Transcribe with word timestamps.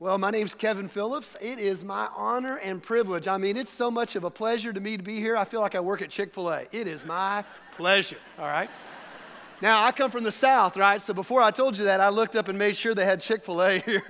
Well, 0.00 0.18
my 0.18 0.32
name's 0.32 0.56
Kevin 0.56 0.88
Phillips. 0.88 1.36
It 1.40 1.60
is 1.60 1.84
my 1.84 2.08
honor 2.16 2.56
and 2.56 2.82
privilege. 2.82 3.28
I 3.28 3.36
mean, 3.36 3.56
it's 3.56 3.72
so 3.72 3.92
much 3.92 4.16
of 4.16 4.24
a 4.24 4.30
pleasure 4.30 4.72
to 4.72 4.80
me 4.80 4.96
to 4.96 5.04
be 5.04 5.20
here. 5.20 5.36
I 5.36 5.44
feel 5.44 5.60
like 5.60 5.76
I 5.76 5.80
work 5.80 6.02
at 6.02 6.10
Chick 6.10 6.34
fil 6.34 6.50
A. 6.50 6.62
It 6.72 6.88
is 6.88 7.04
my 7.04 7.44
pleasure, 7.76 8.18
all 8.36 8.46
right? 8.46 8.68
Now, 9.62 9.84
I 9.84 9.92
come 9.92 10.10
from 10.10 10.24
the 10.24 10.32
South, 10.32 10.76
right? 10.76 11.00
So 11.00 11.14
before 11.14 11.42
I 11.42 11.52
told 11.52 11.78
you 11.78 11.84
that, 11.84 12.00
I 12.00 12.08
looked 12.08 12.34
up 12.34 12.48
and 12.48 12.58
made 12.58 12.76
sure 12.76 12.92
they 12.92 13.04
had 13.04 13.20
Chick 13.20 13.44
fil 13.44 13.62
A 13.62 13.78
here. 13.86 14.02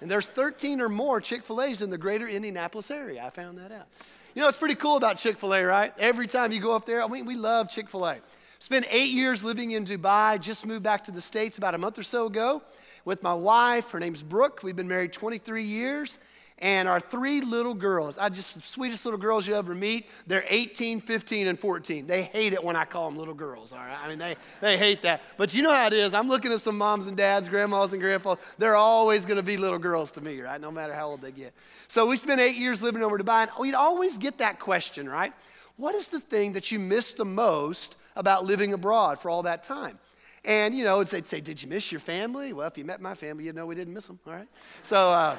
and 0.00 0.10
there's 0.10 0.26
13 0.26 0.80
or 0.80 0.88
more 0.88 1.20
Chick 1.20 1.44
fil 1.44 1.60
A's 1.60 1.82
in 1.82 1.90
the 1.90 1.98
greater 1.98 2.26
Indianapolis 2.26 2.90
area. 2.90 3.22
I 3.22 3.28
found 3.28 3.58
that 3.58 3.70
out. 3.70 3.86
You 4.34 4.40
know, 4.40 4.48
it's 4.48 4.56
pretty 4.56 4.76
cool 4.76 4.96
about 4.96 5.18
Chick 5.18 5.38
fil 5.38 5.54
A, 5.54 5.62
right? 5.62 5.92
Every 5.98 6.26
time 6.26 6.52
you 6.52 6.60
go 6.60 6.72
up 6.72 6.86
there, 6.86 7.02
I 7.02 7.06
mean, 7.06 7.26
we 7.26 7.34
love 7.34 7.68
Chick 7.68 7.90
fil 7.90 8.06
A. 8.06 8.16
Spent 8.60 8.86
eight 8.90 9.10
years 9.10 9.44
living 9.44 9.72
in 9.72 9.84
Dubai, 9.84 10.40
just 10.40 10.64
moved 10.64 10.84
back 10.84 11.04
to 11.04 11.10
the 11.10 11.20
States 11.20 11.58
about 11.58 11.74
a 11.74 11.78
month 11.78 11.98
or 11.98 12.02
so 12.02 12.24
ago 12.24 12.62
with 13.04 13.22
my 13.22 13.34
wife. 13.34 13.90
Her 13.90 14.00
name's 14.00 14.22
Brooke. 14.22 14.62
We've 14.62 14.76
been 14.76 14.88
married 14.88 15.12
23 15.12 15.64
years. 15.64 16.18
And 16.60 16.88
our 16.88 16.98
three 16.98 17.40
little 17.40 17.74
girls, 17.74 18.18
I 18.18 18.30
just, 18.30 18.66
sweetest 18.66 19.04
little 19.04 19.20
girls 19.20 19.46
you 19.46 19.54
ever 19.54 19.76
meet, 19.76 20.06
they're 20.26 20.44
18, 20.48 21.00
15, 21.00 21.46
and 21.46 21.58
14. 21.58 22.06
They 22.08 22.22
hate 22.22 22.52
it 22.52 22.62
when 22.62 22.74
I 22.74 22.84
call 22.84 23.08
them 23.08 23.16
little 23.16 23.34
girls, 23.34 23.72
all 23.72 23.78
right? 23.78 23.96
I 23.96 24.08
mean, 24.08 24.18
they, 24.18 24.34
they 24.60 24.76
hate 24.76 25.02
that. 25.02 25.22
But 25.36 25.54
you 25.54 25.62
know 25.62 25.72
how 25.72 25.86
it 25.86 25.92
is. 25.92 26.14
I'm 26.14 26.28
looking 26.28 26.52
at 26.52 26.60
some 26.60 26.76
moms 26.76 27.06
and 27.06 27.16
dads, 27.16 27.48
grandmas 27.48 27.92
and 27.92 28.02
grandpas. 28.02 28.38
They're 28.58 28.74
always 28.74 29.24
going 29.24 29.36
to 29.36 29.42
be 29.42 29.56
little 29.56 29.78
girls 29.78 30.10
to 30.12 30.20
me, 30.20 30.40
right? 30.40 30.60
No 30.60 30.72
matter 30.72 30.92
how 30.92 31.10
old 31.10 31.22
they 31.22 31.30
get. 31.30 31.54
So 31.86 32.06
we 32.06 32.16
spent 32.16 32.40
eight 32.40 32.56
years 32.56 32.82
living 32.82 33.04
over 33.04 33.16
Dubai, 33.16 33.42
and 33.42 33.50
we'd 33.60 33.74
always 33.74 34.18
get 34.18 34.38
that 34.38 34.58
question, 34.58 35.08
right? 35.08 35.32
What 35.76 35.94
is 35.94 36.08
the 36.08 36.20
thing 36.20 36.54
that 36.54 36.72
you 36.72 36.80
miss 36.80 37.12
the 37.12 37.24
most 37.24 37.94
about 38.16 38.44
living 38.46 38.72
abroad 38.72 39.20
for 39.20 39.30
all 39.30 39.44
that 39.44 39.62
time? 39.62 40.00
And, 40.48 40.74
you 40.74 40.82
know, 40.82 41.04
they'd 41.04 41.26
say, 41.26 41.40
Did 41.42 41.62
you 41.62 41.68
miss 41.68 41.92
your 41.92 42.00
family? 42.00 42.54
Well, 42.54 42.66
if 42.66 42.78
you 42.78 42.84
met 42.84 43.02
my 43.02 43.14
family, 43.14 43.44
you'd 43.44 43.54
know 43.54 43.66
we 43.66 43.74
didn't 43.74 43.92
miss 43.92 44.06
them, 44.06 44.18
all 44.26 44.32
right? 44.32 44.48
So, 44.82 45.10
uh, 45.10 45.36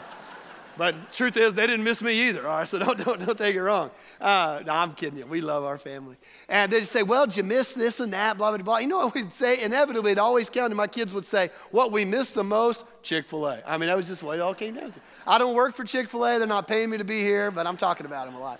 but 0.77 1.11
truth 1.11 1.35
is, 1.35 1.55
they 1.55 1.65
didn't 1.65 1.83
miss 1.83 1.99
me 1.99 2.29
either, 2.29 2.47
all 2.47 2.59
right? 2.59 2.67
So 2.67 2.77
don't, 2.85 3.03
don't, 3.03 3.25
don't 3.25 3.37
take 3.37 3.55
it 3.55 3.61
wrong. 3.61 3.89
Uh, 4.21 4.61
no, 4.63 4.71
I'm 4.71 4.93
kidding 4.93 5.17
you. 5.17 5.25
We 5.25 5.41
love 5.41 5.63
our 5.63 5.79
family. 5.79 6.15
And 6.47 6.71
they'd 6.71 6.85
say, 6.85 7.01
Well, 7.01 7.25
did 7.25 7.37
you 7.37 7.43
miss 7.43 7.73
this 7.73 7.99
and 7.99 8.13
that, 8.13 8.37
blah, 8.37 8.51
blah, 8.51 8.63
blah. 8.63 8.77
You 8.77 8.87
know 8.87 8.99
what 8.99 9.15
we'd 9.15 9.33
say? 9.33 9.63
Inevitably, 9.63 10.11
it 10.11 10.19
always 10.19 10.47
counted. 10.47 10.75
My 10.75 10.85
kids 10.85 11.11
would 11.11 11.25
say, 11.25 11.49
What 11.71 11.91
we 11.91 12.05
miss 12.05 12.31
the 12.31 12.43
most? 12.43 12.85
Chick 13.01 13.27
fil 13.27 13.47
A. 13.47 13.63
I 13.65 13.79
mean, 13.79 13.89
that 13.89 13.97
was 13.97 14.05
just 14.05 14.21
what 14.21 14.37
it 14.37 14.41
all 14.41 14.53
came 14.53 14.75
down 14.75 14.91
to. 14.91 14.99
I 15.25 15.39
don't 15.39 15.55
work 15.55 15.75
for 15.75 15.85
Chick 15.85 16.07
fil 16.07 16.23
A. 16.23 16.37
They're 16.37 16.47
not 16.47 16.67
paying 16.67 16.91
me 16.91 16.99
to 16.99 17.03
be 17.03 17.21
here, 17.21 17.49
but 17.49 17.65
I'm 17.65 17.77
talking 17.77 18.05
about 18.05 18.27
them 18.27 18.35
a 18.35 18.39
lot. 18.39 18.59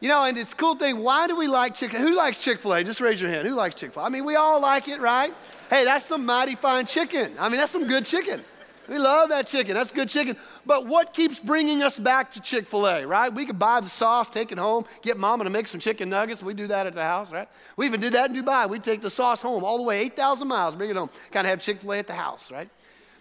You 0.00 0.08
know, 0.08 0.24
and 0.24 0.38
it's 0.38 0.54
cool 0.54 0.76
thing. 0.76 0.98
Why 0.98 1.26
do 1.26 1.36
we 1.36 1.48
like 1.48 1.74
Chick? 1.74 1.92
Who 1.92 2.14
likes 2.14 2.42
Chick 2.42 2.60
Fil 2.60 2.74
A? 2.74 2.84
Just 2.84 3.00
raise 3.00 3.20
your 3.20 3.30
hand. 3.30 3.48
Who 3.48 3.54
likes 3.54 3.74
Chick 3.74 3.92
Fil 3.92 4.02
A? 4.02 4.06
I 4.06 4.08
mean, 4.08 4.24
we 4.24 4.36
all 4.36 4.60
like 4.60 4.86
it, 4.86 5.00
right? 5.00 5.34
Hey, 5.70 5.84
that's 5.84 6.04
some 6.04 6.24
mighty 6.24 6.54
fine 6.54 6.86
chicken. 6.86 7.34
I 7.38 7.48
mean, 7.48 7.58
that's 7.58 7.72
some 7.72 7.86
good 7.86 8.06
chicken. 8.06 8.44
We 8.88 8.98
love 8.98 9.28
that 9.28 9.46
chicken. 9.46 9.74
That's 9.74 9.92
good 9.92 10.08
chicken. 10.08 10.36
But 10.64 10.86
what 10.86 11.12
keeps 11.12 11.38
bringing 11.38 11.82
us 11.82 11.98
back 11.98 12.30
to 12.32 12.40
Chick 12.40 12.66
fil 12.66 12.86
A, 12.86 13.06
right? 13.06 13.32
We 13.32 13.44
could 13.44 13.58
buy 13.58 13.80
the 13.80 13.88
sauce, 13.88 14.30
take 14.30 14.50
it 14.50 14.56
home, 14.56 14.86
get 15.02 15.18
mama 15.18 15.44
to 15.44 15.50
make 15.50 15.66
some 15.66 15.80
chicken 15.80 16.08
nuggets. 16.08 16.42
We 16.42 16.54
do 16.54 16.66
that 16.68 16.86
at 16.86 16.94
the 16.94 17.02
house, 17.02 17.30
right? 17.30 17.48
We 17.76 17.84
even 17.84 18.00
did 18.00 18.14
that 18.14 18.30
in 18.30 18.42
Dubai. 18.42 18.68
We 18.68 18.78
take 18.78 19.02
the 19.02 19.10
sauce 19.10 19.42
home 19.42 19.62
all 19.62 19.76
the 19.76 19.82
way 19.82 20.00
8,000 20.00 20.48
miles, 20.48 20.74
bring 20.74 20.88
it 20.88 20.96
home, 20.96 21.10
kind 21.32 21.46
of 21.46 21.50
have 21.50 21.60
Chick 21.60 21.80
fil 21.80 21.92
A 21.92 21.98
at 21.98 22.06
the 22.06 22.14
house, 22.14 22.50
right? 22.50 22.70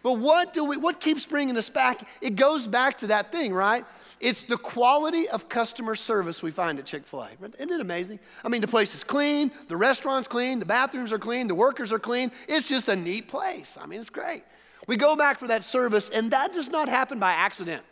But 0.03 0.13
what, 0.13 0.53
do 0.53 0.63
we, 0.63 0.77
what 0.77 1.01
keeps 1.01 1.25
bringing 1.25 1.57
us 1.57 1.67
back? 1.67 2.07
It 2.21 2.37
goes 2.37 2.65
back 2.65 2.99
to 2.99 3.07
that 3.07 3.33
thing, 3.33 3.53
right? 3.53 3.83
It's 4.19 4.43
the 4.43 4.57
quality 4.57 5.29
of 5.29 5.47
customer 5.47 5.95
service 5.95 6.41
we 6.41 6.49
find 6.49 6.79
at 6.79 6.85
Chick 6.85 7.05
fil 7.05 7.21
A. 7.21 7.29
Isn't 7.59 7.71
it 7.71 7.81
amazing? 7.81 8.19
I 8.43 8.49
mean, 8.49 8.61
the 8.61 8.67
place 8.67 8.95
is 8.95 9.03
clean, 9.03 9.51
the 9.67 9.77
restaurant's 9.77 10.27
clean, 10.27 10.59
the 10.59 10.65
bathrooms 10.65 11.11
are 11.11 11.19
clean, 11.19 11.47
the 11.47 11.55
workers 11.55 11.93
are 11.93 11.99
clean. 11.99 12.31
It's 12.47 12.67
just 12.67 12.89
a 12.89 12.95
neat 12.95 13.27
place. 13.27 13.77
I 13.79 13.85
mean, 13.85 13.99
it's 13.99 14.09
great. 14.09 14.43
We 14.87 14.95
go 14.95 15.15
back 15.15 15.37
for 15.37 15.47
that 15.47 15.63
service, 15.63 16.09
and 16.09 16.31
that 16.31 16.53
does 16.53 16.69
not 16.69 16.89
happen 16.89 17.19
by 17.19 17.31
accident. 17.31 17.83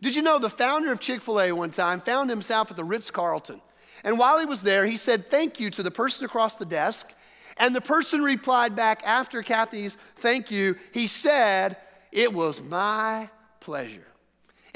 Did 0.00 0.14
you 0.14 0.22
know 0.22 0.38
the 0.38 0.50
founder 0.50 0.92
of 0.92 1.00
Chick 1.00 1.20
fil 1.20 1.40
A 1.40 1.52
one 1.52 1.70
time 1.70 2.00
found 2.00 2.30
himself 2.30 2.70
at 2.70 2.76
the 2.76 2.84
Ritz 2.84 3.10
Carlton? 3.10 3.60
And 4.04 4.18
while 4.18 4.38
he 4.38 4.46
was 4.46 4.62
there, 4.62 4.86
he 4.86 4.96
said 4.96 5.30
thank 5.30 5.60
you 5.60 5.70
to 5.70 5.82
the 5.82 5.90
person 5.90 6.24
across 6.24 6.56
the 6.56 6.64
desk. 6.64 7.12
And 7.58 7.74
the 7.74 7.80
person 7.80 8.22
replied 8.22 8.76
back 8.76 9.02
after 9.04 9.42
Cathy's 9.42 9.96
thank 10.16 10.50
you, 10.50 10.76
he 10.92 11.06
said, 11.06 11.76
It 12.12 12.32
was 12.32 12.60
my 12.60 13.28
pleasure. 13.60 14.06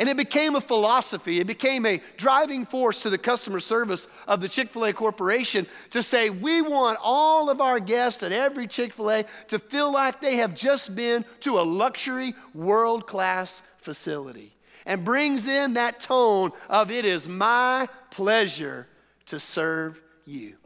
And 0.00 0.08
it 0.08 0.16
became 0.16 0.56
a 0.56 0.62
philosophy, 0.62 1.40
it 1.40 1.46
became 1.46 1.84
a 1.84 2.00
driving 2.16 2.64
force 2.64 3.02
to 3.02 3.10
the 3.10 3.18
customer 3.18 3.60
service 3.60 4.08
of 4.26 4.40
the 4.40 4.48
Chick 4.48 4.70
fil 4.70 4.86
A 4.86 4.94
Corporation 4.94 5.66
to 5.90 6.02
say, 6.02 6.30
we 6.30 6.62
want 6.62 6.98
all 7.02 7.50
of 7.50 7.60
our 7.60 7.78
guests 7.78 8.22
at 8.22 8.32
every 8.32 8.66
Chick 8.66 8.94
fil 8.94 9.10
A 9.10 9.24
to 9.48 9.58
feel 9.58 9.92
like 9.92 10.22
they 10.22 10.36
have 10.36 10.54
just 10.54 10.96
been 10.96 11.26
to 11.40 11.58
a 11.58 11.62
luxury, 11.62 12.34
world 12.54 13.06
class 13.06 13.60
facility. 13.76 14.54
And 14.86 15.04
brings 15.04 15.46
in 15.46 15.74
that 15.74 16.00
tone 16.00 16.52
of, 16.70 16.90
it 16.90 17.04
is 17.04 17.28
my 17.28 17.86
pleasure 18.10 18.88
to 19.26 19.38
serve 19.38 20.00
you. 20.24 20.56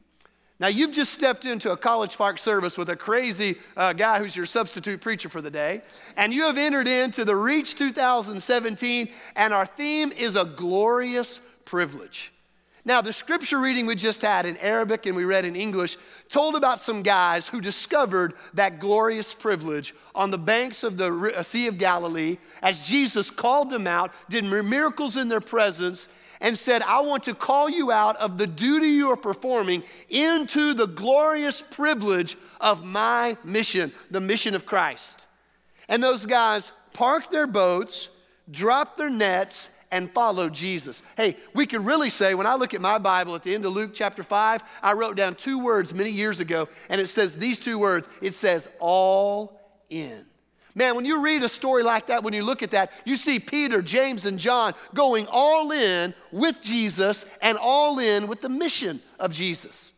Now, 0.65 0.69
you've 0.69 0.93
just 0.93 1.13
stepped 1.13 1.45
into 1.45 1.73
a 1.73 1.77
College 1.77 2.17
Park 2.17 2.39
service 2.39 2.79
with 2.79 2.89
a 2.89 2.97
crazy 2.97 3.59
uh, 3.77 3.93
guy 3.93 4.19
who's 4.19 4.35
your 4.35 4.47
substitute 4.47 4.99
preacher 5.03 5.29
for 5.29 5.43
the 5.43 5.51
day, 5.51 5.83
and 6.17 6.33
you 6.33 6.45
have 6.45 6.57
entered 6.57 6.89
into 6.89 7.27
the 7.27 7.37
Reach 7.37 7.75
2017, 7.75 9.11
and 9.37 9.53
our 9.53 9.67
theme 9.67 10.11
is 10.13 10.37
a 10.37 10.45
glorious 10.47 11.43
privilege. 11.67 12.33
Now, 12.87 13.03
the 13.03 13.13
scripture 13.13 13.59
reading 13.59 13.85
we 13.85 13.95
just 13.95 14.23
had 14.23 14.47
in 14.47 14.57
Arabic 14.57 15.05
and 15.05 15.15
we 15.15 15.27
read 15.27 15.45
in 15.45 15.55
English 15.55 15.99
told 16.31 16.57
about 16.57 16.81
some 16.81 17.03
guys 17.03 17.47
who 17.47 17.61
discovered 17.61 18.33
that 18.55 18.81
glorious 18.81 19.35
privilege 19.35 19.95
on 20.15 20.31
the 20.31 20.39
banks 20.39 20.83
of 20.83 20.97
the 20.97 21.43
Sea 21.43 21.67
of 21.67 21.77
Galilee 21.77 22.39
as 22.63 22.89
Jesus 22.89 23.31
called 23.31 23.69
them 23.69 23.87
out, 23.87 24.13
did 24.31 24.45
miracles 24.47 25.19
in 25.19 25.29
their 25.29 25.43
presence, 25.43 26.09
and 26.41 26.59
said, 26.59 26.83
I 26.83 27.01
want 27.01 27.25
to 27.25 27.35
call 27.35 27.69
you 27.69 27.91
out 27.91 28.17
of 28.17 28.39
the 28.39 28.47
duty 28.47 28.89
you 28.89 29.11
are 29.11 29.17
performing 29.17 29.83
into 30.09 30.75
the 30.75 30.87
glorious 30.87 31.61
privilege 31.61 32.37
of 32.61 32.85
my 32.85 33.37
mission, 33.45 33.93
the 34.11 34.21
mission 34.21 34.55
of 34.55 34.67
Christ. 34.67 35.27
And 35.89 36.03
those 36.03 36.27
guys 36.27 36.73
parked 36.93 37.31
their 37.31 37.47
boats, 37.47 38.09
dropped 38.51 38.97
their 38.97 39.11
nets, 39.11 39.71
and 39.91 40.11
followed 40.13 40.53
Jesus. 40.53 41.03
Hey, 41.17 41.37
we 41.55 41.67
could 41.67 41.87
really 41.87 42.11
say, 42.11 42.35
when 42.35 42.47
I 42.47 42.57
look 42.57 42.75
at 42.75 42.81
my 42.81 42.99
Bible 42.99 43.37
at 43.37 43.45
the 43.45 43.55
end 43.55 43.65
of 43.65 43.73
Luke 43.73 43.93
chapter 43.95 44.25
5, 44.25 44.63
I 44.83 44.93
wrote 44.93 45.17
down 45.17 45.37
two 45.37 45.61
words 45.61 45.95
many 45.95 46.11
years 46.11 46.41
ago, 46.41 46.69
and 46.89 47.01
it 47.01 47.07
says 47.07 47.37
these 47.37 47.61
two 47.61 47.79
words 47.79 48.09
it 48.21 48.35
says, 48.35 48.69
all 48.81 49.61
in. 49.89 50.27
Man, 50.75 50.97
when 50.97 51.05
you 51.05 51.21
read 51.21 51.43
a 51.45 51.49
story 51.49 51.85
like 51.85 52.09
that, 52.09 52.25
when 52.25 52.35
you 52.35 52.43
look 52.43 52.63
at 52.63 52.73
that, 52.73 52.91
you 53.05 53.15
see 53.15 53.39
Peter, 53.39 53.81
James, 53.81 54.27
and 54.27 54.39
John 54.39 54.75
going 54.93 55.27
all 55.31 55.71
in 55.71 56.15
with 56.33 56.61
Jesus 56.61 57.27
and 57.41 57.57
all 57.59 58.01
in 58.01 58.27
with 58.27 58.41
the 58.41 58.49
mission 58.49 59.01
of 59.21 59.33
Jesus. 59.33 59.93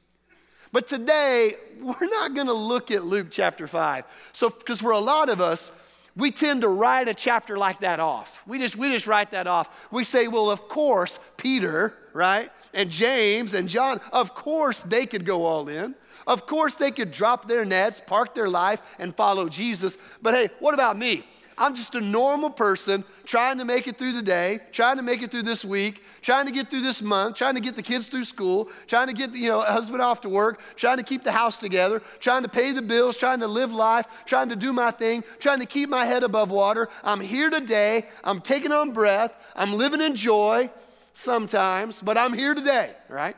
But 0.72 0.86
today, 0.86 1.54
we're 1.80 2.08
not 2.08 2.34
going 2.34 2.48
to 2.48 2.52
look 2.52 2.90
at 2.90 3.04
Luke 3.04 3.28
chapter 3.30 3.66
5. 3.66 4.04
So, 4.32 4.50
because 4.50 4.80
for 4.80 4.90
a 4.90 4.98
lot 4.98 5.30
of 5.30 5.40
us, 5.40 5.72
we 6.14 6.30
tend 6.30 6.62
to 6.62 6.68
write 6.68 7.08
a 7.08 7.14
chapter 7.14 7.56
like 7.56 7.80
that 7.80 8.00
off. 8.00 8.42
We 8.46 8.58
just, 8.58 8.76
we 8.76 8.90
just 8.90 9.06
write 9.06 9.30
that 9.30 9.46
off. 9.46 9.68
We 9.90 10.04
say, 10.04 10.28
well, 10.28 10.50
of 10.50 10.68
course, 10.68 11.18
Peter, 11.36 11.94
right? 12.12 12.50
And 12.72 12.90
James 12.90 13.54
and 13.54 13.68
John, 13.68 14.00
of 14.12 14.34
course 14.34 14.80
they 14.80 15.06
could 15.06 15.24
go 15.24 15.44
all 15.44 15.68
in. 15.68 15.94
Of 16.26 16.46
course, 16.46 16.74
they 16.74 16.90
could 16.90 17.10
drop 17.10 17.46
their 17.46 17.64
nets, 17.64 18.02
park 18.04 18.34
their 18.34 18.48
life, 18.48 18.82
and 18.98 19.14
follow 19.14 19.48
Jesus. 19.48 19.96
But 20.20 20.34
hey, 20.34 20.50
what 20.58 20.74
about 20.74 20.98
me? 20.98 21.24
I'm 21.58 21.74
just 21.74 21.94
a 21.94 22.00
normal 22.00 22.50
person 22.50 23.04
trying 23.24 23.58
to 23.58 23.64
make 23.64 23.86
it 23.86 23.96
through 23.96 24.12
the 24.12 24.22
day, 24.22 24.60
trying 24.72 24.96
to 24.96 25.02
make 25.02 25.22
it 25.22 25.30
through 25.30 25.44
this 25.44 25.64
week, 25.64 26.02
trying 26.20 26.44
to 26.46 26.52
get 26.52 26.68
through 26.68 26.82
this 26.82 27.00
month, 27.00 27.36
trying 27.36 27.54
to 27.54 27.60
get 27.60 27.76
the 27.76 27.82
kids 27.82 28.08
through 28.08 28.24
school, 28.24 28.68
trying 28.86 29.06
to 29.06 29.14
get 29.14 29.32
the 29.32 29.38
you 29.38 29.48
know, 29.48 29.60
husband 29.60 30.02
off 30.02 30.20
to 30.20 30.28
work, 30.28 30.60
trying 30.76 30.98
to 30.98 31.02
keep 31.02 31.24
the 31.24 31.32
house 31.32 31.56
together, 31.56 32.02
trying 32.20 32.42
to 32.42 32.48
pay 32.48 32.72
the 32.72 32.82
bills, 32.82 33.16
trying 33.16 33.40
to 33.40 33.46
live 33.46 33.72
life, 33.72 34.06
trying 34.26 34.50
to 34.50 34.56
do 34.56 34.72
my 34.72 34.90
thing, 34.90 35.24
trying 35.38 35.60
to 35.60 35.66
keep 35.66 35.88
my 35.88 36.04
head 36.04 36.24
above 36.24 36.50
water. 36.50 36.90
I'm 37.02 37.20
here 37.20 37.48
today. 37.48 38.06
I'm 38.22 38.42
taking 38.42 38.72
on 38.72 38.92
breath. 38.92 39.32
I'm 39.54 39.72
living 39.72 40.02
in 40.02 40.14
joy 40.14 40.70
sometimes, 41.14 42.02
but 42.02 42.18
I'm 42.18 42.34
here 42.34 42.54
today, 42.54 42.92
right? 43.08 43.36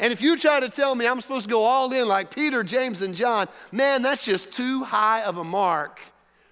And 0.00 0.12
if 0.12 0.20
you 0.20 0.36
try 0.36 0.60
to 0.60 0.68
tell 0.68 0.94
me 0.94 1.06
I'm 1.06 1.20
supposed 1.20 1.44
to 1.44 1.50
go 1.50 1.62
all 1.62 1.92
in 1.92 2.06
like 2.06 2.32
Peter, 2.32 2.62
James, 2.62 3.02
and 3.02 3.14
John, 3.14 3.48
man, 3.72 4.02
that's 4.02 4.24
just 4.24 4.52
too 4.52 4.84
high 4.84 5.22
of 5.22 5.38
a 5.38 5.44
mark 5.44 6.00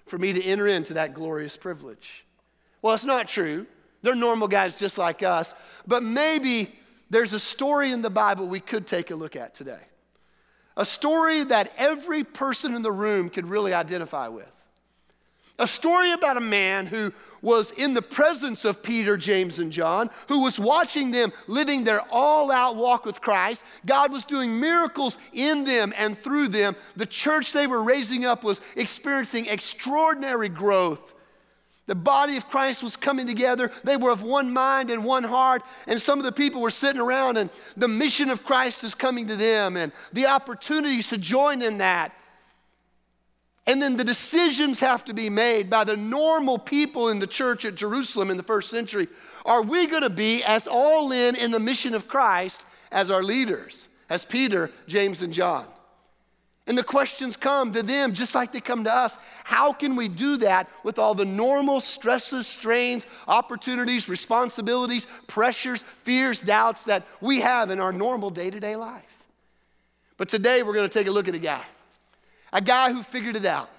for 0.05 0.17
me 0.17 0.33
to 0.33 0.43
enter 0.43 0.67
into 0.67 0.95
that 0.95 1.13
glorious 1.13 1.55
privilege. 1.55 2.25
Well, 2.81 2.93
it's 2.93 3.05
not 3.05 3.27
true. 3.27 3.65
They're 4.01 4.15
normal 4.15 4.47
guys 4.47 4.75
just 4.75 4.97
like 4.97 5.23
us. 5.23 5.53
But 5.85 6.03
maybe 6.03 6.75
there's 7.09 7.33
a 7.33 7.39
story 7.39 7.91
in 7.91 8.01
the 8.01 8.09
Bible 8.09 8.47
we 8.47 8.59
could 8.59 8.85
take 8.85 9.11
a 9.11 9.15
look 9.15 9.35
at 9.35 9.53
today. 9.53 9.81
A 10.75 10.85
story 10.85 11.43
that 11.45 11.71
every 11.77 12.23
person 12.23 12.75
in 12.75 12.81
the 12.81 12.91
room 12.91 13.29
could 13.29 13.47
really 13.47 13.73
identify 13.73 14.27
with. 14.27 14.56
A 15.59 15.67
story 15.67 16.11
about 16.11 16.37
a 16.37 16.41
man 16.41 16.85
who 16.85 17.11
was 17.41 17.71
in 17.71 17.93
the 17.95 18.01
presence 18.01 18.63
of 18.63 18.83
Peter, 18.83 19.17
James, 19.17 19.57
and 19.59 19.71
John, 19.71 20.09
who 20.27 20.43
was 20.43 20.59
watching 20.59 21.11
them 21.11 21.33
living 21.47 21.83
their 21.83 22.01
all 22.11 22.51
out 22.51 22.75
walk 22.75 23.05
with 23.05 23.21
Christ. 23.21 23.65
God 23.85 24.11
was 24.11 24.23
doing 24.23 24.59
miracles 24.59 25.17
in 25.33 25.63
them 25.63 25.93
and 25.97 26.17
through 26.19 26.49
them. 26.49 26.75
The 26.95 27.05
church 27.07 27.53
they 27.53 27.65
were 27.65 27.81
raising 27.81 28.25
up 28.25 28.43
was 28.43 28.61
experiencing 28.75 29.47
extraordinary 29.47 30.49
growth. 30.49 31.13
The 31.87 31.95
body 31.95 32.37
of 32.37 32.49
Christ 32.49 32.83
was 32.83 32.95
coming 32.95 33.25
together. 33.25 33.71
They 33.83 33.97
were 33.97 34.11
of 34.11 34.21
one 34.21 34.51
mind 34.51 34.91
and 34.91 35.03
one 35.03 35.23
heart. 35.23 35.63
And 35.87 35.99
some 35.99 36.19
of 36.19 36.25
the 36.25 36.33
people 36.33 36.61
were 36.61 36.69
sitting 36.69 37.01
around, 37.01 37.37
and 37.37 37.49
the 37.77 37.87
mission 37.87 38.29
of 38.29 38.43
Christ 38.43 38.83
is 38.83 38.93
coming 38.93 39.27
to 39.27 39.37
them, 39.37 39.77
and 39.77 39.91
the 40.11 40.27
opportunities 40.27 41.07
to 41.09 41.17
join 41.17 41.61
in 41.61 41.77
that. 41.79 42.13
And 43.67 43.81
then 43.81 43.97
the 43.97 44.03
decisions 44.03 44.79
have 44.79 45.03
to 45.05 45.13
be 45.13 45.29
made 45.29 45.69
by 45.69 45.83
the 45.83 45.97
normal 45.97 46.57
people 46.57 47.09
in 47.09 47.19
the 47.19 47.27
church 47.27 47.65
at 47.65 47.75
Jerusalem 47.75 48.31
in 48.31 48.37
the 48.37 48.43
first 48.43 48.71
century. 48.71 49.09
Are 49.45 49.61
we 49.61 49.87
going 49.87 50.03
to 50.03 50.09
be 50.09 50.41
as 50.43 50.67
all 50.67 51.11
in 51.11 51.35
in 51.35 51.51
the 51.51 51.59
mission 51.59 51.93
of 51.93 52.07
Christ 52.07 52.65
as 52.91 53.11
our 53.11 53.21
leaders, 53.21 53.89
as 54.09 54.23
Peter, 54.23 54.71
James, 54.87 55.21
and 55.21 55.33
John? 55.33 55.65
And 56.65 56.77
the 56.77 56.83
questions 56.83 57.37
come 57.37 57.71
to 57.73 57.81
them 57.81 58.13
just 58.13 58.35
like 58.35 58.51
they 58.51 58.59
come 58.59 58.83
to 58.83 58.93
us. 58.93 59.17
How 59.45 59.71
can 59.71 59.95
we 59.95 60.09
do 60.09 60.35
that 60.37 60.69
with 60.83 60.99
all 60.99 61.15
the 61.15 61.23
normal 61.23 61.79
stresses, 61.79 62.45
strains, 62.45 63.07
opportunities, 63.25 64.09
responsibilities, 64.09 65.07
pressures, 65.27 65.83
fears, 66.03 66.41
doubts 66.41 66.83
that 66.83 67.05
we 67.21 67.39
have 67.39 67.71
in 67.71 67.79
our 67.79 67.93
normal 67.93 68.29
day 68.29 68.49
to 68.49 68.59
day 68.59 68.75
life? 68.75 69.03
But 70.17 70.27
today 70.27 70.61
we're 70.61 70.73
going 70.73 70.89
to 70.89 70.93
take 70.93 71.07
a 71.07 71.11
look 71.11 71.29
at 71.29 71.35
a 71.35 71.39
guy, 71.39 71.63
a 72.51 72.61
guy 72.61 72.91
who 72.91 73.03
figured 73.03 73.35
it 73.35 73.45
out. 73.45 73.69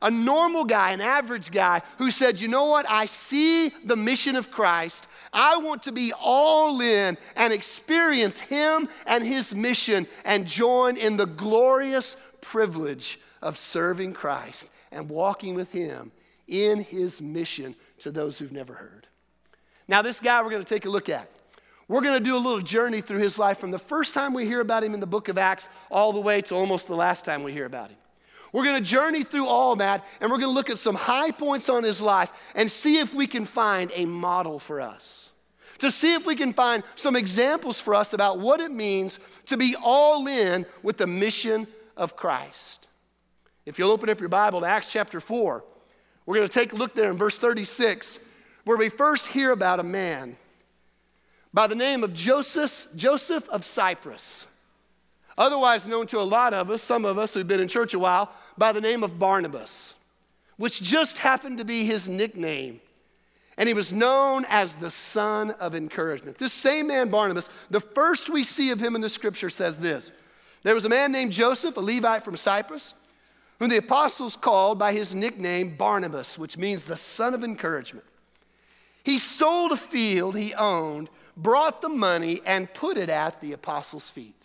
A 0.00 0.10
normal 0.10 0.64
guy, 0.64 0.92
an 0.92 1.00
average 1.00 1.50
guy 1.50 1.82
who 1.98 2.12
said, 2.12 2.40
You 2.40 2.46
know 2.46 2.66
what? 2.66 2.88
I 2.88 3.06
see 3.06 3.70
the 3.84 3.96
mission 3.96 4.36
of 4.36 4.50
Christ. 4.50 5.08
I 5.32 5.56
want 5.56 5.82
to 5.84 5.92
be 5.92 6.12
all 6.12 6.80
in 6.80 7.18
and 7.34 7.52
experience 7.52 8.38
Him 8.38 8.88
and 9.06 9.24
His 9.24 9.54
mission 9.54 10.06
and 10.24 10.46
join 10.46 10.96
in 10.96 11.16
the 11.16 11.26
glorious 11.26 12.16
privilege 12.40 13.18
of 13.42 13.58
serving 13.58 14.12
Christ 14.12 14.70
and 14.92 15.08
walking 15.08 15.54
with 15.54 15.72
Him 15.72 16.12
in 16.46 16.80
His 16.80 17.20
mission 17.20 17.74
to 17.98 18.12
those 18.12 18.38
who've 18.38 18.52
never 18.52 18.74
heard. 18.74 19.08
Now, 19.88 20.02
this 20.02 20.20
guy 20.20 20.40
we're 20.42 20.50
going 20.50 20.64
to 20.64 20.74
take 20.74 20.86
a 20.86 20.90
look 20.90 21.08
at. 21.08 21.28
We're 21.88 22.02
going 22.02 22.22
to 22.22 22.24
do 22.24 22.36
a 22.36 22.38
little 22.38 22.60
journey 22.60 23.00
through 23.00 23.20
his 23.20 23.38
life 23.38 23.58
from 23.58 23.70
the 23.70 23.78
first 23.78 24.12
time 24.12 24.34
we 24.34 24.44
hear 24.44 24.60
about 24.60 24.84
him 24.84 24.92
in 24.92 25.00
the 25.00 25.06
book 25.06 25.28
of 25.28 25.38
Acts 25.38 25.70
all 25.90 26.12
the 26.12 26.20
way 26.20 26.42
to 26.42 26.54
almost 26.54 26.86
the 26.86 26.94
last 26.94 27.24
time 27.24 27.42
we 27.42 27.52
hear 27.52 27.64
about 27.64 27.88
him. 27.88 27.96
We're 28.52 28.64
going 28.64 28.82
to 28.82 28.88
journey 28.88 29.24
through 29.24 29.46
all 29.46 29.76
that 29.76 30.04
and 30.20 30.30
we're 30.30 30.36
going 30.36 30.50
to 30.50 30.54
look 30.54 30.68
at 30.68 30.78
some 30.78 30.94
high 30.94 31.30
points 31.30 31.70
on 31.70 31.82
his 31.84 32.00
life 32.00 32.30
and 32.54 32.70
see 32.70 32.98
if 32.98 33.14
we 33.14 33.26
can 33.26 33.46
find 33.46 33.90
a 33.94 34.04
model 34.04 34.58
for 34.58 34.82
us. 34.82 35.32
To 35.78 35.90
see 35.90 36.12
if 36.14 36.26
we 36.26 36.34
can 36.34 36.52
find 36.52 36.82
some 36.94 37.16
examples 37.16 37.80
for 37.80 37.94
us 37.94 38.12
about 38.12 38.38
what 38.38 38.60
it 38.60 38.70
means 38.70 39.20
to 39.46 39.56
be 39.56 39.74
all 39.82 40.26
in 40.26 40.66
with 40.82 40.98
the 40.98 41.06
mission 41.06 41.66
of 41.96 42.16
Christ. 42.16 42.88
If 43.64 43.78
you'll 43.78 43.92
open 43.92 44.10
up 44.10 44.20
your 44.20 44.28
Bible 44.28 44.60
to 44.60 44.66
Acts 44.66 44.88
chapter 44.88 45.20
4, 45.20 45.64
we're 46.26 46.34
going 46.34 46.48
to 46.48 46.52
take 46.52 46.72
a 46.72 46.76
look 46.76 46.94
there 46.94 47.10
in 47.10 47.16
verse 47.16 47.38
36, 47.38 48.18
where 48.64 48.76
we 48.76 48.88
first 48.88 49.28
hear 49.28 49.52
about 49.52 49.78
a 49.78 49.84
man 49.84 50.36
by 51.58 51.66
the 51.66 51.74
name 51.74 52.04
of 52.04 52.14
Joseph, 52.14 52.86
Joseph 52.94 53.48
of 53.48 53.64
Cyprus 53.64 54.46
otherwise 55.36 55.88
known 55.88 56.06
to 56.06 56.20
a 56.20 56.22
lot 56.22 56.54
of 56.54 56.70
us, 56.70 56.80
some 56.80 57.04
of 57.04 57.18
us 57.18 57.34
who've 57.34 57.48
been 57.48 57.58
in 57.58 57.66
church 57.66 57.94
a 57.94 57.98
while, 57.98 58.30
by 58.56 58.70
the 58.70 58.80
name 58.80 59.02
of 59.02 59.18
Barnabas, 59.18 59.96
which 60.56 60.80
just 60.80 61.18
happened 61.18 61.58
to 61.58 61.64
be 61.64 61.82
his 61.82 62.08
nickname. 62.08 62.80
And 63.56 63.66
he 63.66 63.74
was 63.74 63.92
known 63.92 64.46
as 64.48 64.76
the 64.76 64.88
son 64.88 65.50
of 65.50 65.74
encouragement. 65.74 66.38
This 66.38 66.52
same 66.52 66.86
man, 66.86 67.10
Barnabas, 67.10 67.50
the 67.70 67.80
first 67.80 68.30
we 68.30 68.44
see 68.44 68.70
of 68.70 68.78
him 68.78 68.94
in 68.94 69.00
the 69.00 69.08
scripture 69.08 69.50
says 69.50 69.78
this 69.78 70.12
There 70.62 70.74
was 70.76 70.84
a 70.84 70.88
man 70.88 71.10
named 71.10 71.32
Joseph, 71.32 71.76
a 71.76 71.80
Levite 71.80 72.22
from 72.22 72.36
Cyprus, 72.36 72.94
whom 73.58 73.68
the 73.68 73.78
apostles 73.78 74.36
called 74.36 74.78
by 74.78 74.92
his 74.92 75.12
nickname 75.12 75.74
Barnabas, 75.76 76.38
which 76.38 76.56
means 76.56 76.84
the 76.84 76.96
son 76.96 77.34
of 77.34 77.42
encouragement. 77.42 78.06
He 79.02 79.18
sold 79.18 79.72
a 79.72 79.76
field 79.76 80.36
he 80.36 80.54
owned, 80.54 81.08
brought 81.38 81.80
the 81.80 81.88
money, 81.88 82.42
and 82.44 82.72
put 82.74 82.98
it 82.98 83.08
at 83.08 83.40
the 83.40 83.52
apostles' 83.52 84.10
feet. 84.10 84.44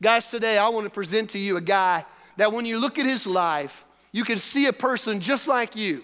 Guys, 0.00 0.30
today 0.30 0.56
I 0.56 0.68
want 0.68 0.84
to 0.84 0.90
present 0.90 1.30
to 1.30 1.38
you 1.38 1.58
a 1.58 1.60
guy 1.60 2.06
that 2.38 2.52
when 2.52 2.64
you 2.64 2.78
look 2.78 2.98
at 2.98 3.04
his 3.04 3.26
life, 3.26 3.84
you 4.10 4.24
can 4.24 4.38
see 4.38 4.66
a 4.66 4.72
person 4.72 5.20
just 5.20 5.46
like 5.46 5.76
you, 5.76 6.02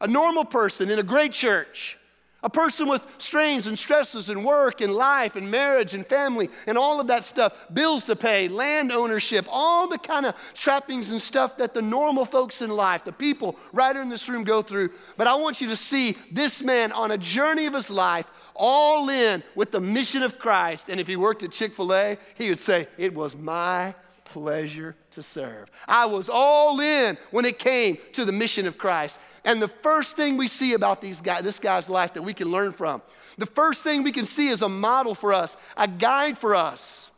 a 0.00 0.08
normal 0.08 0.46
person 0.46 0.90
in 0.90 0.98
a 0.98 1.02
great 1.02 1.32
church, 1.32 1.98
a 2.42 2.50
person 2.50 2.88
with 2.88 3.06
strains 3.18 3.66
and 3.66 3.78
stresses 3.78 4.28
and 4.28 4.44
work 4.44 4.80
and 4.80 4.92
life 4.92 5.36
and 5.36 5.50
marriage 5.50 5.94
and 5.94 6.06
family 6.06 6.50
and 6.66 6.76
all 6.76 7.00
of 7.00 7.06
that 7.06 7.24
stuff, 7.24 7.52
bills 7.72 8.04
to 8.04 8.16
pay, 8.16 8.48
land 8.48 8.90
ownership, 8.90 9.46
all 9.48 9.86
the 9.88 9.98
kind 9.98 10.26
of 10.26 10.34
trappings 10.54 11.12
and 11.12 11.20
stuff 11.20 11.56
that 11.58 11.74
the 11.74 11.82
normal 11.82 12.24
folks 12.24 12.60
in 12.62 12.70
life, 12.70 13.04
the 13.04 13.12
people 13.12 13.56
right 13.72 13.94
in 13.94 14.08
this 14.08 14.28
room 14.28 14.42
go 14.42 14.62
through. 14.62 14.90
But 15.16 15.26
I 15.26 15.34
want 15.34 15.60
you 15.60 15.68
to 15.68 15.76
see 15.76 16.16
this 16.30 16.62
man 16.62 16.90
on 16.92 17.12
a 17.12 17.18
journey 17.18 17.66
of 17.66 17.74
his 17.74 17.90
life 17.90 18.26
all 18.54 19.08
in 19.08 19.42
with 19.54 19.70
the 19.70 19.80
mission 19.80 20.22
of 20.22 20.38
Christ. 20.38 20.88
And 20.88 21.00
if 21.00 21.06
he 21.06 21.16
worked 21.16 21.42
at 21.42 21.52
Chick 21.52 21.72
fil 21.72 21.94
A, 21.94 22.18
he 22.34 22.48
would 22.48 22.60
say, 22.60 22.88
It 22.98 23.14
was 23.14 23.36
my 23.36 23.94
pleasure 24.32 24.96
to 25.10 25.22
serve. 25.22 25.70
I 25.86 26.06
was 26.06 26.30
all 26.32 26.80
in 26.80 27.18
when 27.30 27.44
it 27.44 27.58
came 27.58 27.98
to 28.14 28.24
the 28.24 28.32
mission 28.32 28.66
of 28.66 28.78
Christ. 28.78 29.20
And 29.44 29.60
the 29.60 29.68
first 29.68 30.16
thing 30.16 30.38
we 30.38 30.48
see 30.48 30.72
about 30.72 31.02
these 31.02 31.20
guy, 31.20 31.42
this 31.42 31.58
guy's 31.58 31.90
life 31.90 32.14
that 32.14 32.22
we 32.22 32.32
can 32.32 32.48
learn 32.50 32.72
from, 32.72 33.02
the 33.36 33.46
first 33.46 33.82
thing 33.82 34.02
we 34.02 34.10
can 34.10 34.24
see 34.24 34.48
is 34.48 34.62
a 34.62 34.68
model 34.70 35.14
for 35.14 35.34
us, 35.34 35.54
a 35.76 35.86
guide 35.86 36.38
for 36.38 36.54
us 36.54 37.10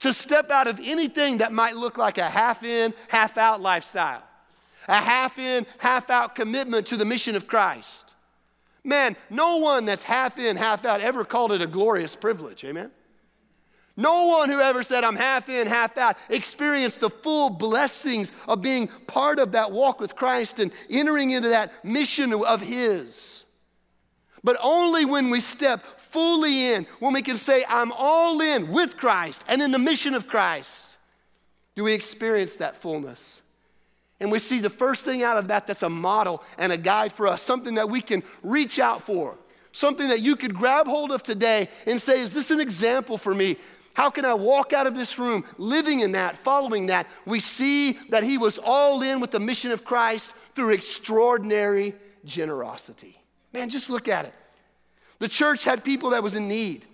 to 0.00 0.14
step 0.14 0.50
out 0.50 0.66
of 0.66 0.80
anything 0.82 1.38
that 1.38 1.52
might 1.52 1.76
look 1.76 1.98
like 1.98 2.16
a 2.16 2.28
half 2.28 2.62
in, 2.62 2.94
half 3.08 3.36
out 3.36 3.60
lifestyle, 3.60 4.22
a 4.88 4.96
half 4.96 5.38
in, 5.38 5.66
half 5.76 6.08
out 6.08 6.34
commitment 6.34 6.86
to 6.86 6.96
the 6.96 7.04
mission 7.04 7.36
of 7.36 7.46
Christ. 7.46 8.14
Man, 8.82 9.16
no 9.28 9.58
one 9.58 9.84
that's 9.84 10.02
half 10.02 10.38
in, 10.38 10.56
half 10.56 10.86
out 10.86 11.02
ever 11.02 11.26
called 11.26 11.52
it 11.52 11.60
a 11.60 11.66
glorious 11.66 12.16
privilege. 12.16 12.64
Amen? 12.64 12.90
No 13.96 14.26
one 14.26 14.50
who 14.50 14.60
ever 14.60 14.82
said, 14.82 15.04
I'm 15.04 15.14
half 15.14 15.48
in, 15.48 15.68
half 15.68 15.96
out, 15.96 16.16
experienced 16.28 17.00
the 17.00 17.10
full 17.10 17.48
blessings 17.50 18.32
of 18.48 18.60
being 18.60 18.88
part 19.06 19.38
of 19.38 19.52
that 19.52 19.70
walk 19.70 20.00
with 20.00 20.16
Christ 20.16 20.58
and 20.58 20.72
entering 20.90 21.30
into 21.30 21.50
that 21.50 21.84
mission 21.84 22.32
of 22.32 22.60
His. 22.60 23.46
But 24.42 24.56
only 24.62 25.04
when 25.04 25.30
we 25.30 25.40
step 25.40 25.82
fully 25.98 26.72
in, 26.72 26.86
when 26.98 27.12
we 27.12 27.22
can 27.22 27.36
say, 27.36 27.64
I'm 27.68 27.92
all 27.92 28.40
in 28.40 28.70
with 28.70 28.96
Christ 28.96 29.44
and 29.48 29.62
in 29.62 29.70
the 29.70 29.78
mission 29.78 30.14
of 30.14 30.26
Christ, 30.26 30.98
do 31.76 31.84
we 31.84 31.92
experience 31.92 32.56
that 32.56 32.76
fullness. 32.76 33.42
And 34.20 34.30
we 34.30 34.38
see 34.38 34.60
the 34.60 34.70
first 34.70 35.04
thing 35.04 35.22
out 35.22 35.38
of 35.38 35.48
that 35.48 35.66
that's 35.66 35.82
a 35.82 35.88
model 35.88 36.42
and 36.58 36.72
a 36.72 36.76
guide 36.76 37.12
for 37.12 37.26
us, 37.26 37.42
something 37.42 37.74
that 37.74 37.88
we 37.88 38.00
can 38.00 38.22
reach 38.42 38.78
out 38.78 39.02
for, 39.02 39.36
something 39.72 40.08
that 40.08 40.20
you 40.20 40.36
could 40.36 40.54
grab 40.54 40.86
hold 40.86 41.10
of 41.10 41.22
today 41.22 41.68
and 41.86 42.00
say, 42.00 42.20
Is 42.20 42.32
this 42.32 42.50
an 42.50 42.60
example 42.60 43.18
for 43.18 43.34
me? 43.34 43.56
How 43.94 44.10
can 44.10 44.24
I 44.24 44.34
walk 44.34 44.72
out 44.72 44.86
of 44.86 44.94
this 44.94 45.18
room 45.18 45.44
living 45.56 46.00
in 46.00 46.12
that, 46.12 46.36
following 46.36 46.86
that? 46.86 47.06
We 47.24 47.40
see 47.40 47.92
that 48.10 48.24
he 48.24 48.38
was 48.38 48.58
all 48.58 49.02
in 49.02 49.20
with 49.20 49.30
the 49.30 49.40
mission 49.40 49.70
of 49.70 49.84
Christ 49.84 50.34
through 50.54 50.70
extraordinary 50.70 51.94
generosity. 52.24 53.16
Man, 53.52 53.68
just 53.68 53.88
look 53.88 54.08
at 54.08 54.26
it. 54.26 54.34
The 55.20 55.28
church 55.28 55.64
had 55.64 55.84
people 55.84 56.10
that 56.10 56.22
was 56.22 56.34
in 56.34 56.48
need. 56.48 56.84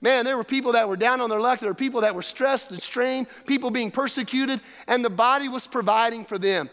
Man, 0.00 0.24
there 0.24 0.38
were 0.38 0.44
people 0.44 0.72
that 0.72 0.88
were 0.88 0.96
down 0.96 1.20
on 1.20 1.28
their 1.28 1.40
luck. 1.40 1.58
There 1.58 1.68
were 1.68 1.74
people 1.74 2.00
that 2.00 2.14
were 2.14 2.22
stressed 2.22 2.70
and 2.70 2.80
strained, 2.80 3.26
people 3.46 3.70
being 3.70 3.90
persecuted, 3.90 4.60
and 4.86 5.04
the 5.04 5.10
body 5.10 5.48
was 5.48 5.66
providing 5.66 6.24
for 6.24 6.38
them. 6.38 6.70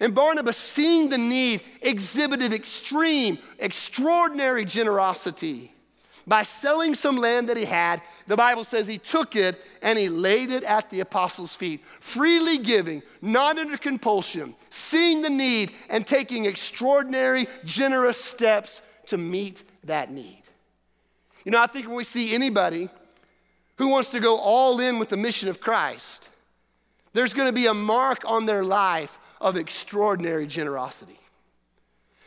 And 0.00 0.14
Barnabas, 0.14 0.56
seeing 0.56 1.08
the 1.08 1.18
need, 1.18 1.62
exhibited 1.82 2.52
extreme, 2.52 3.38
extraordinary 3.58 4.64
generosity. 4.64 5.72
By 6.26 6.42
selling 6.42 6.96
some 6.96 7.16
land 7.16 7.48
that 7.48 7.56
he 7.56 7.64
had, 7.64 8.02
the 8.26 8.36
Bible 8.36 8.64
says 8.64 8.88
he 8.88 8.98
took 8.98 9.36
it 9.36 9.62
and 9.80 9.96
he 9.96 10.08
laid 10.08 10.50
it 10.50 10.64
at 10.64 10.90
the 10.90 11.00
apostles' 11.00 11.54
feet, 11.54 11.84
freely 12.00 12.58
giving, 12.58 13.02
not 13.22 13.58
under 13.58 13.76
compulsion, 13.76 14.56
seeing 14.68 15.22
the 15.22 15.30
need 15.30 15.72
and 15.88 16.04
taking 16.04 16.44
extraordinary, 16.44 17.46
generous 17.64 18.22
steps 18.22 18.82
to 19.06 19.16
meet 19.16 19.62
that 19.84 20.10
need. 20.10 20.42
You 21.44 21.52
know, 21.52 21.62
I 21.62 21.68
think 21.68 21.86
when 21.86 21.96
we 21.96 22.02
see 22.02 22.34
anybody 22.34 22.88
who 23.76 23.88
wants 23.88 24.10
to 24.10 24.18
go 24.18 24.36
all 24.36 24.80
in 24.80 24.98
with 24.98 25.10
the 25.10 25.16
mission 25.16 25.48
of 25.48 25.60
Christ, 25.60 26.28
there's 27.12 27.34
going 27.34 27.48
to 27.48 27.52
be 27.52 27.66
a 27.66 27.74
mark 27.74 28.22
on 28.26 28.46
their 28.46 28.64
life 28.64 29.16
of 29.40 29.56
extraordinary 29.56 30.48
generosity. 30.48 31.20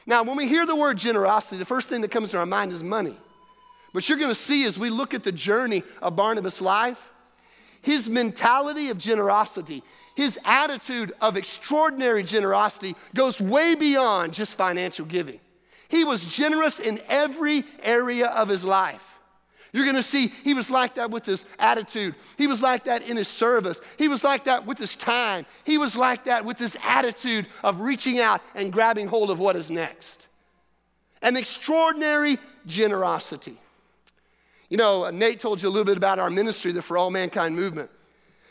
Now, 0.05 0.23
when 0.23 0.37
we 0.37 0.47
hear 0.47 0.65
the 0.65 0.75
word 0.75 0.97
generosity, 0.97 1.57
the 1.57 1.65
first 1.65 1.89
thing 1.89 1.99
that 2.01 2.11
comes 2.11 2.31
to 2.31 2.37
our 2.37 2.45
mind 2.45 2.71
is 2.71 2.81
money. 2.81 3.17
But 3.93 4.07
you're 4.07 4.17
going 4.17 4.29
to 4.29 4.35
see 4.35 4.65
as 4.65 4.77
we 4.77 4.89
look 4.89 5.13
at 5.13 5.23
the 5.23 5.31
journey 5.31 5.83
of 6.01 6.15
Barnabas' 6.15 6.61
life, 6.61 7.11
his 7.81 8.09
mentality 8.09 8.89
of 8.89 8.97
generosity, 8.97 9.83
his 10.15 10.37
attitude 10.43 11.13
of 11.21 11.37
extraordinary 11.37 12.23
generosity 12.23 12.95
goes 13.15 13.39
way 13.39 13.75
beyond 13.75 14.33
just 14.33 14.55
financial 14.55 15.05
giving. 15.05 15.39
He 15.87 16.03
was 16.03 16.35
generous 16.35 16.79
in 16.79 16.99
every 17.07 17.63
area 17.81 18.27
of 18.27 18.47
his 18.47 18.63
life. 18.63 19.05
You're 19.71 19.91
to 19.93 20.03
see 20.03 20.33
he 20.43 20.53
was 20.53 20.69
like 20.69 20.95
that 20.95 21.11
with 21.11 21.25
his 21.25 21.45
attitude. 21.59 22.15
He 22.37 22.47
was 22.47 22.61
like 22.61 22.85
that 22.85 23.07
in 23.07 23.17
his 23.17 23.27
service. 23.27 23.79
He 23.97 24.07
was 24.07 24.23
like 24.23 24.45
that 24.45 24.65
with 24.65 24.79
his 24.79 24.95
time. 24.95 25.45
He 25.63 25.77
was 25.77 25.95
like 25.95 26.25
that 26.25 26.43
with 26.43 26.57
his 26.57 26.75
attitude 26.83 27.47
of 27.63 27.81
reaching 27.81 28.19
out 28.19 28.41
and 28.55 28.73
grabbing 28.73 29.07
hold 29.07 29.29
of 29.29 29.39
what 29.39 29.55
is 29.55 29.69
next. 29.69 30.27
An 31.21 31.37
extraordinary 31.37 32.39
generosity. 32.65 33.57
You 34.69 34.77
know, 34.77 35.09
Nate 35.09 35.39
told 35.39 35.61
you 35.61 35.67
a 35.67 35.71
little 35.71 35.85
bit 35.85 35.97
about 35.97 36.19
our 36.19 36.29
ministry, 36.29 36.71
the 36.71 36.81
For 36.81 36.97
All 36.97 37.09
Mankind 37.09 37.55
movement. 37.55 37.89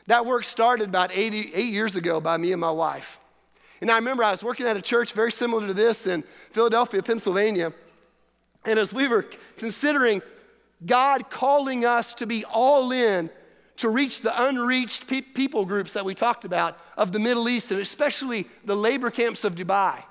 That 0.06 0.26
work 0.26 0.44
started 0.44 0.88
about 0.88 1.10
88 1.12 1.72
years 1.72 1.96
ago 1.96 2.20
by 2.20 2.36
me 2.36 2.52
and 2.52 2.60
my 2.60 2.70
wife. 2.70 3.20
And 3.80 3.90
I 3.90 3.96
remember 3.96 4.24
I 4.24 4.32
was 4.32 4.42
working 4.42 4.66
at 4.66 4.76
a 4.76 4.82
church 4.82 5.12
very 5.12 5.30
similar 5.30 5.66
to 5.68 5.74
this 5.74 6.06
in 6.06 6.24
Philadelphia, 6.50 7.02
Pennsylvania. 7.02 7.72
And 8.64 8.78
as 8.78 8.92
we 8.92 9.06
were 9.06 9.26
considering 9.56 10.22
God 10.84 11.30
calling 11.30 11.84
us 11.84 12.14
to 12.14 12.26
be 12.26 12.44
all 12.44 12.90
in 12.90 13.30
to 13.76 13.88
reach 13.88 14.22
the 14.22 14.44
unreached 14.44 15.06
pe- 15.06 15.20
people 15.20 15.64
groups 15.64 15.92
that 15.92 16.04
we 16.04 16.14
talked 16.14 16.44
about 16.44 16.78
of 16.96 17.12
the 17.12 17.18
Middle 17.18 17.48
East 17.48 17.70
and 17.70 17.80
especially 17.80 18.48
the 18.64 18.74
labor 18.74 19.10
camps 19.10 19.44
of 19.44 19.54
Dubai. 19.54 20.02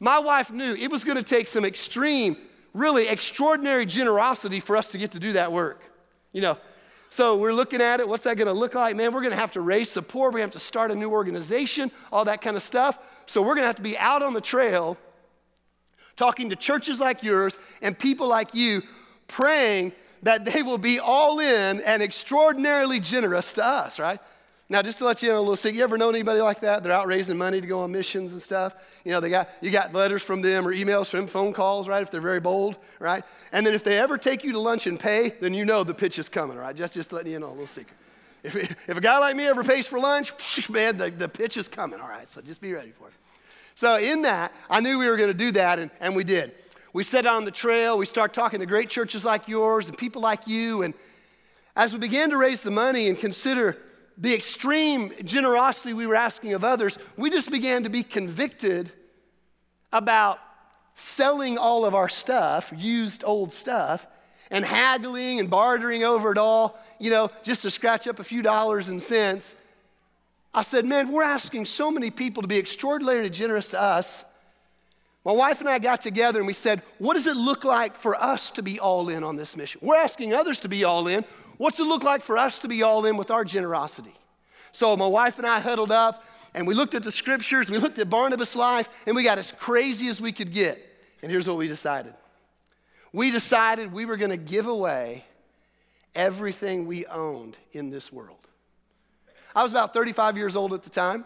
My 0.00 0.18
wife 0.18 0.50
knew 0.50 0.74
it 0.74 0.90
was 0.90 1.04
going 1.04 1.16
to 1.16 1.22
take 1.22 1.46
some 1.46 1.64
extreme, 1.64 2.36
really 2.74 3.08
extraordinary 3.08 3.86
generosity 3.86 4.60
for 4.60 4.76
us 4.76 4.88
to 4.90 4.98
get 4.98 5.12
to 5.12 5.18
do 5.18 5.32
that 5.32 5.52
work. 5.52 5.82
You 6.32 6.42
know, 6.42 6.58
so 7.10 7.36
we're 7.36 7.52
looking 7.52 7.80
at 7.80 8.00
it. 8.00 8.08
What's 8.08 8.24
that 8.24 8.36
going 8.36 8.48
to 8.48 8.52
look 8.52 8.74
like? 8.74 8.94
Man, 8.94 9.12
we're 9.12 9.20
going 9.20 9.32
to 9.32 9.38
have 9.38 9.52
to 9.52 9.60
raise 9.60 9.90
support. 9.90 10.34
We 10.34 10.40
have 10.40 10.50
to 10.52 10.58
start 10.58 10.90
a 10.90 10.94
new 10.94 11.10
organization, 11.10 11.90
all 12.12 12.24
that 12.26 12.40
kind 12.40 12.56
of 12.56 12.62
stuff. 12.62 12.98
So 13.26 13.40
we're 13.40 13.54
going 13.54 13.62
to 13.62 13.68
have 13.68 13.76
to 13.76 13.82
be 13.82 13.96
out 13.96 14.22
on 14.22 14.34
the 14.34 14.40
trail 14.40 14.96
talking 16.16 16.50
to 16.50 16.56
churches 16.56 17.00
like 17.00 17.22
yours 17.22 17.58
and 17.80 17.98
people 17.98 18.26
like 18.26 18.54
you 18.54 18.82
praying 19.28 19.92
that 20.22 20.44
they 20.44 20.62
will 20.62 20.78
be 20.78 20.98
all 20.98 21.38
in 21.38 21.80
and 21.80 22.02
extraordinarily 22.02 22.98
generous 22.98 23.52
to 23.52 23.64
us, 23.64 23.98
right? 23.98 24.20
Now, 24.70 24.82
just 24.82 24.98
to 24.98 25.06
let 25.06 25.22
you 25.22 25.30
know 25.30 25.38
a 25.38 25.40
little 25.40 25.56
secret, 25.56 25.78
you 25.78 25.82
ever 25.82 25.96
know 25.96 26.10
anybody 26.10 26.40
like 26.42 26.60
that? 26.60 26.82
They're 26.82 26.92
out 26.92 27.06
raising 27.06 27.38
money 27.38 27.58
to 27.58 27.66
go 27.66 27.80
on 27.80 27.90
missions 27.90 28.32
and 28.32 28.42
stuff. 28.42 28.74
You 29.02 29.12
know, 29.12 29.20
they 29.20 29.30
got 29.30 29.48
you 29.62 29.70
got 29.70 29.94
letters 29.94 30.22
from 30.22 30.42
them 30.42 30.68
or 30.68 30.74
emails 30.74 31.08
from 31.08 31.20
them, 31.20 31.28
phone 31.28 31.54
calls, 31.54 31.88
right? 31.88 32.02
If 32.02 32.10
they're 32.10 32.20
very 32.20 32.40
bold, 32.40 32.76
right? 32.98 33.24
And 33.50 33.66
then 33.66 33.72
if 33.72 33.82
they 33.82 33.98
ever 33.98 34.18
take 34.18 34.44
you 34.44 34.52
to 34.52 34.58
lunch 34.58 34.86
and 34.86 35.00
pay, 35.00 35.30
then 35.40 35.54
you 35.54 35.64
know 35.64 35.84
the 35.84 35.94
pitch 35.94 36.18
is 36.18 36.28
coming, 36.28 36.58
right? 36.58 36.76
Just 36.76 36.94
just 36.94 37.12
letting 37.12 37.32
you 37.32 37.38
know 37.38 37.48
a 37.48 37.50
little 37.50 37.66
secret. 37.66 37.96
If, 38.42 38.56
if 38.56 38.96
a 38.96 39.00
guy 39.00 39.18
like 39.18 39.36
me 39.36 39.46
ever 39.46 39.64
pays 39.64 39.88
for 39.88 39.98
lunch, 39.98 40.68
man, 40.70 40.98
the, 40.98 41.10
the 41.10 41.28
pitch 41.28 41.56
is 41.56 41.66
coming, 41.66 41.98
all 42.00 42.08
right? 42.08 42.28
So 42.28 42.40
just 42.42 42.60
be 42.60 42.72
ready 42.72 42.90
for 42.90 43.08
it. 43.08 43.14
So 43.74 43.96
in 43.96 44.22
that, 44.22 44.52
I 44.68 44.80
knew 44.80 44.98
we 44.98 45.08
were 45.08 45.16
going 45.16 45.30
to 45.30 45.34
do 45.34 45.52
that, 45.52 45.78
and, 45.78 45.90
and 46.00 46.14
we 46.14 46.24
did. 46.24 46.52
We 46.92 47.04
set 47.04 47.26
on 47.26 47.44
the 47.44 47.50
trail, 47.50 47.98
we 47.98 48.06
start 48.06 48.34
talking 48.34 48.60
to 48.60 48.66
great 48.66 48.90
churches 48.90 49.24
like 49.24 49.48
yours 49.48 49.88
and 49.88 49.96
people 49.96 50.22
like 50.22 50.46
you. 50.46 50.82
And 50.82 50.94
as 51.76 51.92
we 51.92 51.98
began 51.98 52.30
to 52.30 52.36
raise 52.36 52.62
the 52.62 52.70
money 52.70 53.08
and 53.08 53.18
consider 53.18 53.76
the 54.18 54.34
extreme 54.34 55.12
generosity 55.24 55.94
we 55.94 56.06
were 56.06 56.16
asking 56.16 56.52
of 56.52 56.64
others, 56.64 56.98
we 57.16 57.30
just 57.30 57.50
began 57.50 57.84
to 57.84 57.88
be 57.88 58.02
convicted 58.02 58.90
about 59.92 60.40
selling 60.94 61.56
all 61.56 61.84
of 61.84 61.94
our 61.94 62.08
stuff, 62.08 62.72
used 62.76 63.22
old 63.24 63.52
stuff, 63.52 64.06
and 64.50 64.64
haggling 64.64 65.38
and 65.38 65.48
bartering 65.48 66.02
over 66.02 66.32
it 66.32 66.38
all, 66.38 66.78
you 66.98 67.10
know, 67.10 67.30
just 67.44 67.62
to 67.62 67.70
scratch 67.70 68.08
up 68.08 68.18
a 68.18 68.24
few 68.24 68.42
dollars 68.42 68.88
and 68.88 69.00
cents. 69.00 69.54
I 70.52 70.62
said, 70.62 70.84
man, 70.84 71.12
we're 71.12 71.22
asking 71.22 71.66
so 71.66 71.90
many 71.90 72.10
people 72.10 72.42
to 72.42 72.48
be 72.48 72.58
extraordinarily 72.58 73.30
generous 73.30 73.68
to 73.68 73.80
us. 73.80 74.24
My 75.24 75.32
wife 75.32 75.60
and 75.60 75.68
I 75.68 75.78
got 75.78 76.00
together 76.00 76.40
and 76.40 76.46
we 76.46 76.54
said, 76.54 76.80
What 76.98 77.14
does 77.14 77.26
it 77.26 77.36
look 77.36 77.62
like 77.64 77.96
for 77.96 78.14
us 78.14 78.50
to 78.52 78.62
be 78.62 78.80
all 78.80 79.10
in 79.10 79.22
on 79.22 79.36
this 79.36 79.56
mission? 79.56 79.80
We're 79.84 80.00
asking 80.00 80.32
others 80.32 80.60
to 80.60 80.68
be 80.68 80.84
all 80.84 81.06
in. 81.06 81.24
What's 81.58 81.78
it 81.78 81.84
look 81.84 82.02
like 82.02 82.22
for 82.22 82.38
us 82.38 82.60
to 82.60 82.68
be 82.68 82.82
all 82.82 83.04
in 83.04 83.16
with 83.16 83.30
our 83.30 83.44
generosity? 83.44 84.14
So 84.72 84.96
my 84.96 85.06
wife 85.06 85.38
and 85.38 85.46
I 85.46 85.60
huddled 85.60 85.90
up 85.90 86.24
and 86.54 86.66
we 86.66 86.74
looked 86.74 86.94
at 86.94 87.02
the 87.02 87.12
scriptures, 87.12 87.68
we 87.68 87.78
looked 87.78 87.98
at 87.98 88.08
Barnabas' 88.08 88.56
life, 88.56 88.88
and 89.06 89.14
we 89.14 89.22
got 89.22 89.38
as 89.38 89.52
crazy 89.52 90.08
as 90.08 90.20
we 90.20 90.32
could 90.32 90.52
get. 90.52 90.82
And 91.22 91.30
here's 91.30 91.46
what 91.46 91.56
we 91.56 91.68
decided 91.68 92.14
we 93.12 93.30
decided 93.30 93.92
we 93.92 94.04
were 94.04 94.16
going 94.16 94.30
to 94.30 94.36
give 94.36 94.66
away 94.66 95.24
everything 96.14 96.86
we 96.86 97.06
owned 97.06 97.56
in 97.72 97.90
this 97.90 98.12
world. 98.12 98.38
I 99.54 99.62
was 99.62 99.72
about 99.72 99.94
35 99.94 100.36
years 100.36 100.56
old 100.56 100.72
at 100.72 100.82
the 100.82 100.90
time. 100.90 101.24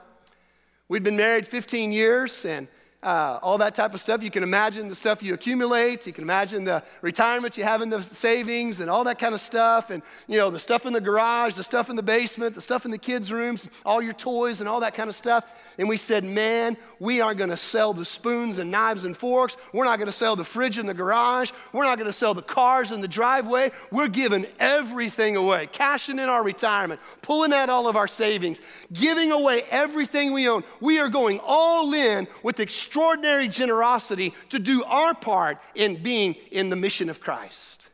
We'd 0.89 1.03
been 1.03 1.17
married 1.17 1.47
15 1.47 1.93
years, 1.93 2.45
and 2.45 2.69
uh, 3.03 3.41
all 3.43 3.59
that 3.59 3.75
type 3.75 3.95
of 3.95 4.01
stuff. 4.01 4.23
You 4.23 4.31
can 4.31 4.45
imagine 4.45 4.89
the 4.89 4.95
stuff 4.95 5.23
you 5.23 5.35
accumulate. 5.35 6.07
You 6.07 6.13
can 6.13 6.23
imagine 6.23 6.63
the 6.63 6.85
retirement 7.01 7.59
you 7.59 7.65
have 7.65 7.83
in 7.83 7.91
the 7.91 8.01
savings 8.01 8.79
and 8.79 8.89
all 8.89 9.03
that 9.05 9.19
kind 9.19 9.35
of 9.35 9.41
stuff. 9.41 9.91
And, 9.91 10.03
you 10.29 10.37
know, 10.37 10.51
the 10.51 10.59
stuff 10.61 10.87
in 10.87 10.93
the 10.93 11.01
garage, 11.01 11.57
the 11.57 11.65
stuff 11.65 11.91
in 11.91 11.97
the 11.97 12.03
basement, 12.03 12.55
the 12.55 12.61
stuff 12.61 12.85
in 12.85 12.93
the 12.93 12.99
kids' 12.99 13.33
rooms, 13.33 13.69
all 13.85 14.01
your 14.01 14.13
toys 14.13 14.61
and 14.61 14.69
all 14.69 14.81
that 14.81 14.95
kind 14.95 15.09
of 15.09 15.17
stuff. 15.17 15.53
And 15.79 15.89
we 15.89 15.97
said, 15.97 16.23
man, 16.23 16.77
we 17.01 17.21
aren't 17.21 17.39
going 17.39 17.51
to 17.51 17.57
sell 17.57 17.93
the 17.93 18.05
spoons 18.05 18.59
and 18.59 18.71
knives 18.71 19.05
and 19.05 19.17
forks. 19.17 19.57
We're 19.73 19.85
not 19.85 19.99
going 19.99 20.07
to 20.07 20.13
sell 20.13 20.37
the 20.37 20.45
fridge 20.45 20.79
in 20.79 20.87
the 20.87 20.95
garage. 20.95 21.51
We're 21.73 21.85
not 21.85 21.99
going 21.99 22.09
to 22.09 22.13
sell 22.13 22.35
the 22.35 22.43
cars 22.43 22.93
in 22.93 23.01
the 23.01 23.09
driveway. 23.09 23.73
We're 23.91 24.09
giving 24.09 24.47
everything 24.61 25.37
away, 25.37 25.69
cashing 25.73 26.21
in 26.21 26.29
our 26.29 26.45
retirement, 26.45 27.01
pulling 27.21 27.53
out 27.53 27.69
all 27.69 27.89
of 27.89 27.97
our 27.97 28.09
savings, 28.09 28.61
giving 28.93 29.33
away 29.33 29.65
everything 29.71 30.33
we 30.33 30.49
own. 30.49 30.63
We 30.81 31.01
are 31.01 31.09
going 31.09 31.41
all 31.43 31.93
in 31.95 32.29
with 32.45 32.61
extreme 32.61 32.92
extraordinary 32.93 33.49
generosity 33.49 34.35
to 34.51 34.59
do 34.59 34.85
our 34.85 35.15
part 35.15 35.57
in 35.75 36.03
being 36.03 36.35
in 36.51 36.69
the 36.69 36.77
mission 36.77 37.09
of 37.09 37.19
Christ. 37.21 37.89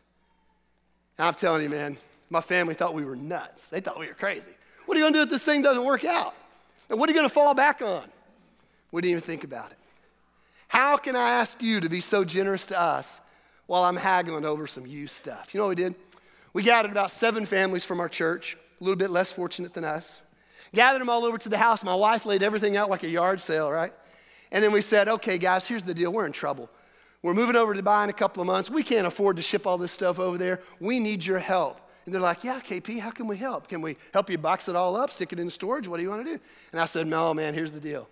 And 1.16 1.28
I'm 1.28 1.34
telling 1.34 1.62
you, 1.62 1.68
man, 1.68 1.96
my 2.30 2.40
family 2.40 2.74
thought 2.74 2.94
we 2.94 3.04
were 3.04 3.14
nuts. 3.14 3.68
They 3.68 3.78
thought 3.78 4.00
we 4.00 4.08
were 4.08 4.14
crazy. 4.14 4.50
What 4.86 4.96
are 4.96 4.98
you 4.98 5.04
going 5.04 5.12
to 5.12 5.18
do 5.20 5.22
if 5.22 5.30
this 5.30 5.44
thing 5.44 5.62
doesn't 5.62 5.84
work 5.84 6.04
out? 6.04 6.34
And 6.90 6.98
what 6.98 7.08
are 7.08 7.12
you 7.12 7.16
going 7.16 7.28
to 7.28 7.32
fall 7.32 7.54
back 7.54 7.80
on? 7.80 8.02
We 8.90 9.00
didn't 9.00 9.10
even 9.12 9.22
think 9.22 9.44
about 9.44 9.70
it. 9.70 9.78
How 10.66 10.96
can 10.96 11.14
I 11.14 11.30
ask 11.30 11.62
you 11.62 11.78
to 11.78 11.88
be 11.88 12.00
so 12.00 12.24
generous 12.24 12.66
to 12.66 12.80
us 12.80 13.20
while 13.68 13.84
I'm 13.84 13.94
haggling 13.94 14.44
over 14.44 14.66
some 14.66 14.84
used 14.84 15.14
stuff? 15.14 15.54
You 15.54 15.58
know 15.58 15.66
what 15.68 15.76
we 15.76 15.84
did? 15.84 15.94
We 16.52 16.64
gathered 16.64 16.90
about 16.90 17.12
seven 17.12 17.46
families 17.46 17.84
from 17.84 18.00
our 18.00 18.08
church, 18.08 18.56
a 18.80 18.82
little 18.82 18.96
bit 18.96 19.10
less 19.10 19.30
fortunate 19.30 19.74
than 19.74 19.84
us. 19.84 20.22
Gathered 20.74 21.00
them 21.00 21.08
all 21.08 21.24
over 21.24 21.38
to 21.38 21.48
the 21.48 21.58
house. 21.58 21.84
My 21.84 21.94
wife 21.94 22.26
laid 22.26 22.42
everything 22.42 22.76
out 22.76 22.90
like 22.90 23.04
a 23.04 23.08
yard 23.08 23.40
sale, 23.40 23.70
right? 23.70 23.92
And 24.50 24.64
then 24.64 24.72
we 24.72 24.80
said, 24.80 25.08
okay, 25.08 25.38
guys, 25.38 25.66
here's 25.66 25.82
the 25.82 25.94
deal. 25.94 26.12
We're 26.12 26.26
in 26.26 26.32
trouble. 26.32 26.70
We're 27.22 27.34
moving 27.34 27.56
over 27.56 27.74
to 27.74 27.82
Dubai 27.82 28.04
in 28.04 28.10
a 28.10 28.14
couple 28.14 28.40
of 28.40 28.46
months. 28.46 28.70
We 28.70 28.82
can't 28.82 29.06
afford 29.06 29.36
to 29.36 29.42
ship 29.42 29.66
all 29.66 29.76
this 29.76 29.92
stuff 29.92 30.18
over 30.18 30.38
there. 30.38 30.60
We 30.80 31.00
need 31.00 31.24
your 31.24 31.38
help. 31.38 31.80
And 32.04 32.14
they're 32.14 32.22
like, 32.22 32.42
yeah, 32.42 32.60
KP, 32.60 33.00
how 33.00 33.10
can 33.10 33.26
we 33.26 33.36
help? 33.36 33.68
Can 33.68 33.82
we 33.82 33.96
help 34.14 34.30
you 34.30 34.38
box 34.38 34.68
it 34.68 34.76
all 34.76 34.96
up, 34.96 35.10
stick 35.10 35.32
it 35.32 35.38
in 35.38 35.50
storage? 35.50 35.86
What 35.86 35.98
do 35.98 36.02
you 36.02 36.08
want 36.08 36.24
to 36.24 36.36
do? 36.36 36.40
And 36.72 36.80
I 36.80 36.86
said, 36.86 37.06
no, 37.06 37.34
man, 37.34 37.52
here's 37.52 37.72
the 37.72 37.80
deal. 37.80 38.08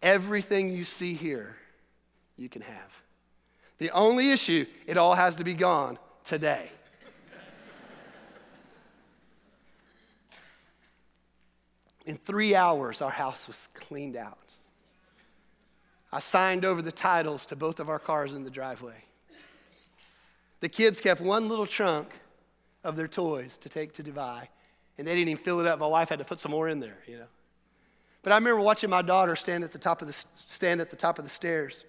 Everything 0.00 0.70
you 0.70 0.84
see 0.84 1.14
here, 1.14 1.56
you 2.36 2.48
can 2.48 2.62
have. 2.62 3.02
The 3.78 3.90
only 3.90 4.30
issue, 4.30 4.66
it 4.86 4.96
all 4.96 5.14
has 5.14 5.36
to 5.36 5.44
be 5.44 5.54
gone 5.54 5.98
today. 6.24 6.70
In 12.04 12.16
three 12.18 12.54
hours, 12.54 13.02
our 13.02 13.10
house 13.10 13.48
was 13.48 13.68
cleaned 13.74 14.16
out. 14.16 14.38
I 16.16 16.18
signed 16.18 16.64
over 16.64 16.80
the 16.80 16.90
titles 16.90 17.44
to 17.44 17.56
both 17.56 17.78
of 17.78 17.90
our 17.90 17.98
cars 17.98 18.32
in 18.32 18.42
the 18.42 18.48
driveway. 18.48 19.04
The 20.60 20.68
kids 20.70 20.98
kept 20.98 21.20
one 21.20 21.46
little 21.46 21.66
trunk 21.66 22.08
of 22.84 22.96
their 22.96 23.06
toys 23.06 23.58
to 23.58 23.68
take 23.68 23.92
to 23.96 24.02
Dubai, 24.02 24.48
and 24.96 25.06
they 25.06 25.14
didn't 25.14 25.28
even 25.28 25.44
fill 25.44 25.60
it 25.60 25.66
up. 25.66 25.78
My 25.78 25.86
wife 25.86 26.08
had 26.08 26.18
to 26.20 26.24
put 26.24 26.40
some 26.40 26.52
more 26.52 26.70
in 26.70 26.80
there, 26.80 26.96
you 27.06 27.18
know. 27.18 27.26
But 28.22 28.32
I 28.32 28.36
remember 28.36 28.62
watching 28.62 28.88
my 28.88 29.02
daughter 29.02 29.36
stand 29.36 29.62
at 29.62 29.72
the 29.72 29.78
top 29.78 30.00
of 30.00 30.08
the, 30.08 30.14
stand 30.36 30.80
at 30.80 30.88
the, 30.88 30.96
top 30.96 31.18
of 31.18 31.24
the 31.26 31.30
stairs. 31.30 31.84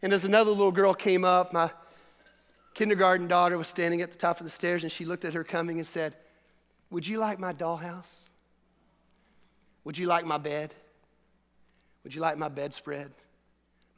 And 0.00 0.10
as 0.14 0.24
another 0.24 0.50
little 0.50 0.72
girl 0.72 0.94
came 0.94 1.22
up, 1.22 1.52
my 1.52 1.70
kindergarten 2.72 3.28
daughter 3.28 3.58
was 3.58 3.68
standing 3.68 4.00
at 4.00 4.10
the 4.10 4.16
top 4.16 4.40
of 4.40 4.44
the 4.44 4.50
stairs, 4.50 4.84
and 4.84 4.90
she 4.90 5.04
looked 5.04 5.26
at 5.26 5.34
her 5.34 5.44
coming 5.44 5.76
and 5.76 5.86
said, 5.86 6.16
Would 6.90 7.06
you 7.06 7.18
like 7.18 7.38
my 7.38 7.52
dollhouse? 7.52 8.20
Would 9.84 9.98
you 9.98 10.06
like 10.06 10.24
my 10.24 10.38
bed? 10.38 10.74
Would 12.04 12.14
you 12.14 12.20
like 12.20 12.36
my 12.36 12.48
bedspread, 12.48 13.10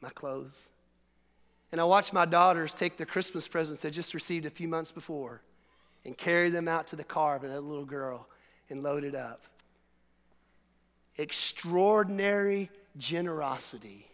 my 0.01 0.09
clothes? 0.09 0.69
And 1.71 1.81
I 1.81 1.83
watched 1.83 2.13
my 2.13 2.25
daughters 2.25 2.73
take 2.73 2.97
their 2.97 3.05
Christmas 3.05 3.47
presents 3.47 3.81
they 3.81 3.89
just 3.89 4.13
received 4.13 4.45
a 4.45 4.49
few 4.49 4.67
months 4.67 4.91
before 4.91 5.41
and 6.05 6.17
carry 6.17 6.49
them 6.49 6.67
out 6.67 6.87
to 6.87 6.95
the 6.95 7.03
car 7.03 7.35
of 7.35 7.43
a 7.43 7.59
little 7.59 7.85
girl 7.85 8.27
and 8.69 8.83
load 8.83 9.03
it 9.03 9.15
up. 9.15 9.41
Extraordinary 11.17 12.69
generosity 12.97 14.07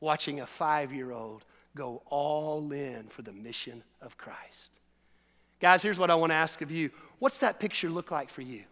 watching 0.00 0.40
a 0.40 0.46
five 0.46 0.92
year 0.92 1.12
old 1.12 1.44
go 1.74 2.02
all 2.06 2.72
in 2.72 3.08
for 3.08 3.22
the 3.22 3.32
mission 3.32 3.82
of 4.00 4.16
Christ. 4.16 4.78
Guys, 5.60 5.82
here's 5.82 5.98
what 5.98 6.10
I 6.10 6.14
want 6.14 6.30
to 6.30 6.36
ask 6.36 6.60
of 6.62 6.70
you. 6.70 6.90
What's 7.18 7.40
that 7.40 7.58
picture 7.58 7.88
look 7.88 8.10
like 8.10 8.30
for 8.30 8.42
you? 8.42 8.64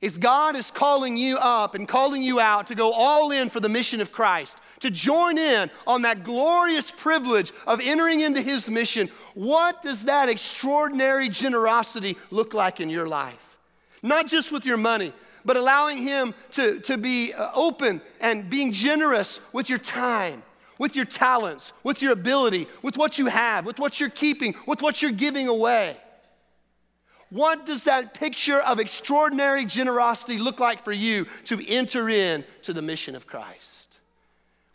Is 0.00 0.16
God 0.16 0.54
is 0.54 0.70
calling 0.70 1.16
you 1.16 1.36
up 1.38 1.74
and 1.74 1.88
calling 1.88 2.22
you 2.22 2.38
out 2.38 2.68
to 2.68 2.74
go 2.74 2.92
all 2.92 3.32
in 3.32 3.48
for 3.48 3.58
the 3.58 3.68
mission 3.68 4.00
of 4.00 4.12
Christ, 4.12 4.58
to 4.80 4.90
join 4.90 5.38
in 5.38 5.70
on 5.86 6.02
that 6.02 6.22
glorious 6.22 6.90
privilege 6.90 7.52
of 7.66 7.80
entering 7.80 8.20
into 8.20 8.40
His 8.40 8.68
mission. 8.68 9.08
What 9.34 9.82
does 9.82 10.04
that 10.04 10.28
extraordinary 10.28 11.28
generosity 11.28 12.16
look 12.30 12.54
like 12.54 12.80
in 12.80 12.90
your 12.90 13.08
life? 13.08 13.56
Not 14.02 14.28
just 14.28 14.52
with 14.52 14.64
your 14.64 14.76
money, 14.76 15.12
but 15.44 15.56
allowing 15.56 15.98
Him 15.98 16.32
to, 16.52 16.78
to 16.80 16.96
be 16.96 17.32
uh, 17.32 17.50
open 17.54 18.00
and 18.20 18.48
being 18.48 18.70
generous 18.70 19.52
with 19.52 19.68
your 19.68 19.78
time, 19.78 20.44
with 20.78 20.94
your 20.94 21.06
talents, 21.06 21.72
with 21.82 22.02
your 22.02 22.12
ability, 22.12 22.68
with 22.82 22.96
what 22.96 23.18
you 23.18 23.26
have, 23.26 23.66
with 23.66 23.80
what 23.80 23.98
you're 23.98 24.10
keeping, 24.10 24.54
with 24.64 24.80
what 24.80 25.02
you're 25.02 25.10
giving 25.10 25.48
away. 25.48 25.96
What 27.30 27.66
does 27.66 27.84
that 27.84 28.14
picture 28.14 28.58
of 28.60 28.78
extraordinary 28.78 29.66
generosity 29.66 30.38
look 30.38 30.60
like 30.60 30.82
for 30.82 30.92
you 30.92 31.26
to 31.44 31.62
enter 31.68 32.08
in 32.08 32.44
to 32.62 32.72
the 32.72 32.80
mission 32.80 33.14
of 33.14 33.26
Christ? 33.26 34.00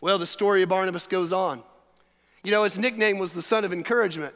Well, 0.01 0.19
the 0.19 0.27
story 0.27 0.62
of 0.62 0.69
Barnabas 0.69 1.07
goes 1.07 1.31
on. 1.31 1.63
You 2.43 2.51
know, 2.51 2.63
his 2.63 2.77
nickname 2.77 3.17
was 3.17 3.33
the 3.33 3.41
son 3.41 3.63
of 3.63 3.74
encouragement. 3.74 4.36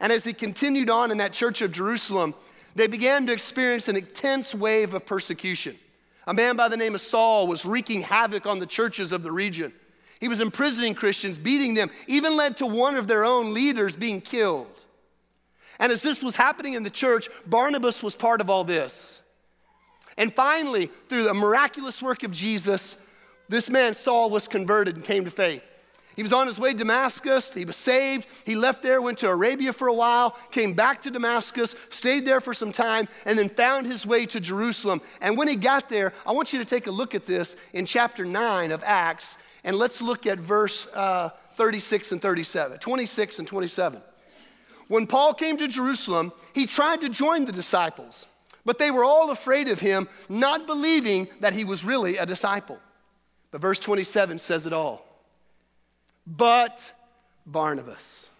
And 0.00 0.12
as 0.12 0.24
he 0.24 0.32
continued 0.32 0.90
on 0.90 1.10
in 1.10 1.18
that 1.18 1.32
church 1.32 1.62
of 1.62 1.72
Jerusalem, 1.72 2.34
they 2.74 2.88
began 2.88 3.26
to 3.26 3.32
experience 3.32 3.88
an 3.88 3.96
intense 3.96 4.54
wave 4.54 4.92
of 4.92 5.06
persecution. 5.06 5.78
A 6.26 6.34
man 6.34 6.56
by 6.56 6.68
the 6.68 6.76
name 6.76 6.94
of 6.94 7.00
Saul 7.00 7.46
was 7.46 7.64
wreaking 7.64 8.02
havoc 8.02 8.44
on 8.46 8.58
the 8.58 8.66
churches 8.66 9.12
of 9.12 9.22
the 9.22 9.30
region. 9.30 9.72
He 10.20 10.28
was 10.28 10.40
imprisoning 10.40 10.94
Christians, 10.94 11.38
beating 11.38 11.74
them, 11.74 11.90
even 12.06 12.36
led 12.36 12.56
to 12.58 12.66
one 12.66 12.96
of 12.96 13.06
their 13.06 13.24
own 13.24 13.54
leaders 13.54 13.94
being 13.94 14.20
killed. 14.20 14.73
And 15.78 15.90
as 15.90 16.02
this 16.02 16.22
was 16.22 16.36
happening 16.36 16.74
in 16.74 16.82
the 16.82 16.90
church, 16.90 17.28
Barnabas 17.46 18.02
was 18.02 18.14
part 18.14 18.40
of 18.40 18.48
all 18.48 18.64
this. 18.64 19.22
And 20.16 20.32
finally, 20.32 20.90
through 21.08 21.24
the 21.24 21.34
miraculous 21.34 22.00
work 22.00 22.22
of 22.22 22.30
Jesus, 22.30 22.98
this 23.48 23.68
man, 23.68 23.94
Saul, 23.94 24.30
was 24.30 24.48
converted 24.48 24.96
and 24.96 25.04
came 25.04 25.24
to 25.24 25.30
faith. 25.30 25.64
He 26.16 26.22
was 26.22 26.32
on 26.32 26.46
his 26.46 26.58
way 26.58 26.70
to 26.72 26.78
Damascus. 26.78 27.52
He 27.52 27.64
was 27.64 27.76
saved. 27.76 28.26
He 28.44 28.54
left 28.54 28.82
there, 28.82 29.02
went 29.02 29.18
to 29.18 29.28
Arabia 29.28 29.72
for 29.72 29.88
a 29.88 29.92
while, 29.92 30.36
came 30.52 30.72
back 30.72 31.02
to 31.02 31.10
Damascus, 31.10 31.74
stayed 31.90 32.24
there 32.24 32.40
for 32.40 32.54
some 32.54 32.70
time, 32.70 33.08
and 33.24 33.36
then 33.36 33.48
found 33.48 33.86
his 33.86 34.06
way 34.06 34.24
to 34.26 34.38
Jerusalem. 34.38 35.00
And 35.20 35.36
when 35.36 35.48
he 35.48 35.56
got 35.56 35.88
there, 35.88 36.12
I 36.24 36.30
want 36.30 36.52
you 36.52 36.60
to 36.60 36.64
take 36.64 36.86
a 36.86 36.92
look 36.92 37.16
at 37.16 37.26
this 37.26 37.56
in 37.72 37.84
chapter 37.84 38.24
9 38.24 38.70
of 38.70 38.82
Acts, 38.84 39.38
and 39.64 39.76
let's 39.76 40.00
look 40.00 40.26
at 40.26 40.38
verse 40.38 40.86
uh, 40.94 41.30
36 41.56 42.12
and 42.12 42.22
37, 42.22 42.78
26 42.78 43.38
and 43.40 43.48
27. 43.48 44.00
When 44.88 45.06
Paul 45.06 45.34
came 45.34 45.56
to 45.58 45.68
Jerusalem, 45.68 46.32
he 46.52 46.66
tried 46.66 47.00
to 47.00 47.08
join 47.08 47.44
the 47.44 47.52
disciples, 47.52 48.26
but 48.64 48.78
they 48.78 48.90
were 48.90 49.04
all 49.04 49.30
afraid 49.30 49.68
of 49.68 49.80
him, 49.80 50.08
not 50.28 50.66
believing 50.66 51.28
that 51.40 51.54
he 51.54 51.64
was 51.64 51.84
really 51.84 52.16
a 52.16 52.26
disciple. 52.26 52.78
But 53.50 53.60
verse 53.60 53.78
27 53.78 54.38
says 54.38 54.66
it 54.66 54.72
all. 54.72 55.06
But 56.26 56.92
Barnabas, 57.46 58.30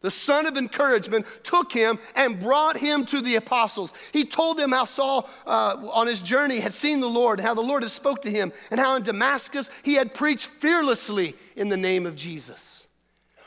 the 0.00 0.10
son 0.10 0.46
of 0.46 0.56
encouragement, 0.56 1.26
took 1.42 1.72
him 1.72 1.98
and 2.14 2.40
brought 2.40 2.76
him 2.76 3.04
to 3.06 3.20
the 3.20 3.36
apostles. 3.36 3.92
He 4.12 4.24
told 4.24 4.56
them 4.56 4.72
how 4.72 4.84
Saul, 4.84 5.28
uh, 5.46 5.76
on 5.92 6.06
his 6.06 6.22
journey, 6.22 6.60
had 6.60 6.74
seen 6.74 7.00
the 7.00 7.08
Lord, 7.08 7.40
how 7.40 7.54
the 7.54 7.60
Lord 7.60 7.82
had 7.82 7.90
spoke 7.90 8.22
to 8.22 8.30
him, 8.30 8.52
and 8.70 8.80
how 8.80 8.96
in 8.96 9.02
Damascus 9.02 9.70
he 9.82 9.94
had 9.94 10.14
preached 10.14 10.46
fearlessly 10.46 11.34
in 11.54 11.68
the 11.68 11.76
name 11.76 12.06
of 12.06 12.16
Jesus. 12.16 12.86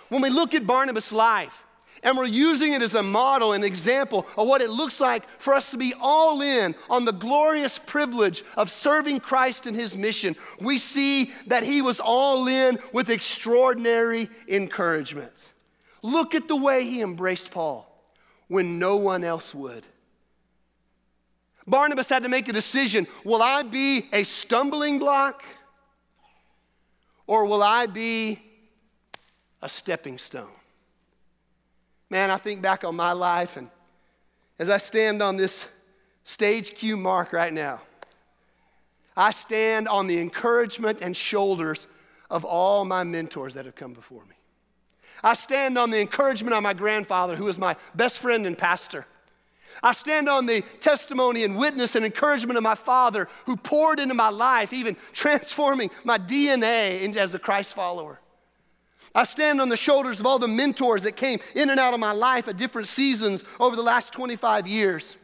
When 0.10 0.22
we 0.22 0.30
look 0.30 0.54
at 0.54 0.68
Barnabas' 0.68 1.12
life, 1.12 1.63
and 2.03 2.18
we're 2.18 2.25
using 2.25 2.74
it 2.74 2.82
as 2.82 2.96
a 2.96 3.03
model, 3.03 3.53
an 3.53 3.63
example 3.63 4.25
of 4.38 4.48
what 4.48 4.62
it 4.62 4.70
looks 4.70 5.00
like 5.00 5.27
for 5.39 5.53
us 5.53 5.72
to 5.72 5.77
be 5.77 5.94
all 6.00 6.41
in 6.41 6.75
on 6.89 7.06
the 7.06 7.12
glorious 7.12 7.77
privilege 7.77 8.44
of 8.56 8.70
serving 8.70 9.20
Christ 9.20 9.68
in 9.68 9.74
his 9.74 9.98
mission. 9.98 10.36
We 10.60 10.77
see 10.77 11.32
that 11.48 11.63
he 11.63 11.82
was 11.82 12.00
all 12.00 12.48
in 12.48 12.79
with 12.94 13.10
extraordinary 13.10 14.29
encouragement. 14.48 15.51
Look 16.01 16.36
at 16.36 16.48
the 16.48 16.56
way 16.56 16.86
he 16.86 17.01
embraced 17.01 17.51
Paul 17.51 17.86
when 18.48 18.79
no 18.79 18.96
one 18.96 19.24
else 19.24 19.53
would. 19.53 19.86
Barnabas 21.68 22.10
had 22.10 22.24
to 22.24 22.29
make 22.29 22.48
a 22.48 22.53
decision 22.53 23.08
will 23.24 23.44
I 23.44 23.63
be 23.63 24.08
a 24.12 24.24
stumbling 24.24 24.98
block 24.98 25.44
or 27.27 27.46
will 27.46 27.62
I 27.62 27.86
be 27.86 28.41
a 29.62 29.70
stepping 29.70 30.18
stone? 30.18 30.50
Man, 32.10 32.32
I 32.32 32.38
think 32.38 32.62
back 32.62 32.84
on 32.84 32.95
my 32.95 33.12
life, 33.12 33.56
and 33.56 33.69
as 34.58 34.69
I 34.69 34.78
stand 34.78 35.22
on 35.22 35.38
this 35.38 35.67
stage 36.24 36.76
Q 36.76 36.98
mark 36.98 37.34
right 37.34 37.54
now, 37.54 37.82
I 39.15 39.32
stand 39.32 39.88
on 39.88 40.08
the 40.08 40.19
encouragement 40.19 41.00
and 41.02 41.15
shoulders 41.15 41.88
of 42.30 42.45
all 42.45 42.86
my 42.86 43.04
mentors 43.04 43.54
that 43.56 43.65
have 43.65 43.76
come 43.76 43.93
before 43.93 44.24
me. 44.26 44.36
I 45.24 45.34
stand 45.34 45.78
on 45.78 45.91
the 45.91 46.00
encouragement 46.00 46.56
of 46.56 46.63
my 46.63 46.74
grandfather, 46.74 47.36
who 47.36 47.43
was 47.43 47.58
my 47.58 47.76
best 47.93 48.19
friend 48.19 48.48
and 48.48 48.58
pastor. 48.58 49.06
I 49.84 49.91
stand 49.91 50.30
on 50.30 50.45
the 50.45 50.62
testimony 50.80 51.43
and 51.43 51.58
witness 51.58 51.95
and 51.95 52.06
encouragement 52.06 52.58
of 52.58 52.63
my 52.63 52.76
father, 52.76 53.28
who 53.45 53.56
poured 53.56 54.00
into 54.00 54.13
my 54.13 54.30
life, 54.30 54.74
even 54.74 54.95
transforming 55.12 55.91
my 56.04 56.17
DNA 56.17 57.15
as 57.15 57.36
a 57.36 57.39
Christ 57.39 57.74
follower. 57.74 58.19
I 59.15 59.24
stand 59.24 59.60
on 59.60 59.69
the 59.69 59.78
shoulders 59.78 60.19
of 60.19 60.26
all 60.26 60.39
the 60.39 60.48
mentors 60.48 61.04
that 61.04 61.15
came 61.15 61.39
in 61.56 61.69
and 61.69 61.80
out 61.80 61.93
of 61.93 62.00
my 62.00 62.12
life 62.12 62.48
at 62.48 62.58
different 62.58 62.88
seasons 62.88 63.43
over 63.60 63.76
the 63.76 63.82
last 63.82 64.13
25 64.13 64.67
years. 64.67 65.15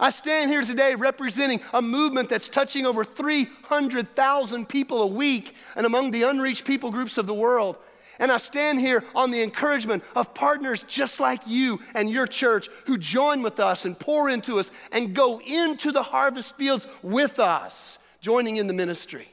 I 0.00 0.10
stand 0.10 0.50
here 0.50 0.62
today 0.62 0.94
representing 0.94 1.60
a 1.74 1.82
movement 1.82 2.30
that's 2.30 2.48
touching 2.48 2.86
over 2.86 3.04
300,000 3.04 4.68
people 4.68 5.02
a 5.02 5.06
week 5.06 5.54
and 5.76 5.84
among 5.84 6.10
the 6.10 6.22
unreached 6.22 6.64
people 6.64 6.90
groups 6.90 7.18
of 7.18 7.26
the 7.26 7.34
world. 7.34 7.76
And 8.18 8.30
I 8.30 8.38
stand 8.38 8.80
here 8.80 9.04
on 9.14 9.30
the 9.30 9.42
encouragement 9.42 10.04
of 10.14 10.32
partners 10.32 10.82
just 10.82 11.20
like 11.20 11.42
you 11.46 11.80
and 11.94 12.10
your 12.10 12.26
church 12.26 12.68
who 12.86 12.96
join 12.96 13.42
with 13.42 13.60
us 13.60 13.84
and 13.84 13.98
pour 13.98 14.30
into 14.30 14.58
us 14.58 14.70
and 14.92 15.14
go 15.14 15.40
into 15.44 15.92
the 15.92 16.02
harvest 16.02 16.56
fields 16.56 16.86
with 17.02 17.38
us, 17.38 17.98
joining 18.20 18.56
in 18.56 18.66
the 18.66 18.74
ministry. 18.74 19.28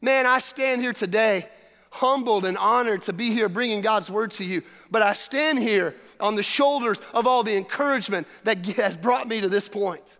Man, 0.00 0.26
I 0.26 0.38
stand 0.38 0.80
here 0.80 0.92
today 0.92 1.48
humbled 1.92 2.46
and 2.46 2.56
honored 2.56 3.02
to 3.02 3.12
be 3.12 3.30
here 3.30 3.50
bringing 3.50 3.82
God's 3.82 4.10
word 4.10 4.30
to 4.32 4.44
you. 4.44 4.62
But 4.90 5.02
I 5.02 5.12
stand 5.12 5.58
here 5.58 5.94
on 6.18 6.34
the 6.34 6.42
shoulders 6.42 7.00
of 7.12 7.26
all 7.26 7.42
the 7.42 7.54
encouragement 7.54 8.26
that 8.44 8.64
has 8.76 8.96
brought 8.96 9.28
me 9.28 9.42
to 9.42 9.48
this 9.48 9.68
point. 9.68 10.16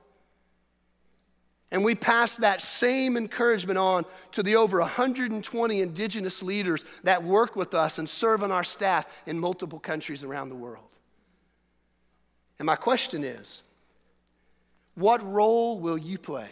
And 1.70 1.82
we 1.82 1.94
pass 1.94 2.36
that 2.36 2.60
same 2.60 3.16
encouragement 3.16 3.78
on 3.78 4.04
to 4.32 4.42
the 4.42 4.56
over 4.56 4.80
120 4.80 5.80
indigenous 5.80 6.42
leaders 6.42 6.84
that 7.04 7.24
work 7.24 7.56
with 7.56 7.72
us 7.72 7.98
and 7.98 8.06
serve 8.06 8.42
on 8.42 8.52
our 8.52 8.64
staff 8.64 9.06
in 9.26 9.38
multiple 9.38 9.78
countries 9.78 10.22
around 10.22 10.50
the 10.50 10.54
world. 10.54 10.84
And 12.58 12.66
my 12.66 12.76
question 12.76 13.24
is 13.24 13.62
what 14.94 15.26
role 15.26 15.80
will 15.80 15.96
you 15.96 16.18
play? 16.18 16.50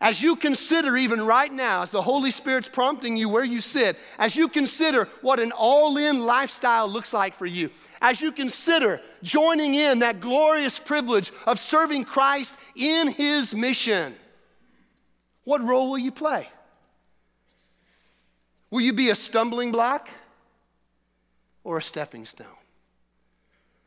As 0.00 0.20
you 0.20 0.36
consider, 0.36 0.96
even 0.96 1.22
right 1.22 1.52
now, 1.52 1.82
as 1.82 1.90
the 1.90 2.02
Holy 2.02 2.30
Spirit's 2.30 2.68
prompting 2.68 3.16
you 3.16 3.28
where 3.28 3.44
you 3.44 3.60
sit, 3.60 3.96
as 4.18 4.34
you 4.34 4.48
consider 4.48 5.08
what 5.22 5.38
an 5.40 5.52
all 5.52 5.96
in 5.96 6.26
lifestyle 6.26 6.88
looks 6.88 7.12
like 7.12 7.36
for 7.36 7.46
you, 7.46 7.70
as 8.00 8.20
you 8.20 8.32
consider 8.32 9.00
joining 9.22 9.74
in 9.74 10.00
that 10.00 10.20
glorious 10.20 10.78
privilege 10.78 11.32
of 11.46 11.60
serving 11.60 12.04
Christ 12.04 12.56
in 12.74 13.08
His 13.08 13.54
mission, 13.54 14.14
what 15.44 15.62
role 15.62 15.90
will 15.90 15.98
you 15.98 16.12
play? 16.12 16.48
Will 18.70 18.80
you 18.80 18.92
be 18.92 19.10
a 19.10 19.14
stumbling 19.14 19.70
block 19.70 20.08
or 21.62 21.78
a 21.78 21.82
stepping 21.82 22.26
stone? 22.26 22.46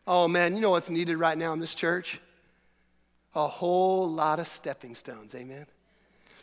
Oh 0.07 0.29
man, 0.29 0.55
you 0.55 0.61
know 0.61 0.69
what's 0.69 0.89
needed 0.89 1.17
right 1.17 1.37
now 1.37 1.51
in 1.51 1.59
this 1.59 1.75
church? 1.75 2.21
A 3.35 3.47
whole 3.47 4.09
lot 4.09 4.39
of 4.39 4.47
stepping 4.47 4.95
stones, 4.95 5.35
amen? 5.35 5.67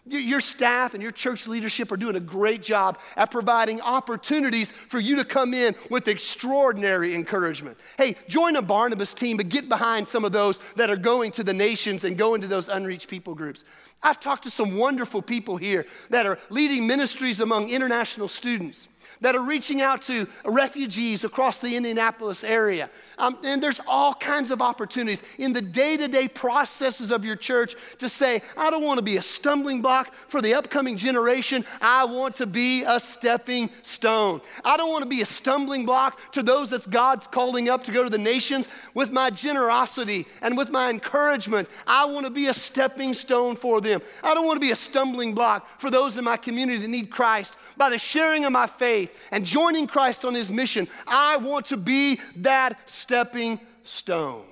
Your 0.06 0.42
staff 0.42 0.92
and 0.92 1.02
your 1.02 1.12
church 1.12 1.46
leadership 1.46 1.90
are 1.90 1.96
doing 1.96 2.16
a 2.16 2.20
great 2.20 2.60
job 2.60 2.98
at 3.16 3.30
providing 3.30 3.80
opportunities 3.80 4.70
for 4.70 5.00
you 5.00 5.16
to 5.16 5.24
come 5.24 5.54
in 5.54 5.74
with 5.88 6.08
extraordinary 6.08 7.14
encouragement. 7.14 7.78
Hey, 7.96 8.16
join 8.28 8.56
a 8.56 8.62
Barnabas 8.62 9.14
team, 9.14 9.38
but 9.38 9.48
get 9.48 9.66
behind 9.66 10.06
some 10.06 10.26
of 10.26 10.32
those 10.32 10.60
that 10.76 10.90
are 10.90 10.96
going 10.96 11.32
to 11.32 11.42
the 11.42 11.54
nations 11.54 12.04
and 12.04 12.18
going 12.18 12.42
to 12.42 12.48
those 12.48 12.68
unreached 12.68 13.08
people 13.08 13.34
groups. 13.34 13.64
I've 14.02 14.20
talked 14.20 14.42
to 14.42 14.50
some 14.50 14.76
wonderful 14.76 15.22
people 15.22 15.56
here 15.56 15.86
that 16.10 16.26
are 16.26 16.38
leading 16.50 16.86
ministries 16.86 17.40
among 17.40 17.70
international 17.70 18.28
students. 18.28 18.88
That 19.24 19.34
are 19.34 19.42
reaching 19.42 19.80
out 19.80 20.02
to 20.02 20.28
refugees 20.44 21.24
across 21.24 21.58
the 21.58 21.76
Indianapolis 21.76 22.44
area. 22.44 22.90
Um, 23.16 23.38
and 23.42 23.62
there's 23.62 23.80
all 23.88 24.12
kinds 24.12 24.50
of 24.50 24.60
opportunities 24.60 25.22
in 25.38 25.54
the 25.54 25.62
day 25.62 25.96
to 25.96 26.08
day 26.08 26.28
processes 26.28 27.10
of 27.10 27.24
your 27.24 27.34
church 27.34 27.74
to 28.00 28.10
say, 28.10 28.42
I 28.54 28.68
don't 28.68 28.84
want 28.84 28.98
to 28.98 29.02
be 29.02 29.16
a 29.16 29.22
stumbling 29.22 29.80
block 29.80 30.12
for 30.28 30.42
the 30.42 30.52
upcoming 30.52 30.98
generation. 30.98 31.64
I 31.80 32.04
want 32.04 32.36
to 32.36 32.46
be 32.46 32.82
a 32.82 33.00
stepping 33.00 33.70
stone. 33.82 34.42
I 34.62 34.76
don't 34.76 34.90
want 34.90 35.04
to 35.04 35.08
be 35.08 35.22
a 35.22 35.26
stumbling 35.26 35.86
block 35.86 36.20
to 36.32 36.42
those 36.42 36.68
that 36.70 36.90
God's 36.90 37.26
calling 37.26 37.70
up 37.70 37.82
to 37.84 37.92
go 37.92 38.04
to 38.04 38.10
the 38.10 38.18
nations 38.18 38.68
with 38.92 39.10
my 39.10 39.30
generosity 39.30 40.26
and 40.42 40.54
with 40.54 40.68
my 40.68 40.90
encouragement. 40.90 41.70
I 41.86 42.04
want 42.04 42.26
to 42.26 42.30
be 42.30 42.48
a 42.48 42.54
stepping 42.54 43.14
stone 43.14 43.56
for 43.56 43.80
them. 43.80 44.02
I 44.22 44.34
don't 44.34 44.44
want 44.44 44.56
to 44.56 44.66
be 44.66 44.72
a 44.72 44.76
stumbling 44.76 45.34
block 45.34 45.80
for 45.80 45.90
those 45.90 46.18
in 46.18 46.24
my 46.24 46.36
community 46.36 46.80
that 46.80 46.88
need 46.88 47.08
Christ 47.08 47.56
by 47.78 47.88
the 47.88 47.98
sharing 47.98 48.44
of 48.44 48.52
my 48.52 48.66
faith 48.66 49.12
and 49.30 49.44
joining 49.44 49.86
Christ 49.86 50.24
on 50.24 50.34
his 50.34 50.50
mission. 50.50 50.88
I 51.06 51.36
want 51.36 51.66
to 51.66 51.76
be 51.76 52.20
that 52.36 52.78
stepping 52.88 53.60
stone. 53.82 54.44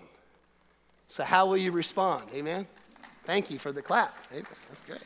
So, 1.09 1.25
how 1.25 1.47
will 1.47 1.59
you 1.59 1.73
respond? 1.73 2.25
Amen? 2.35 2.67
Thank 3.25 3.51
you 3.51 3.59
for 3.59 3.73
the 3.73 3.83
clap. 3.83 4.15
Amen. 4.33 4.47
That's 4.69 4.83
great. 4.83 5.03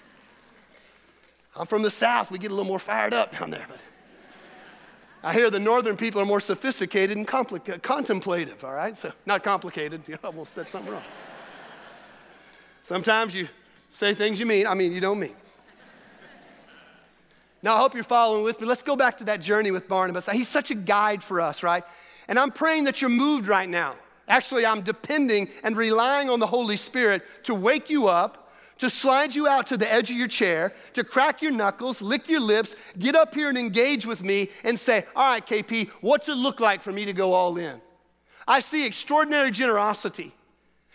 I'm 1.56 1.66
from 1.66 1.82
the 1.82 1.90
South. 1.90 2.30
We 2.30 2.38
get 2.38 2.50
a 2.50 2.54
little 2.54 2.68
more 2.68 2.78
fired 2.78 3.14
up 3.14 3.36
down 3.38 3.50
there. 3.50 3.66
But 3.68 3.78
I 5.22 5.32
hear 5.32 5.50
the 5.50 5.58
northern 5.58 5.96
people 5.96 6.20
are 6.20 6.26
more 6.26 6.40
sophisticated 6.40 7.16
and 7.16 7.26
compli- 7.26 7.82
contemplative, 7.82 8.62
all 8.64 8.72
right? 8.72 8.96
So, 8.96 9.12
not 9.24 9.42
complicated. 9.42 10.02
I 10.08 10.26
almost 10.26 10.52
said 10.52 10.68
something 10.68 10.92
wrong. 10.92 11.02
Sometimes 12.82 13.34
you 13.34 13.48
say 13.92 14.14
things 14.14 14.38
you 14.38 14.46
mean, 14.46 14.66
I 14.66 14.74
mean, 14.74 14.92
you 14.92 15.00
don't 15.00 15.18
mean. 15.18 15.34
Now, 17.66 17.74
I 17.74 17.78
hope 17.78 17.96
you're 17.96 18.04
following 18.04 18.44
with 18.44 18.60
me. 18.60 18.66
Let's 18.68 18.84
go 18.84 18.94
back 18.94 19.16
to 19.16 19.24
that 19.24 19.40
journey 19.40 19.72
with 19.72 19.88
Barnabas. 19.88 20.28
He's 20.28 20.46
such 20.46 20.70
a 20.70 20.74
guide 20.76 21.20
for 21.20 21.40
us, 21.40 21.64
right? 21.64 21.82
And 22.28 22.38
I'm 22.38 22.52
praying 22.52 22.84
that 22.84 23.00
you're 23.00 23.10
moved 23.10 23.48
right 23.48 23.68
now. 23.68 23.96
Actually, 24.28 24.64
I'm 24.64 24.82
depending 24.82 25.48
and 25.64 25.76
relying 25.76 26.30
on 26.30 26.38
the 26.38 26.46
Holy 26.46 26.76
Spirit 26.76 27.24
to 27.42 27.56
wake 27.56 27.90
you 27.90 28.06
up, 28.06 28.52
to 28.78 28.88
slide 28.88 29.34
you 29.34 29.48
out 29.48 29.66
to 29.66 29.76
the 29.76 29.92
edge 29.92 30.12
of 30.12 30.16
your 30.16 30.28
chair, 30.28 30.74
to 30.92 31.02
crack 31.02 31.42
your 31.42 31.50
knuckles, 31.50 32.00
lick 32.00 32.28
your 32.28 32.38
lips, 32.38 32.76
get 33.00 33.16
up 33.16 33.34
here 33.34 33.48
and 33.48 33.58
engage 33.58 34.06
with 34.06 34.22
me 34.22 34.48
and 34.62 34.78
say, 34.78 35.04
All 35.16 35.28
right, 35.28 35.44
KP, 35.44 35.88
what's 36.02 36.28
it 36.28 36.36
look 36.36 36.60
like 36.60 36.80
for 36.80 36.92
me 36.92 37.04
to 37.04 37.12
go 37.12 37.32
all 37.32 37.56
in? 37.56 37.80
I 38.46 38.60
see 38.60 38.86
extraordinary 38.86 39.50
generosity, 39.50 40.32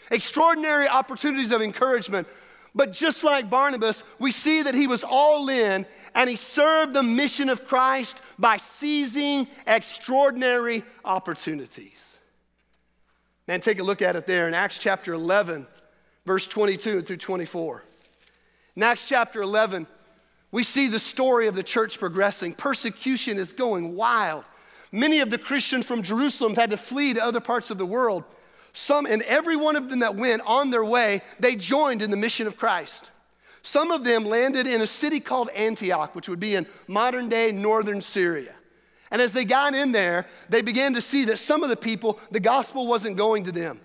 extraordinary 0.10 0.88
opportunities 0.88 1.52
of 1.52 1.62
encouragement. 1.62 2.30
But 2.74 2.94
just 2.94 3.24
like 3.24 3.50
Barnabas, 3.50 4.04
we 4.18 4.32
see 4.32 4.64
that 4.64 4.76
he 4.76 4.88
was 4.88 5.04
all 5.04 5.50
in 5.50 5.86
and 6.16 6.30
he 6.30 6.36
served 6.36 6.94
the 6.94 7.04
mission 7.04 7.50
of 7.50 7.68
Christ 7.68 8.22
by 8.40 8.58
seizing 8.58 9.48
extraordinary 9.68 10.84
opportunities. 11.04 12.18
Man, 13.48 13.60
take 13.60 13.80
a 13.80 13.84
look 13.84 14.02
at 14.02 14.16
it 14.16 14.28
there 14.28 14.48
in 14.48 14.54
Acts 14.54 14.78
chapter 14.78 15.14
11, 15.14 15.68
verse 16.26 16.48
22 16.48 17.02
through 17.02 17.18
24. 17.18 17.84
In 18.76 18.84
Acts 18.84 19.08
chapter 19.08 19.42
11, 19.42 19.88
we 20.52 20.64
see 20.64 20.88
the 20.88 21.00
story 21.00 21.48
of 21.48 21.56
the 21.56 21.64
church 21.64 22.00
progressing. 22.00 22.54
Persecution 22.54 23.38
is 23.38 23.52
going 23.52 23.96
wild. 23.96 24.46
Many 24.92 25.20
of 25.20 25.30
the 25.30 25.38
Christians 25.38 25.86
from 25.86 26.04
Jerusalem 26.04 26.56
had 26.56 26.70
to 26.70 26.78
flee 26.78 27.14
to 27.14 27.24
other 27.24 27.40
parts 27.40 27.72
of 27.72 27.78
the 27.78 27.86
world. 27.86 28.24
Some, 28.74 29.06
and 29.06 29.22
every 29.24 29.56
one 29.56 29.76
of 29.76 29.90
them 29.90 30.00
that 30.00 30.16
went 30.16 30.42
on 30.46 30.70
their 30.70 30.86
way, 30.86 31.22
they 31.40 31.56
joined 31.56 32.02
in 32.02 32.10
the 32.12 32.18
mission 32.18 32.48
of 32.48 32.58
Christ. 32.58 33.12
Some 33.64 33.92
of 33.92 34.04
them 34.04 34.26
landed 34.26 34.66
in 34.66 34.82
a 34.82 34.88
city 34.88 35.20
called 35.20 35.50
Antioch, 35.50 36.16
which 36.16 36.30
would 36.30 36.40
be 36.40 36.56
in 36.56 36.66
modern 36.88 37.30
day 37.30 37.52
northern 37.52 38.02
Syria. 38.02 38.54
And 39.12 39.22
as 39.22 39.34
they 39.34 39.46
got 39.46 39.76
in 39.76 39.92
there, 39.92 40.26
they 40.50 40.62
began 40.62 40.94
to 40.94 41.02
see 41.02 41.26
that 41.26 41.38
some 41.38 41.64
of 41.64 41.70
the 41.70 41.76
people, 41.76 42.18
the 42.32 42.40
gospel 42.40 42.88
wasn't 42.88 43.18
going 43.18 43.44
to 43.44 43.52
them. 43.52 43.80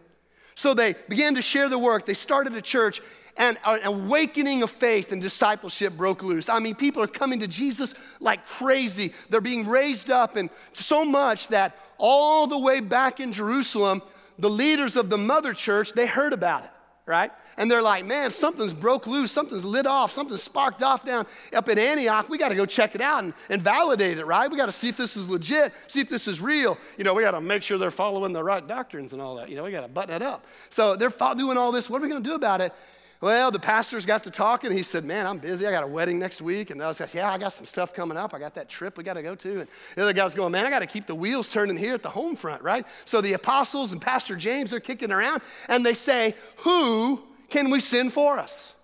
So 0.55 0.73
they 0.73 0.95
began 1.09 1.35
to 1.35 1.43
share 1.43 1.69
the 1.69 1.79
work. 1.79 2.07
They 2.07 2.15
started 2.15 2.55
a 2.55 2.63
church, 2.63 3.03
and 3.37 3.59
an 3.67 3.81
awakening 3.85 4.63
of 4.63 4.71
faith 4.71 5.13
and 5.13 5.21
discipleship 5.21 5.95
broke 5.95 6.23
loose. 6.23 6.49
I 6.49 6.59
mean, 6.59 6.75
people 6.75 7.03
are 7.03 7.09
coming 7.09 7.41
to 7.41 7.47
Jesus 7.47 7.95
like 8.21 8.47
crazy. 8.47 9.13
They're 9.29 9.43
being 9.43 9.67
raised 9.67 10.11
up, 10.11 10.37
and 10.37 10.49
so 10.73 11.05
much 11.05 11.49
that 11.49 11.77
all 11.99 12.47
the 12.47 12.59
way 12.59 12.81
back 12.81 13.21
in 13.21 13.33
Jerusalem, 13.33 14.01
the 14.39 14.51
leaders 14.51 14.97
of 14.97 15.11
the 15.11 15.19
mother 15.19 15.53
church, 15.53 15.93
they 15.93 16.07
heard 16.07 16.33
about 16.33 16.65
it, 16.65 16.71
right? 17.07 17.31
and 17.57 17.71
they're 17.71 17.83
like, 17.83 18.05
man, 18.05 18.31
something's 18.31 18.73
broke 18.73 19.07
loose, 19.07 19.33
something's 19.33 19.65
lit 19.65 19.87
off, 19.87 20.13
something's 20.13 20.43
sparked 20.43 20.83
off 20.83 21.05
down 21.05 21.27
up 21.55 21.69
in 21.69 21.79
Antioch. 21.79 22.29
We 22.29 22.39
got 22.39 22.51
to 22.51 22.55
go 22.55 22.67
check 22.67 22.95
it 22.95 23.01
out 23.01 23.25
and, 23.25 23.33
and 23.49 23.63
validate 23.63 24.19
it, 24.19 24.27
right? 24.27 24.51
We 24.51 24.57
got 24.57 24.67
to 24.67 24.73
see 24.73 24.89
if 24.89 24.97
this 24.97 25.17
is 25.17 25.29
legit, 25.29 25.73
see 25.89 26.01
if 26.01 26.09
this 26.09 26.29
is 26.29 26.41
real. 26.41 26.79
You 26.99 27.05
know, 27.05 27.15
we 27.15 27.23
got 27.23 27.33
to 27.33 27.41
make 27.41 27.63
sure 27.63 27.79
they're 27.79 27.91
following 27.91 28.33
the 28.33 28.43
right 28.43 28.67
doctrines 28.67 29.13
and 29.13 29.23
all 29.23 29.37
that. 29.37 29.49
You 29.49 29.57
know, 29.57 29.65
we 29.65 29.71
got 29.71 29.83
to 29.83 29.89
button 29.89 30.15
it 30.15 30.23
up. 30.23 30.45
So 30.71 30.97
they're 30.97 31.11
doing 31.37 31.57
all 31.57 31.73
this. 31.73 31.89
What 31.89 32.01
are 32.01 32.03
we 32.03 32.09
going 32.09 32.23
to 32.23 32.29
do 32.29 32.35
about 32.35 32.61
it? 32.61 32.73
Well, 33.21 33.51
the 33.51 33.59
pastors 33.59 34.05
got 34.05 34.25
to 34.25 34.31
talking. 34.31 34.71
He 34.71 34.83
said, 34.83 35.05
Man, 35.05 35.27
I'm 35.27 35.39
busy. 35.39 35.67
I 35.67 35.71
got 35.71 35.83
a 35.83 35.87
wedding 35.87 36.19
next 36.19 36.43
week. 36.43 36.71
And 36.71 36.83
I 36.83 36.89
was 36.89 37.01
like, 37.01 37.15
Yeah, 37.15 37.33
I 37.33 37.39
got 37.39 37.53
some 37.53 37.65
stuff 37.65 37.95
coming 37.95 38.17
up. 38.17 38.35
I 38.35 38.39
got 38.39 38.55
that 38.55 38.69
trip 38.69 38.99
we 38.99 39.05
got 39.05 39.15
to 39.15 39.23
go 39.23 39.35
to. 39.35 39.61
And 39.61 39.69
the 39.95 40.03
other 40.03 40.13
guy's 40.13 40.35
going, 40.35 40.53
Man, 40.53 40.67
I 40.67 40.71
got 40.71 40.81
to 40.81 40.87
keep 40.87 41.07
the 41.07 41.15
wheels 41.15 41.49
turning 41.49 41.77
here 41.77 41.95
at 41.95 42.03
the 42.03 42.11
home 42.11 42.37
front, 42.37 42.63
right? 42.63 42.87
So 43.05 43.21
the 43.21 43.33
apostles 43.33 43.93
and 43.93 44.03
Pastor 44.03 44.37
James 44.37 44.73
are 44.73 44.81
kicking 44.81 45.13
around 45.13 45.43
and 45.69 45.85
they 45.85 45.95
say, 45.95 46.35
Who 46.59 47.23
can 47.49 47.71
we 47.71 47.81
send 47.81 48.13
for 48.13 48.39
us? 48.39 48.75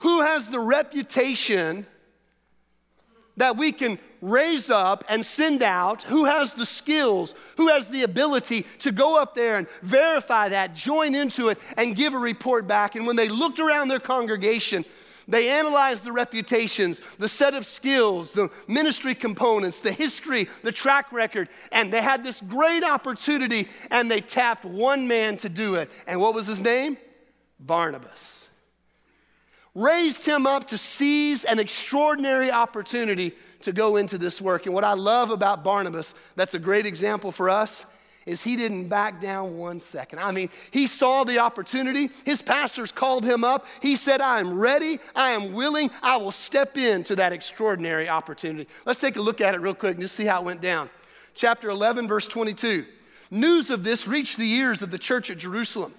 Who 0.00 0.22
has 0.22 0.48
the 0.48 0.60
reputation 0.60 1.86
that 3.36 3.56
we 3.56 3.72
can 3.72 3.98
raise 4.26 4.70
up 4.70 5.04
and 5.08 5.24
send 5.24 5.62
out? 5.62 6.02
Who 6.02 6.24
has 6.24 6.52
the 6.52 6.66
skills? 6.66 7.34
Who 7.56 7.68
has 7.68 7.88
the 7.88 8.02
ability 8.02 8.66
to 8.80 8.92
go 8.92 9.16
up 9.16 9.34
there 9.34 9.56
and 9.56 9.68
verify 9.82 10.48
that, 10.48 10.74
join 10.74 11.14
into 11.14 11.48
it, 11.48 11.58
and 11.76 11.96
give 11.96 12.12
a 12.12 12.18
report 12.18 12.66
back? 12.66 12.96
And 12.96 13.06
when 13.06 13.16
they 13.16 13.28
looked 13.28 13.60
around 13.60 13.88
their 13.88 14.00
congregation, 14.00 14.84
they 15.28 15.48
analyzed 15.48 16.04
the 16.04 16.12
reputations, 16.12 17.00
the 17.18 17.28
set 17.28 17.54
of 17.54 17.66
skills, 17.66 18.32
the 18.32 18.50
ministry 18.68 19.14
components, 19.14 19.80
the 19.80 19.92
history, 19.92 20.48
the 20.62 20.72
track 20.72 21.12
record, 21.12 21.48
and 21.72 21.92
they 21.92 22.02
had 22.02 22.22
this 22.22 22.40
great 22.40 22.84
opportunity 22.84 23.68
and 23.90 24.10
they 24.10 24.20
tapped 24.20 24.64
one 24.64 25.08
man 25.08 25.36
to 25.38 25.48
do 25.48 25.76
it. 25.76 25.90
And 26.06 26.20
what 26.20 26.34
was 26.34 26.46
his 26.46 26.62
name? 26.62 26.96
Barnabas. 27.58 28.48
Raised 29.74 30.24
him 30.24 30.46
up 30.46 30.68
to 30.68 30.78
seize 30.78 31.44
an 31.44 31.58
extraordinary 31.58 32.50
opportunity 32.50 33.34
to 33.66 33.72
go 33.72 33.96
into 33.96 34.16
this 34.16 34.40
work. 34.40 34.66
And 34.66 34.74
what 34.74 34.84
I 34.84 34.94
love 34.94 35.30
about 35.30 35.64
Barnabas, 35.64 36.14
that's 36.36 36.54
a 36.54 36.58
great 36.58 36.86
example 36.86 37.32
for 37.32 37.50
us, 37.50 37.84
is 38.24 38.42
he 38.42 38.54
didn't 38.54 38.86
back 38.86 39.20
down 39.20 39.58
one 39.58 39.80
second. 39.80 40.20
I 40.20 40.30
mean, 40.30 40.50
he 40.70 40.86
saw 40.86 41.24
the 41.24 41.40
opportunity. 41.40 42.10
His 42.24 42.42
pastors 42.42 42.92
called 42.92 43.24
him 43.24 43.42
up. 43.42 43.66
He 43.82 43.96
said, 43.96 44.20
I 44.20 44.38
am 44.38 44.56
ready, 44.56 45.00
I 45.16 45.30
am 45.30 45.52
willing, 45.52 45.90
I 46.00 46.16
will 46.16 46.30
step 46.30 46.76
into 46.76 47.16
that 47.16 47.32
extraordinary 47.32 48.08
opportunity. 48.08 48.68
Let's 48.84 49.00
take 49.00 49.16
a 49.16 49.20
look 49.20 49.40
at 49.40 49.54
it 49.54 49.60
real 49.60 49.74
quick 49.74 49.94
and 49.94 50.00
just 50.00 50.14
see 50.14 50.26
how 50.26 50.42
it 50.42 50.44
went 50.44 50.60
down. 50.60 50.88
Chapter 51.34 51.68
11, 51.68 52.06
verse 52.06 52.28
22. 52.28 52.86
News 53.32 53.70
of 53.70 53.82
this 53.82 54.06
reached 54.06 54.36
the 54.36 54.48
ears 54.48 54.80
of 54.80 54.92
the 54.92 54.98
church 54.98 55.28
at 55.28 55.38
Jerusalem. 55.38 55.92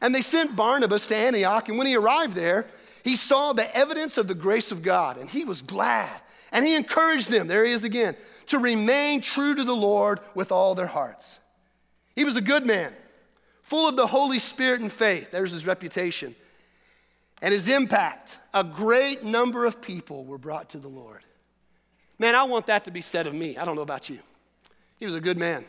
And 0.00 0.14
they 0.14 0.22
sent 0.22 0.56
Barnabas 0.56 1.06
to 1.08 1.16
Antioch, 1.16 1.68
and 1.68 1.76
when 1.76 1.86
he 1.86 1.96
arrived 1.96 2.34
there, 2.34 2.66
he 3.04 3.16
saw 3.16 3.52
the 3.52 3.74
evidence 3.76 4.16
of 4.16 4.26
the 4.26 4.34
grace 4.34 4.72
of 4.72 4.82
God, 4.82 5.18
and 5.18 5.28
he 5.28 5.44
was 5.44 5.60
glad. 5.60 6.10
And 6.54 6.64
he 6.64 6.76
encouraged 6.76 7.30
them, 7.30 7.48
there 7.48 7.64
he 7.66 7.72
is 7.72 7.82
again, 7.82 8.16
to 8.46 8.58
remain 8.58 9.20
true 9.20 9.56
to 9.56 9.64
the 9.64 9.74
Lord 9.74 10.20
with 10.34 10.52
all 10.52 10.76
their 10.76 10.86
hearts. 10.86 11.40
He 12.14 12.24
was 12.24 12.36
a 12.36 12.40
good 12.40 12.64
man, 12.64 12.92
full 13.62 13.88
of 13.88 13.96
the 13.96 14.06
Holy 14.06 14.38
Spirit 14.38 14.80
and 14.80 14.90
faith. 14.90 15.32
There's 15.32 15.50
his 15.50 15.66
reputation. 15.66 16.36
And 17.42 17.52
his 17.52 17.66
impact, 17.68 18.38
a 18.54 18.62
great 18.62 19.24
number 19.24 19.66
of 19.66 19.82
people 19.82 20.24
were 20.24 20.38
brought 20.38 20.70
to 20.70 20.78
the 20.78 20.88
Lord. 20.88 21.24
Man, 22.20 22.36
I 22.36 22.44
want 22.44 22.66
that 22.66 22.84
to 22.84 22.92
be 22.92 23.00
said 23.00 23.26
of 23.26 23.34
me. 23.34 23.58
I 23.58 23.64
don't 23.64 23.74
know 23.74 23.82
about 23.82 24.08
you. 24.08 24.20
He 25.00 25.06
was 25.06 25.16
a 25.16 25.20
good 25.20 25.36
man. 25.36 25.64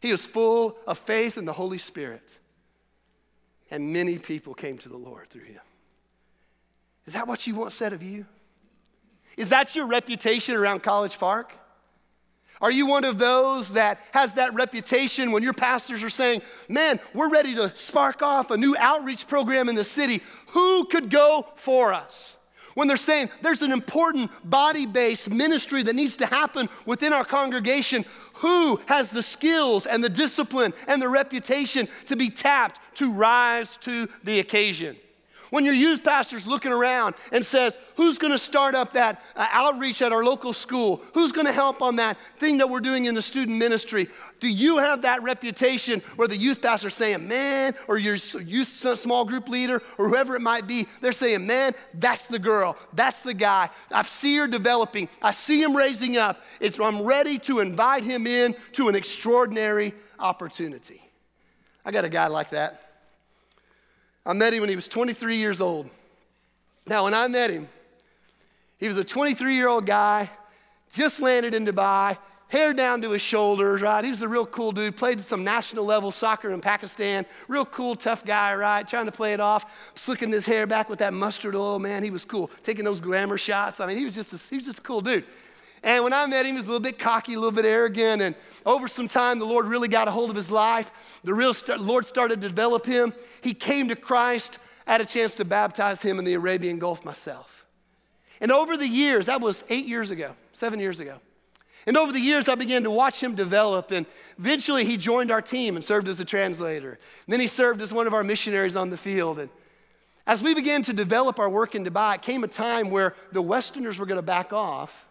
He 0.00 0.12
was 0.12 0.24
full 0.24 0.76
of 0.86 0.98
faith 0.98 1.36
and 1.36 1.48
the 1.48 1.52
Holy 1.52 1.78
Spirit. 1.78 2.38
And 3.72 3.92
many 3.92 4.18
people 4.18 4.54
came 4.54 4.78
to 4.78 4.88
the 4.88 4.96
Lord 4.96 5.28
through 5.30 5.42
him. 5.42 5.60
Is 7.06 7.14
that 7.14 7.26
what 7.26 7.48
you 7.48 7.56
want 7.56 7.72
said 7.72 7.92
of 7.92 8.04
you? 8.04 8.24
Is 9.36 9.50
that 9.50 9.76
your 9.76 9.86
reputation 9.86 10.54
around 10.54 10.82
College 10.82 11.18
Park? 11.18 11.52
Are 12.60 12.70
you 12.70 12.86
one 12.86 13.04
of 13.04 13.18
those 13.18 13.74
that 13.74 14.00
has 14.12 14.34
that 14.34 14.54
reputation 14.54 15.30
when 15.30 15.42
your 15.42 15.52
pastors 15.52 16.02
are 16.02 16.10
saying, 16.10 16.40
Man, 16.68 16.98
we're 17.12 17.28
ready 17.28 17.54
to 17.54 17.74
spark 17.76 18.22
off 18.22 18.50
a 18.50 18.56
new 18.56 18.74
outreach 18.78 19.26
program 19.26 19.68
in 19.68 19.74
the 19.74 19.84
city? 19.84 20.22
Who 20.48 20.86
could 20.86 21.10
go 21.10 21.46
for 21.56 21.92
us? 21.92 22.38
When 22.74 22.88
they're 22.88 22.96
saying 22.96 23.30
there's 23.42 23.62
an 23.62 23.72
important 23.72 24.30
body 24.44 24.86
based 24.86 25.30
ministry 25.30 25.82
that 25.82 25.94
needs 25.94 26.16
to 26.16 26.26
happen 26.26 26.68
within 26.86 27.12
our 27.12 27.24
congregation, 27.24 28.04
who 28.34 28.80
has 28.86 29.10
the 29.10 29.22
skills 29.22 29.86
and 29.86 30.02
the 30.02 30.08
discipline 30.08 30.74
and 30.86 31.00
the 31.00 31.08
reputation 31.08 31.88
to 32.06 32.16
be 32.16 32.30
tapped 32.30 32.80
to 32.96 33.12
rise 33.12 33.76
to 33.78 34.08
the 34.24 34.40
occasion? 34.40 34.96
When 35.50 35.64
your 35.64 35.74
youth 35.74 36.02
pastor's 36.02 36.46
looking 36.46 36.72
around 36.72 37.14
and 37.32 37.44
says, 37.44 37.78
Who's 37.96 38.18
gonna 38.18 38.38
start 38.38 38.74
up 38.74 38.92
that 38.94 39.22
uh, 39.34 39.46
outreach 39.50 40.02
at 40.02 40.12
our 40.12 40.24
local 40.24 40.52
school? 40.52 41.02
Who's 41.14 41.32
gonna 41.32 41.52
help 41.52 41.82
on 41.82 41.96
that 41.96 42.16
thing 42.38 42.58
that 42.58 42.68
we're 42.68 42.80
doing 42.80 43.04
in 43.04 43.14
the 43.14 43.22
student 43.22 43.58
ministry? 43.58 44.08
Do 44.40 44.48
you 44.48 44.78
have 44.78 45.02
that 45.02 45.22
reputation 45.22 46.02
where 46.16 46.28
the 46.28 46.36
youth 46.36 46.60
pastor's 46.60 46.94
saying, 46.94 47.26
Man, 47.26 47.74
or 47.88 47.98
your 47.98 48.16
youth 48.16 48.98
small 48.98 49.24
group 49.24 49.48
leader, 49.48 49.82
or 49.98 50.08
whoever 50.08 50.36
it 50.36 50.42
might 50.42 50.66
be, 50.66 50.86
they're 51.00 51.12
saying, 51.12 51.46
Man, 51.46 51.72
that's 51.94 52.26
the 52.26 52.38
girl, 52.38 52.76
that's 52.92 53.22
the 53.22 53.34
guy. 53.34 53.70
I 53.90 54.02
see 54.02 54.36
her 54.36 54.46
developing, 54.46 55.08
I 55.22 55.30
see 55.30 55.62
him 55.62 55.76
raising 55.76 56.16
up. 56.16 56.42
It's, 56.60 56.78
I'm 56.78 57.02
ready 57.02 57.38
to 57.40 57.60
invite 57.60 58.02
him 58.02 58.26
in 58.26 58.54
to 58.72 58.88
an 58.88 58.94
extraordinary 58.94 59.94
opportunity. 60.18 61.02
I 61.84 61.92
got 61.92 62.04
a 62.04 62.08
guy 62.08 62.26
like 62.26 62.50
that. 62.50 62.85
I 64.26 64.32
met 64.32 64.52
him 64.52 64.60
when 64.60 64.68
he 64.68 64.74
was 64.74 64.88
23 64.88 65.36
years 65.36 65.62
old. 65.62 65.88
Now, 66.86 67.04
when 67.04 67.14
I 67.14 67.28
met 67.28 67.50
him, 67.50 67.68
he 68.78 68.88
was 68.88 68.96
a 68.96 69.04
23 69.04 69.54
year 69.54 69.68
old 69.68 69.86
guy, 69.86 70.28
just 70.92 71.20
landed 71.20 71.54
in 71.54 71.64
Dubai, 71.64 72.18
hair 72.48 72.74
down 72.74 73.00
to 73.02 73.10
his 73.10 73.22
shoulders, 73.22 73.80
right? 73.82 74.04
He 74.04 74.10
was 74.10 74.22
a 74.22 74.28
real 74.28 74.46
cool 74.46 74.72
dude, 74.72 74.96
played 74.96 75.20
some 75.20 75.44
national 75.44 75.84
level 75.84 76.10
soccer 76.10 76.50
in 76.50 76.60
Pakistan. 76.60 77.24
Real 77.48 77.64
cool, 77.64 77.94
tough 77.94 78.24
guy, 78.24 78.54
right? 78.54 78.86
Trying 78.86 79.06
to 79.06 79.12
play 79.12 79.32
it 79.32 79.40
off, 79.40 79.64
slicking 79.94 80.30
his 80.30 80.44
hair 80.44 80.66
back 80.66 80.88
with 80.88 80.98
that 80.98 81.14
mustard 81.14 81.54
oil, 81.54 81.78
man. 81.78 82.02
He 82.02 82.10
was 82.10 82.24
cool, 82.24 82.50
taking 82.64 82.84
those 82.84 83.00
glamour 83.00 83.38
shots. 83.38 83.80
I 83.80 83.86
mean, 83.86 83.96
he 83.96 84.04
was 84.04 84.14
just 84.14 84.32
a, 84.32 84.50
he 84.50 84.56
was 84.56 84.66
just 84.66 84.78
a 84.78 84.82
cool 84.82 85.00
dude. 85.00 85.24
And 85.86 86.02
when 86.02 86.12
I 86.12 86.26
met 86.26 86.44
him, 86.44 86.54
he 86.54 86.56
was 86.56 86.64
a 86.64 86.68
little 86.68 86.80
bit 86.80 86.98
cocky, 86.98 87.34
a 87.34 87.36
little 87.36 87.52
bit 87.52 87.64
arrogant. 87.64 88.20
And 88.20 88.34
over 88.66 88.88
some 88.88 89.06
time, 89.06 89.38
the 89.38 89.46
Lord 89.46 89.68
really 89.68 89.86
got 89.86 90.08
a 90.08 90.10
hold 90.10 90.30
of 90.30 90.36
his 90.36 90.50
life. 90.50 90.90
The 91.22 91.32
real 91.32 91.54
st- 91.54 91.80
Lord 91.80 92.04
started 92.04 92.40
to 92.40 92.48
develop 92.48 92.84
him. 92.84 93.14
He 93.40 93.54
came 93.54 93.86
to 93.88 93.94
Christ. 93.94 94.58
I 94.84 94.92
had 94.92 95.00
a 95.00 95.06
chance 95.06 95.36
to 95.36 95.44
baptize 95.44 96.02
him 96.02 96.18
in 96.18 96.24
the 96.24 96.34
Arabian 96.34 96.80
Gulf 96.80 97.04
myself. 97.04 97.64
And 98.40 98.50
over 98.50 98.76
the 98.76 98.88
years, 98.88 99.26
that 99.26 99.40
was 99.40 99.62
eight 99.68 99.86
years 99.86 100.10
ago, 100.10 100.34
seven 100.52 100.80
years 100.80 100.98
ago. 100.98 101.20
And 101.86 101.96
over 101.96 102.10
the 102.10 102.20
years, 102.20 102.48
I 102.48 102.56
began 102.56 102.82
to 102.82 102.90
watch 102.90 103.22
him 103.22 103.36
develop. 103.36 103.92
And 103.92 104.06
eventually, 104.40 104.84
he 104.84 104.96
joined 104.96 105.30
our 105.30 105.40
team 105.40 105.76
and 105.76 105.84
served 105.84 106.08
as 106.08 106.18
a 106.18 106.24
translator. 106.24 106.90
And 106.90 107.32
then 107.32 107.38
he 107.38 107.46
served 107.46 107.80
as 107.80 107.92
one 107.92 108.08
of 108.08 108.12
our 108.12 108.24
missionaries 108.24 108.76
on 108.76 108.90
the 108.90 108.96
field. 108.96 109.38
And 109.38 109.50
as 110.26 110.42
we 110.42 110.52
began 110.52 110.82
to 110.82 110.92
develop 110.92 111.38
our 111.38 111.48
work 111.48 111.76
in 111.76 111.84
Dubai, 111.84 112.16
it 112.16 112.22
came 112.22 112.42
a 112.42 112.48
time 112.48 112.90
where 112.90 113.14
the 113.30 113.40
Westerners 113.40 114.00
were 114.00 114.06
going 114.06 114.18
to 114.18 114.22
back 114.22 114.52
off 114.52 115.05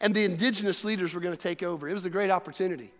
and 0.00 0.14
the 0.14 0.24
indigenous 0.24 0.84
leaders 0.84 1.14
were 1.14 1.20
going 1.20 1.36
to 1.36 1.42
take 1.42 1.62
over. 1.62 1.88
It 1.88 1.92
was 1.92 2.06
a 2.06 2.10
great 2.10 2.30
opportunity. 2.30 2.92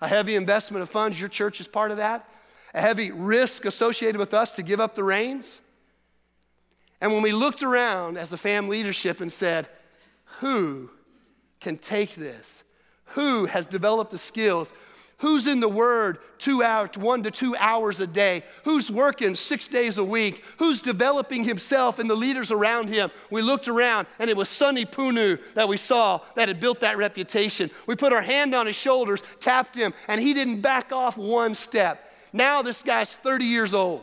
A 0.00 0.08
heavy 0.08 0.34
investment 0.34 0.82
of 0.82 0.90
funds, 0.90 1.18
your 1.18 1.28
church 1.28 1.60
is 1.60 1.66
part 1.66 1.90
of 1.90 1.98
that. 1.98 2.28
A 2.74 2.80
heavy 2.80 3.10
risk 3.10 3.64
associated 3.64 4.18
with 4.18 4.32
us 4.32 4.52
to 4.52 4.62
give 4.62 4.80
up 4.80 4.94
the 4.94 5.04
reins. 5.04 5.60
And 7.00 7.12
when 7.12 7.22
we 7.22 7.32
looked 7.32 7.62
around 7.62 8.18
as 8.18 8.32
a 8.32 8.36
fam 8.36 8.68
leadership 8.68 9.20
and 9.20 9.32
said, 9.32 9.68
who 10.40 10.90
can 11.60 11.76
take 11.76 12.14
this? 12.14 12.62
Who 13.14 13.46
has 13.46 13.66
developed 13.66 14.10
the 14.10 14.18
skills? 14.18 14.72
Who's 15.20 15.46
in 15.46 15.60
the 15.60 15.68
Word 15.68 16.18
two 16.38 16.62
hours, 16.62 16.96
one 16.96 17.22
to 17.24 17.30
two 17.30 17.54
hours 17.56 18.00
a 18.00 18.06
day? 18.06 18.42
Who's 18.64 18.90
working 18.90 19.34
six 19.34 19.66
days 19.66 19.98
a 19.98 20.04
week? 20.04 20.42
Who's 20.56 20.80
developing 20.80 21.44
himself 21.44 21.98
and 21.98 22.08
the 22.08 22.14
leaders 22.14 22.50
around 22.50 22.88
him? 22.88 23.10
We 23.30 23.42
looked 23.42 23.68
around 23.68 24.06
and 24.18 24.30
it 24.30 24.36
was 24.36 24.48
Sonny 24.48 24.86
Punu 24.86 25.38
that 25.54 25.68
we 25.68 25.76
saw 25.76 26.20
that 26.36 26.48
had 26.48 26.58
built 26.58 26.80
that 26.80 26.96
reputation. 26.96 27.70
We 27.86 27.96
put 27.96 28.14
our 28.14 28.22
hand 28.22 28.54
on 28.54 28.66
his 28.66 28.76
shoulders, 28.76 29.22
tapped 29.40 29.76
him, 29.76 29.92
and 30.08 30.22
he 30.22 30.32
didn't 30.32 30.62
back 30.62 30.90
off 30.90 31.18
one 31.18 31.54
step. 31.54 32.10
Now 32.32 32.62
this 32.62 32.82
guy's 32.82 33.12
30 33.12 33.44
years 33.44 33.74
old. 33.74 34.02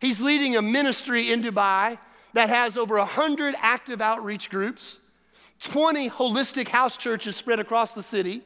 He's 0.00 0.20
leading 0.20 0.54
a 0.54 0.62
ministry 0.62 1.32
in 1.32 1.42
Dubai 1.42 1.98
that 2.34 2.48
has 2.48 2.76
over 2.76 2.96
100 2.98 3.56
active 3.58 4.00
outreach 4.00 4.50
groups, 4.50 5.00
20 5.62 6.08
holistic 6.10 6.68
house 6.68 6.96
churches 6.96 7.34
spread 7.34 7.58
across 7.58 7.94
the 7.94 8.02
city 8.02 8.44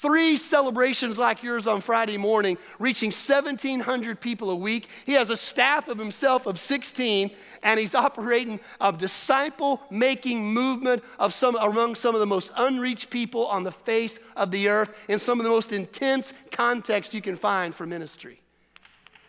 Three 0.00 0.36
celebrations 0.36 1.18
like 1.18 1.42
yours 1.42 1.66
on 1.66 1.80
Friday 1.80 2.18
morning, 2.18 2.56
reaching 2.78 3.08
1,700 3.08 4.20
people 4.20 4.50
a 4.50 4.56
week. 4.56 4.86
He 5.04 5.14
has 5.14 5.30
a 5.30 5.36
staff 5.36 5.88
of 5.88 5.98
himself 5.98 6.46
of 6.46 6.60
16, 6.60 7.32
and 7.64 7.80
he's 7.80 7.96
operating 7.96 8.60
a 8.80 8.92
disciple 8.92 9.80
making 9.90 10.46
movement 10.46 11.02
of 11.18 11.34
some, 11.34 11.56
among 11.56 11.96
some 11.96 12.14
of 12.14 12.20
the 12.20 12.26
most 12.26 12.52
unreached 12.56 13.10
people 13.10 13.46
on 13.46 13.64
the 13.64 13.72
face 13.72 14.20
of 14.36 14.52
the 14.52 14.68
earth 14.68 14.94
in 15.08 15.18
some 15.18 15.40
of 15.40 15.44
the 15.44 15.50
most 15.50 15.72
intense 15.72 16.32
context 16.52 17.12
you 17.12 17.20
can 17.20 17.34
find 17.34 17.74
for 17.74 17.84
ministry. 17.84 18.40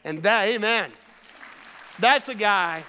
And 0.03 0.21
that, 0.21 0.49
amen. 0.49 0.91
That's 1.97 2.29
a 2.29 2.35
guy 2.35 2.83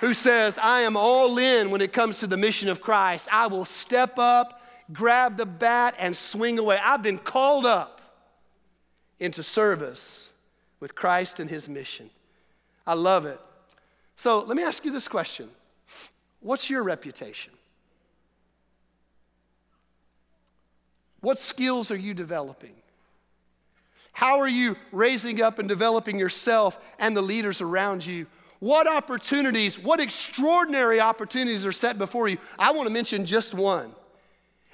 who 0.00 0.14
says, 0.14 0.56
I 0.56 0.80
am 0.80 0.96
all 0.96 1.36
in 1.36 1.70
when 1.70 1.82
it 1.82 1.92
comes 1.92 2.18
to 2.20 2.26
the 2.26 2.38
mission 2.38 2.70
of 2.70 2.80
Christ. 2.80 3.28
I 3.30 3.46
will 3.46 3.66
step 3.66 4.18
up 4.18 4.60
grab 4.92 5.36
the 5.36 5.46
bat 5.46 5.94
and 5.98 6.16
swing 6.16 6.58
away. 6.58 6.78
I've 6.82 7.02
been 7.02 7.18
called 7.18 7.66
up 7.66 8.00
into 9.18 9.42
service 9.42 10.32
with 10.80 10.94
Christ 10.94 11.40
and 11.40 11.48
his 11.48 11.68
mission. 11.68 12.10
I 12.86 12.94
love 12.94 13.26
it. 13.26 13.40
So 14.16 14.40
let 14.40 14.56
me 14.56 14.62
ask 14.62 14.84
you 14.84 14.90
this 14.90 15.08
question 15.08 15.48
What's 16.40 16.68
your 16.68 16.82
reputation? 16.82 17.52
What 21.20 21.38
skills 21.38 21.92
are 21.92 21.96
you 21.96 22.14
developing? 22.14 22.74
How 24.12 24.40
are 24.40 24.48
you 24.48 24.76
raising 24.90 25.40
up 25.40 25.58
and 25.58 25.68
developing 25.68 26.18
yourself 26.18 26.78
and 26.98 27.16
the 27.16 27.22
leaders 27.22 27.60
around 27.60 28.04
you? 28.04 28.26
What 28.58 28.86
opportunities, 28.86 29.78
what 29.78 30.00
extraordinary 30.00 31.00
opportunities 31.00 31.64
are 31.64 31.72
set 31.72 31.96
before 31.96 32.28
you? 32.28 32.38
I 32.58 32.72
want 32.72 32.88
to 32.88 32.92
mention 32.92 33.24
just 33.24 33.54
one. 33.54 33.92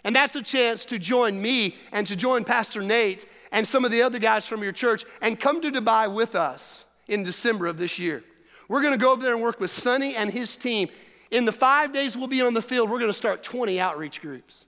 And 0.04 0.14
that's 0.14 0.37
a 0.37 0.42
chance 0.42 0.84
to 0.87 0.98
join 0.98 1.40
me 1.40 1.76
and 1.92 2.06
to 2.06 2.16
join 2.16 2.44
Pastor 2.44 2.82
Nate 2.82 3.26
and 3.52 3.66
some 3.66 3.84
of 3.84 3.90
the 3.90 4.02
other 4.02 4.18
guys 4.18 4.46
from 4.46 4.62
your 4.62 4.72
church 4.72 5.04
and 5.20 5.38
come 5.38 5.61
to 5.61 5.70
Dubai 5.70 6.12
with 6.12 6.34
us 6.34 6.84
in 7.08 7.24
December 7.24 7.66
of 7.66 7.78
this 7.78 7.98
year. 7.98 8.22
We're 8.68 8.82
going 8.82 8.92
to 8.92 8.98
go 8.98 9.12
over 9.12 9.22
there 9.22 9.34
and 9.34 9.42
work 9.42 9.61
with 9.61 9.70
Sonny 9.70 10.14
and 10.14 10.30
his 10.30 10.56
team. 10.56 10.88
In 11.30 11.44
the 11.44 11.52
five 11.52 11.92
days 11.92 12.16
we'll 12.16 12.28
be 12.28 12.42
on 12.42 12.54
the 12.54 12.62
field, 12.62 12.90
we're 12.90 12.98
going 12.98 13.11
to 13.11 13.16
start 13.16 13.42
20 13.42 13.80
outreach 13.80 14.20
groups. 14.20 14.66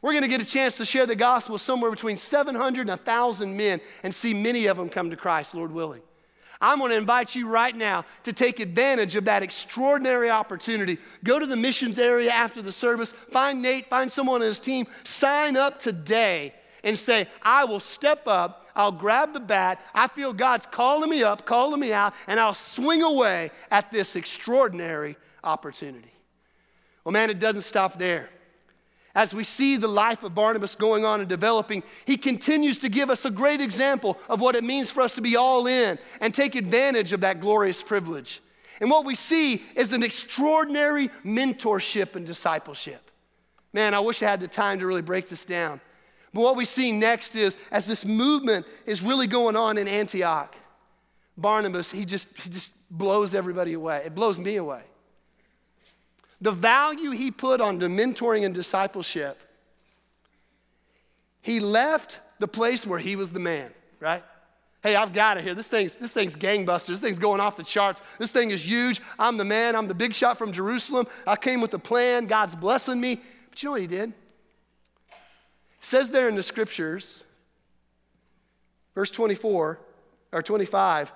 We're 0.00 0.12
going 0.12 0.22
to 0.22 0.28
get 0.28 0.40
a 0.40 0.44
chance 0.44 0.76
to 0.76 0.84
share 0.84 1.06
the 1.06 1.16
gospel 1.16 1.58
somewhere 1.58 1.90
between 1.90 2.16
700 2.16 2.82
and 2.82 2.90
1,000 2.90 3.56
men 3.56 3.80
and 4.02 4.14
see 4.14 4.32
many 4.32 4.66
of 4.66 4.76
them 4.76 4.88
come 4.88 5.10
to 5.10 5.16
Christ, 5.16 5.54
Lord 5.54 5.72
willing. 5.72 6.02
I'm 6.60 6.78
going 6.78 6.90
to 6.90 6.96
invite 6.96 7.34
you 7.34 7.48
right 7.48 7.74
now 7.74 8.04
to 8.24 8.32
take 8.32 8.58
advantage 8.58 9.14
of 9.14 9.26
that 9.26 9.42
extraordinary 9.42 10.28
opportunity. 10.28 10.98
Go 11.22 11.38
to 11.38 11.46
the 11.46 11.56
missions 11.56 11.98
area 11.98 12.30
after 12.30 12.62
the 12.62 12.72
service, 12.72 13.12
find 13.12 13.62
Nate, 13.62 13.88
find 13.88 14.10
someone 14.10 14.42
on 14.42 14.46
his 14.46 14.58
team, 14.58 14.86
sign 15.04 15.56
up 15.56 15.78
today 15.78 16.54
and 16.82 16.98
say, 16.98 17.28
I 17.42 17.64
will 17.64 17.80
step 17.80 18.26
up, 18.26 18.66
I'll 18.74 18.92
grab 18.92 19.32
the 19.32 19.40
bat, 19.40 19.80
I 19.94 20.08
feel 20.08 20.32
God's 20.32 20.66
calling 20.66 21.10
me 21.10 21.22
up, 21.22 21.46
calling 21.46 21.80
me 21.80 21.92
out, 21.92 22.14
and 22.26 22.40
I'll 22.40 22.54
swing 22.54 23.02
away 23.02 23.50
at 23.70 23.90
this 23.90 24.16
extraordinary 24.16 25.16
opportunity. 25.44 26.12
Well, 27.04 27.12
man, 27.12 27.30
it 27.30 27.38
doesn't 27.38 27.62
stop 27.62 27.98
there 27.98 28.28
as 29.18 29.34
we 29.34 29.42
see 29.42 29.76
the 29.76 29.88
life 29.88 30.22
of 30.22 30.32
Barnabas 30.32 30.76
going 30.76 31.04
on 31.04 31.18
and 31.18 31.28
developing, 31.28 31.82
he 32.04 32.16
continues 32.16 32.78
to 32.78 32.88
give 32.88 33.10
us 33.10 33.24
a 33.24 33.32
great 33.32 33.60
example 33.60 34.16
of 34.28 34.40
what 34.40 34.54
it 34.54 34.62
means 34.62 34.92
for 34.92 35.00
us 35.00 35.16
to 35.16 35.20
be 35.20 35.34
all 35.34 35.66
in 35.66 35.98
and 36.20 36.32
take 36.32 36.54
advantage 36.54 37.12
of 37.12 37.22
that 37.22 37.40
glorious 37.40 37.82
privilege. 37.82 38.40
And 38.80 38.88
what 38.88 39.04
we 39.04 39.16
see 39.16 39.64
is 39.74 39.92
an 39.92 40.04
extraordinary 40.04 41.10
mentorship 41.24 42.14
and 42.14 42.24
discipleship. 42.24 43.10
Man, 43.72 43.92
I 43.92 43.98
wish 43.98 44.22
I 44.22 44.30
had 44.30 44.38
the 44.38 44.46
time 44.46 44.78
to 44.78 44.86
really 44.86 45.02
break 45.02 45.28
this 45.28 45.44
down. 45.44 45.80
But 46.32 46.42
what 46.42 46.54
we 46.54 46.64
see 46.64 46.92
next 46.92 47.34
is 47.34 47.58
as 47.72 47.86
this 47.86 48.04
movement 48.04 48.66
is 48.86 49.02
really 49.02 49.26
going 49.26 49.56
on 49.56 49.78
in 49.78 49.88
Antioch, 49.88 50.54
Barnabas, 51.36 51.90
he 51.90 52.04
just, 52.04 52.28
he 52.36 52.50
just 52.50 52.70
blows 52.88 53.34
everybody 53.34 53.72
away. 53.72 54.02
It 54.06 54.14
blows 54.14 54.38
me 54.38 54.54
away. 54.56 54.84
The 56.40 56.52
value 56.52 57.10
he 57.10 57.30
put 57.30 57.60
on 57.60 57.78
the 57.78 57.86
mentoring 57.86 58.44
and 58.44 58.54
discipleship, 58.54 59.38
he 61.40 61.60
left 61.60 62.20
the 62.38 62.48
place 62.48 62.86
where 62.86 62.98
he 62.98 63.16
was 63.16 63.30
the 63.30 63.40
man, 63.40 63.70
right? 64.00 64.22
Hey, 64.82 64.94
I've 64.94 65.12
got 65.12 65.38
it 65.38 65.44
here. 65.44 65.54
This 65.54 65.66
thing's, 65.66 65.96
this 65.96 66.12
thing's 66.12 66.36
gangbusters. 66.36 66.86
This 66.86 67.00
thing's 67.00 67.18
going 67.18 67.40
off 67.40 67.56
the 67.56 67.64
charts. 67.64 68.00
This 68.18 68.30
thing 68.30 68.50
is 68.50 68.64
huge. 68.64 69.00
I'm 69.18 69.36
the 69.36 69.44
man. 69.44 69.74
I'm 69.74 69.88
the 69.88 69.94
big 69.94 70.14
shot 70.14 70.38
from 70.38 70.52
Jerusalem. 70.52 71.08
I 71.26 71.34
came 71.34 71.60
with 71.60 71.74
a 71.74 71.78
plan. 71.78 72.26
God's 72.26 72.54
blessing 72.54 73.00
me. 73.00 73.20
But 73.50 73.62
you 73.62 73.66
know 73.66 73.72
what 73.72 73.80
he 73.80 73.86
did? 73.88 74.10
It 74.10 74.14
says 75.80 76.10
there 76.10 76.28
in 76.28 76.36
the 76.36 76.44
scriptures, 76.44 77.24
verse 78.94 79.10
24 79.10 79.80
or 80.32 80.42
25, 80.42 81.12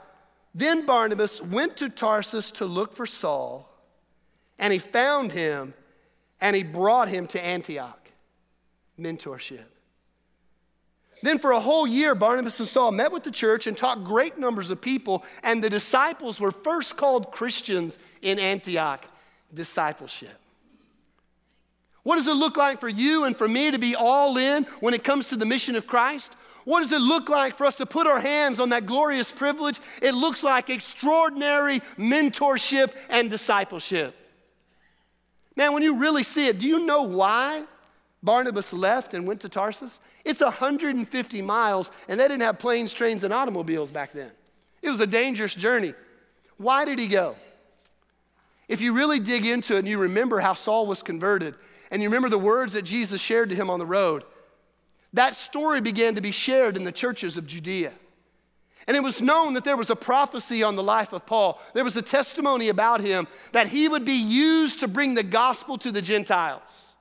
then 0.54 0.84
Barnabas 0.84 1.40
went 1.40 1.76
to 1.78 1.88
Tarsus 1.88 2.50
to 2.52 2.66
look 2.66 2.94
for 2.94 3.06
Saul. 3.06 3.71
And 4.58 4.72
he 4.72 4.78
found 4.78 5.32
him 5.32 5.74
and 6.40 6.56
he 6.56 6.62
brought 6.62 7.08
him 7.08 7.26
to 7.28 7.42
Antioch. 7.42 8.10
Mentorship. 8.98 9.64
Then, 11.22 11.38
for 11.38 11.52
a 11.52 11.60
whole 11.60 11.86
year, 11.86 12.16
Barnabas 12.16 12.58
and 12.58 12.68
Saul 12.68 12.90
met 12.90 13.12
with 13.12 13.22
the 13.22 13.30
church 13.30 13.68
and 13.68 13.76
taught 13.76 14.02
great 14.02 14.38
numbers 14.38 14.70
of 14.70 14.80
people, 14.80 15.24
and 15.44 15.62
the 15.62 15.70
disciples 15.70 16.40
were 16.40 16.50
first 16.50 16.96
called 16.96 17.30
Christians 17.30 17.98
in 18.22 18.40
Antioch. 18.40 19.04
Discipleship. 19.54 20.36
What 22.02 22.16
does 22.16 22.26
it 22.26 22.34
look 22.34 22.56
like 22.56 22.80
for 22.80 22.88
you 22.88 23.24
and 23.24 23.36
for 23.36 23.46
me 23.46 23.70
to 23.70 23.78
be 23.78 23.94
all 23.94 24.36
in 24.36 24.64
when 24.80 24.94
it 24.94 25.04
comes 25.04 25.28
to 25.28 25.36
the 25.36 25.46
mission 25.46 25.76
of 25.76 25.86
Christ? 25.86 26.34
What 26.64 26.80
does 26.80 26.90
it 26.90 27.00
look 27.00 27.28
like 27.28 27.56
for 27.56 27.66
us 27.66 27.76
to 27.76 27.86
put 27.86 28.06
our 28.06 28.20
hands 28.20 28.58
on 28.58 28.70
that 28.70 28.86
glorious 28.86 29.30
privilege? 29.30 29.78
It 30.00 30.14
looks 30.14 30.42
like 30.42 30.70
extraordinary 30.70 31.80
mentorship 31.96 32.92
and 33.08 33.30
discipleship. 33.30 34.16
Man, 35.56 35.72
when 35.72 35.82
you 35.82 35.98
really 35.98 36.22
see 36.22 36.48
it, 36.48 36.58
do 36.58 36.66
you 36.66 36.86
know 36.86 37.02
why 37.02 37.64
Barnabas 38.22 38.72
left 38.72 39.14
and 39.14 39.26
went 39.26 39.40
to 39.42 39.48
Tarsus? 39.48 40.00
It's 40.24 40.40
150 40.40 41.42
miles, 41.42 41.90
and 42.08 42.18
they 42.18 42.24
didn't 42.24 42.42
have 42.42 42.58
planes, 42.58 42.94
trains, 42.94 43.24
and 43.24 43.34
automobiles 43.34 43.90
back 43.90 44.12
then. 44.12 44.30
It 44.80 44.90
was 44.90 45.00
a 45.00 45.06
dangerous 45.06 45.54
journey. 45.54 45.94
Why 46.56 46.84
did 46.84 46.98
he 46.98 47.06
go? 47.06 47.36
If 48.68 48.80
you 48.80 48.94
really 48.94 49.18
dig 49.18 49.44
into 49.44 49.74
it 49.76 49.80
and 49.80 49.88
you 49.88 49.98
remember 49.98 50.40
how 50.40 50.54
Saul 50.54 50.86
was 50.86 51.02
converted, 51.02 51.54
and 51.90 52.00
you 52.00 52.08
remember 52.08 52.30
the 52.30 52.38
words 52.38 52.72
that 52.72 52.82
Jesus 52.82 53.20
shared 53.20 53.50
to 53.50 53.54
him 53.54 53.68
on 53.68 53.78
the 53.78 53.86
road, 53.86 54.24
that 55.12 55.34
story 55.34 55.80
began 55.80 56.14
to 56.14 56.22
be 56.22 56.30
shared 56.30 56.76
in 56.76 56.84
the 56.84 56.92
churches 56.92 57.36
of 57.36 57.46
Judea. 57.46 57.92
And 58.86 58.96
it 58.96 59.02
was 59.02 59.22
known 59.22 59.54
that 59.54 59.64
there 59.64 59.76
was 59.76 59.90
a 59.90 59.96
prophecy 59.96 60.62
on 60.62 60.76
the 60.76 60.82
life 60.82 61.12
of 61.12 61.24
Paul. 61.24 61.60
There 61.72 61.84
was 61.84 61.96
a 61.96 62.02
testimony 62.02 62.68
about 62.68 63.00
him 63.00 63.28
that 63.52 63.68
he 63.68 63.88
would 63.88 64.04
be 64.04 64.12
used 64.12 64.80
to 64.80 64.88
bring 64.88 65.14
the 65.14 65.22
gospel 65.22 65.78
to 65.78 65.92
the 65.92 66.02
Gentiles. 66.02 66.94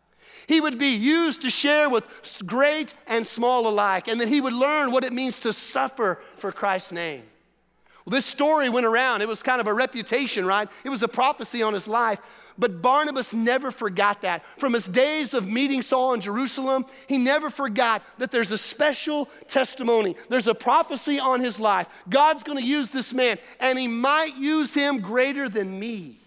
He 0.47 0.61
would 0.61 0.77
be 0.77 0.89
used 0.89 1.41
to 1.43 1.49
share 1.49 1.89
with 1.89 2.05
great 2.45 2.93
and 3.07 3.25
small 3.25 3.67
alike, 3.67 4.07
and 4.07 4.19
that 4.19 4.27
he 4.27 4.41
would 4.41 4.53
learn 4.53 4.91
what 4.91 5.03
it 5.03 5.13
means 5.13 5.39
to 5.41 5.53
suffer 5.53 6.19
for 6.37 6.51
Christ's 6.51 6.91
name. 6.91 7.23
Well, 8.05 8.11
this 8.11 8.25
story 8.25 8.67
went 8.67 8.85
around. 8.85 9.21
It 9.21 9.27
was 9.27 9.43
kind 9.43 9.61
of 9.61 9.67
a 9.67 9.73
reputation, 9.73 10.45
right? 10.45 10.67
It 10.83 10.89
was 10.89 11.03
a 11.03 11.07
prophecy 11.07 11.61
on 11.61 11.73
his 11.73 11.87
life. 11.87 12.19
But 12.61 12.79
Barnabas 12.79 13.33
never 13.33 13.71
forgot 13.71 14.21
that. 14.21 14.45
From 14.59 14.73
his 14.73 14.85
days 14.85 15.33
of 15.33 15.47
meeting 15.47 15.81
Saul 15.81 16.13
in 16.13 16.21
Jerusalem, 16.21 16.85
he 17.07 17.17
never 17.17 17.49
forgot 17.49 18.03
that 18.19 18.29
there's 18.29 18.51
a 18.51 18.57
special 18.57 19.27
testimony. 19.47 20.15
There's 20.29 20.45
a 20.45 20.53
prophecy 20.53 21.19
on 21.19 21.41
his 21.41 21.59
life. 21.59 21.87
God's 22.07 22.43
going 22.43 22.59
to 22.59 22.63
use 22.63 22.91
this 22.91 23.15
man, 23.15 23.39
and 23.59 23.79
he 23.79 23.87
might 23.87 24.37
use 24.37 24.75
him 24.75 24.99
greater 24.99 25.49
than 25.49 25.79
me. 25.79 26.19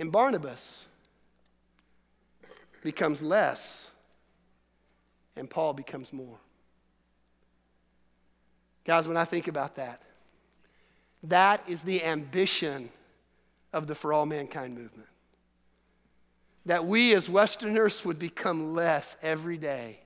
And 0.00 0.10
Barnabas 0.10 0.86
becomes 2.82 3.22
less, 3.22 3.92
and 5.36 5.48
Paul 5.48 5.74
becomes 5.74 6.12
more. 6.12 6.38
Guys, 8.84 9.06
when 9.06 9.16
I 9.16 9.24
think 9.24 9.46
about 9.46 9.76
that, 9.76 10.02
that 11.22 11.62
is 11.68 11.82
the 11.82 12.02
ambition 12.02 12.90
of 13.72 13.86
the 13.86 13.94
For 13.94 14.12
All 14.12 14.26
Mankind 14.26 14.74
movement. 14.76 15.08
That 16.66 16.86
we 16.86 17.14
as 17.14 17.28
Westerners 17.28 18.04
would 18.04 18.18
become 18.18 18.74
less 18.74 19.16
every 19.22 19.56
day, 19.56 20.00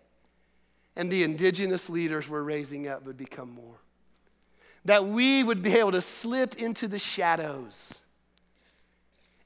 and 0.94 1.10
the 1.10 1.22
indigenous 1.22 1.90
leaders 1.90 2.28
we're 2.28 2.42
raising 2.42 2.88
up 2.88 3.04
would 3.04 3.18
become 3.18 3.50
more. 3.50 3.76
That 4.84 5.06
we 5.06 5.42
would 5.42 5.62
be 5.62 5.76
able 5.76 5.92
to 5.92 6.00
slip 6.00 6.56
into 6.56 6.88
the 6.88 6.98
shadows 6.98 8.00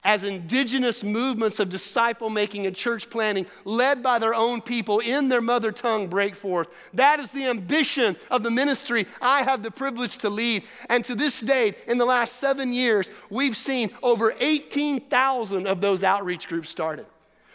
as 0.03 0.25
indigenous 0.25 1.05
movements 1.05 1.59
of 1.59 1.69
disciple 1.69 2.31
making 2.31 2.67
and 2.67 2.75
church 2.75 3.11
planting 3.11 3.47
led 3.65 4.03
by 4.03 4.19
their 4.19 4.35
own 4.35 4.61
people 4.63 5.01
in 5.01 5.29
their 5.29 5.43
mother 5.43 5.71
tongue 5.71 6.07
break 6.07 6.35
forth. 6.35 6.69
That 6.95 7.21
is 7.21 7.31
the 7.31 7.47
ambition 7.47 8.17
of 8.31 8.43
the 8.43 8.51
ministry 8.51 9.07
I 9.21 9.43
have 9.43 9.63
the 9.63 9.71
privilege 9.71 10.17
to 10.19 10.31
lead. 10.31 10.65
And 10.89 11.05
to 11.05 11.15
this 11.15 11.41
date, 11.41 11.77
in 11.87 11.99
the 11.99 12.07
last 12.07 12.37
seven 12.37 12.73
years, 12.73 13.11
we've 13.29 13.57
seen 13.57 13.91
over 14.03 14.35
18,000 14.41 15.67
of 15.67 15.81
those 15.81 16.03
outreach 16.03 16.49
groups 16.49 16.71
started. 16.71 17.07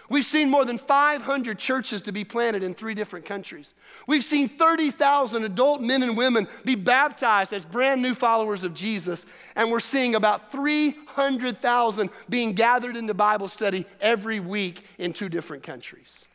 We've 0.10 0.26
seen 0.26 0.50
more 0.50 0.66
than 0.66 0.78
500 0.78 1.58
churches 1.58 2.02
to 2.04 2.12
be 2.12 2.24
planted 2.24 2.64
in 2.64 2.76
three 2.76 2.94
different 2.94 3.26
countries. 3.26 3.74
We've 4.06 4.24
seen 4.24 4.48
30,000 4.48 5.44
adult 5.44 5.82
men 5.82 6.04
and 6.04 6.16
women 6.16 6.48
be 6.64 6.76
baptized 6.76 7.54
as 7.54 7.66
brand 7.66 8.02
new 8.02 8.14
followers 8.14 8.64
of 8.64 8.74
Jesus. 8.74 9.26
And 9.56 9.72
we're 9.72 9.80
seeing 9.80 10.14
about 10.14 10.52
300,000 10.52 12.10
being 12.30 12.54
gathered 12.54 12.96
into 12.96 13.14
Bible 13.14 13.48
study 13.48 13.86
every 14.00 14.40
week 14.40 14.84
in 15.00 15.12
two 15.12 15.30
different 15.30 15.64
countries. 15.64 16.28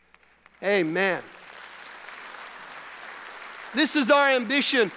Amen. 0.62 1.22
This 3.72 3.94
is 3.94 4.10
our 4.10 4.30
ambition 4.30 4.90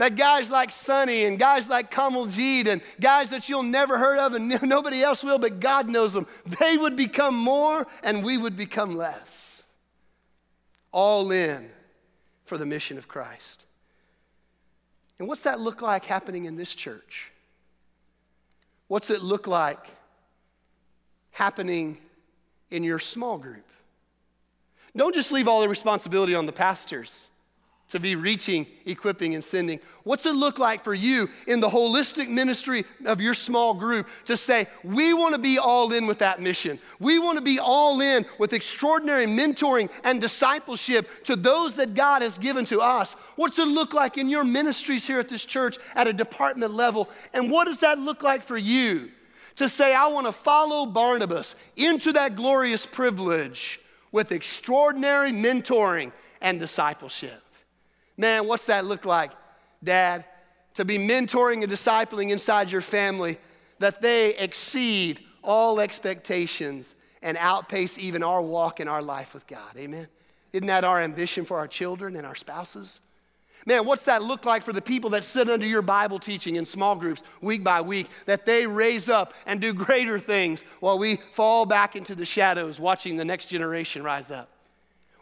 that 0.00 0.16
guys 0.16 0.48
like 0.48 0.72
Sonny 0.72 1.26
and 1.26 1.38
guys 1.38 1.68
like 1.68 1.92
Kamaljeet 1.92 2.66
and 2.66 2.80
guys 3.02 3.28
that 3.30 3.50
you'll 3.50 3.62
never 3.62 3.98
heard 3.98 4.18
of 4.18 4.32
and 4.32 4.48
nobody 4.62 5.02
else 5.02 5.22
will, 5.22 5.38
but 5.38 5.60
God 5.60 5.90
knows 5.90 6.14
them, 6.14 6.26
they 6.58 6.78
would 6.78 6.96
become 6.96 7.36
more 7.36 7.86
and 8.02 8.24
we 8.24 8.38
would 8.38 8.56
become 8.56 8.96
less. 8.96 9.62
All 10.90 11.30
in 11.30 11.68
for 12.46 12.56
the 12.56 12.64
mission 12.64 12.96
of 12.96 13.08
Christ. 13.08 13.66
And 15.18 15.28
what's 15.28 15.42
that 15.42 15.60
look 15.60 15.82
like 15.82 16.06
happening 16.06 16.46
in 16.46 16.56
this 16.56 16.74
church? 16.74 17.30
What's 18.88 19.10
it 19.10 19.20
look 19.20 19.46
like 19.46 19.84
happening 21.32 21.98
in 22.70 22.84
your 22.84 23.00
small 23.00 23.36
group? 23.36 23.66
Don't 24.96 25.14
just 25.14 25.30
leave 25.30 25.46
all 25.46 25.60
the 25.60 25.68
responsibility 25.68 26.34
on 26.34 26.46
the 26.46 26.52
pastors 26.52 27.28
to 27.90 27.98
be 27.98 28.14
reaching, 28.14 28.66
equipping, 28.86 29.34
and 29.34 29.42
sending. 29.42 29.80
What's 30.04 30.24
it 30.24 30.34
look 30.34 30.58
like 30.58 30.84
for 30.84 30.94
you 30.94 31.28
in 31.46 31.60
the 31.60 31.68
holistic 31.68 32.28
ministry 32.28 32.84
of 33.04 33.20
your 33.20 33.34
small 33.34 33.74
group 33.74 34.08
to 34.26 34.36
say, 34.36 34.68
we 34.84 35.12
want 35.12 35.34
to 35.34 35.40
be 35.40 35.58
all 35.58 35.92
in 35.92 36.06
with 36.06 36.18
that 36.20 36.40
mission? 36.40 36.78
We 37.00 37.18
want 37.18 37.38
to 37.38 37.44
be 37.44 37.58
all 37.58 38.00
in 38.00 38.26
with 38.38 38.52
extraordinary 38.52 39.26
mentoring 39.26 39.90
and 40.04 40.20
discipleship 40.20 41.08
to 41.24 41.34
those 41.34 41.76
that 41.76 41.94
God 41.94 42.22
has 42.22 42.38
given 42.38 42.64
to 42.66 42.80
us. 42.80 43.14
What's 43.34 43.58
it 43.58 43.66
look 43.66 43.92
like 43.92 44.18
in 44.18 44.28
your 44.28 44.44
ministries 44.44 45.06
here 45.06 45.18
at 45.18 45.28
this 45.28 45.44
church 45.44 45.76
at 45.96 46.06
a 46.06 46.12
department 46.12 46.72
level? 46.72 47.08
And 47.34 47.50
what 47.50 47.64
does 47.64 47.80
that 47.80 47.98
look 47.98 48.22
like 48.22 48.44
for 48.44 48.56
you 48.56 49.10
to 49.56 49.68
say, 49.68 49.94
I 49.94 50.06
want 50.06 50.26
to 50.26 50.32
follow 50.32 50.86
Barnabas 50.86 51.56
into 51.76 52.12
that 52.12 52.36
glorious 52.36 52.86
privilege 52.86 53.80
with 54.12 54.30
extraordinary 54.30 55.32
mentoring 55.32 56.12
and 56.40 56.60
discipleship? 56.60 57.42
Man, 58.20 58.46
what's 58.46 58.66
that 58.66 58.84
look 58.84 59.06
like, 59.06 59.32
Dad? 59.82 60.26
To 60.74 60.84
be 60.84 60.98
mentoring 60.98 61.62
and 61.62 61.72
discipling 61.72 62.28
inside 62.28 62.70
your 62.70 62.82
family 62.82 63.38
that 63.78 64.02
they 64.02 64.36
exceed 64.36 65.20
all 65.42 65.80
expectations 65.80 66.94
and 67.22 67.38
outpace 67.38 67.96
even 67.96 68.22
our 68.22 68.42
walk 68.42 68.78
in 68.78 68.88
our 68.88 69.00
life 69.00 69.32
with 69.32 69.46
God. 69.46 69.74
Amen? 69.74 70.06
Isn't 70.52 70.66
that 70.66 70.84
our 70.84 71.00
ambition 71.00 71.46
for 71.46 71.56
our 71.56 71.66
children 71.66 72.14
and 72.14 72.26
our 72.26 72.34
spouses? 72.34 73.00
Man, 73.64 73.86
what's 73.86 74.04
that 74.04 74.22
look 74.22 74.44
like 74.44 74.64
for 74.64 74.74
the 74.74 74.82
people 74.82 75.08
that 75.10 75.24
sit 75.24 75.48
under 75.48 75.66
your 75.66 75.80
Bible 75.80 76.18
teaching 76.18 76.56
in 76.56 76.66
small 76.66 76.96
groups 76.96 77.22
week 77.40 77.64
by 77.64 77.80
week, 77.80 78.06
that 78.26 78.44
they 78.44 78.66
raise 78.66 79.08
up 79.08 79.32
and 79.46 79.62
do 79.62 79.72
greater 79.72 80.18
things 80.18 80.62
while 80.80 80.98
we 80.98 81.16
fall 81.32 81.64
back 81.64 81.96
into 81.96 82.14
the 82.14 82.26
shadows 82.26 82.78
watching 82.78 83.16
the 83.16 83.24
next 83.24 83.46
generation 83.46 84.02
rise 84.02 84.30
up? 84.30 84.50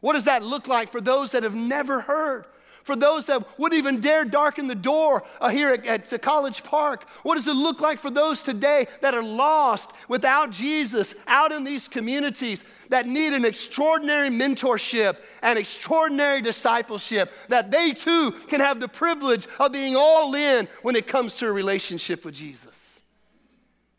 What 0.01 0.15
does 0.15 0.25
that 0.25 0.43
look 0.43 0.67
like 0.67 0.91
for 0.91 1.01
those 1.01 1.31
that 1.31 1.45
have 1.45 1.55
never 1.55 2.01
heard? 2.01 2.45
For 2.89 2.97
those 2.97 3.27
that 3.27 3.47
wouldn't 3.59 3.79
even 3.79 4.01
dare 4.01 4.25
darken 4.25 4.67
the 4.67 4.75
door 4.75 5.23
uh, 5.43 5.51
here 5.51 5.75
at, 5.75 6.11
at 6.11 6.23
College 6.23 6.65
Park? 6.65 7.07
What 7.23 7.35
does 7.35 7.47
it 7.47 7.53
look 7.53 7.83
like 7.83 7.99
for 7.99 8.09
those 8.09 8.43
today 8.43 8.87
that 9.03 9.13
are 9.13 9.23
lost 9.23 9.93
without 10.09 10.51
Jesus 10.51 11.15
out 11.27 11.53
in 11.53 11.65
these 11.65 11.87
communities 11.87 12.65
that 12.89 13.05
need 13.05 13.35
an 13.35 13.45
extraordinary 13.45 14.31
mentorship 14.31 15.19
and 15.43 15.59
extraordinary 15.59 16.41
discipleship 16.41 17.31
that 17.49 17.71
they 17.71 17.93
too 17.93 18.33
can 18.49 18.61
have 18.61 18.81
the 18.81 18.89
privilege 18.89 19.47
of 19.61 19.71
being 19.71 19.95
all 19.95 20.35
in 20.35 20.67
when 20.81 20.97
it 20.97 21.07
comes 21.07 21.35
to 21.35 21.47
a 21.47 21.53
relationship 21.53 22.25
with 22.25 22.35
Jesus? 22.35 23.03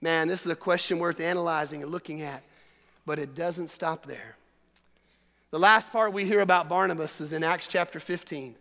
Man, 0.01 0.27
this 0.27 0.47
is 0.47 0.51
a 0.51 0.55
question 0.55 0.97
worth 0.97 1.19
analyzing 1.19 1.83
and 1.83 1.91
looking 1.91 2.23
at, 2.23 2.41
but 3.05 3.19
it 3.19 3.35
doesn't 3.35 3.67
stop 3.67 4.07
there. 4.07 4.35
The 5.51 5.59
last 5.59 5.91
part 5.91 6.11
we 6.11 6.25
hear 6.25 6.39
about 6.39 6.67
Barnabas 6.67 7.21
is 7.21 7.33
in 7.33 7.43
Acts 7.43 7.67
chapter 7.67 7.99
15. 7.99 8.55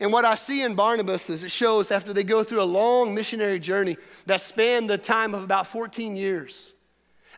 And 0.00 0.12
what 0.12 0.24
I 0.24 0.34
see 0.34 0.62
in 0.62 0.74
Barnabas 0.74 1.30
is 1.30 1.42
it 1.42 1.50
shows 1.50 1.90
after 1.90 2.12
they 2.12 2.24
go 2.24 2.42
through 2.42 2.62
a 2.62 2.64
long 2.64 3.14
missionary 3.14 3.58
journey 3.58 3.96
that 4.26 4.40
spanned 4.40 4.90
the 4.90 4.98
time 4.98 5.34
of 5.34 5.42
about 5.44 5.68
14 5.68 6.16
years. 6.16 6.74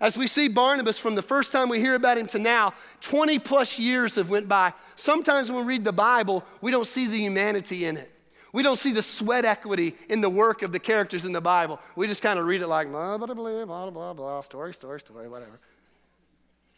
As 0.00 0.16
we 0.16 0.26
see 0.26 0.48
Barnabas 0.48 0.98
from 0.98 1.14
the 1.14 1.22
first 1.22 1.52
time 1.52 1.68
we 1.68 1.80
hear 1.80 1.94
about 1.94 2.18
him 2.18 2.26
to 2.28 2.38
now, 2.38 2.74
20 3.00 3.38
plus 3.38 3.78
years 3.78 4.14
have 4.16 4.28
went 4.28 4.48
by. 4.48 4.72
Sometimes 4.96 5.50
when 5.50 5.64
we 5.64 5.74
read 5.74 5.84
the 5.84 5.92
Bible, 5.92 6.44
we 6.60 6.70
don't 6.70 6.86
see 6.86 7.06
the 7.06 7.18
humanity 7.18 7.86
in 7.86 7.96
it. 7.96 8.10
We 8.52 8.62
don't 8.62 8.78
see 8.78 8.92
the 8.92 9.02
sweat 9.02 9.44
equity 9.44 9.94
in 10.08 10.20
the 10.20 10.30
work 10.30 10.62
of 10.62 10.72
the 10.72 10.78
characters 10.78 11.24
in 11.24 11.32
the 11.32 11.40
Bible. 11.40 11.78
We 11.94 12.06
just 12.06 12.22
kind 12.22 12.38
of 12.38 12.46
read 12.46 12.62
it 12.62 12.68
like 12.68 12.90
blah, 12.90 13.18
blah, 13.18 13.26
blah, 13.26 13.64
blah, 13.64 13.90
blah, 13.90 14.12
blah, 14.14 14.40
story, 14.40 14.72
story, 14.72 15.00
story, 15.00 15.28
whatever. 15.28 15.58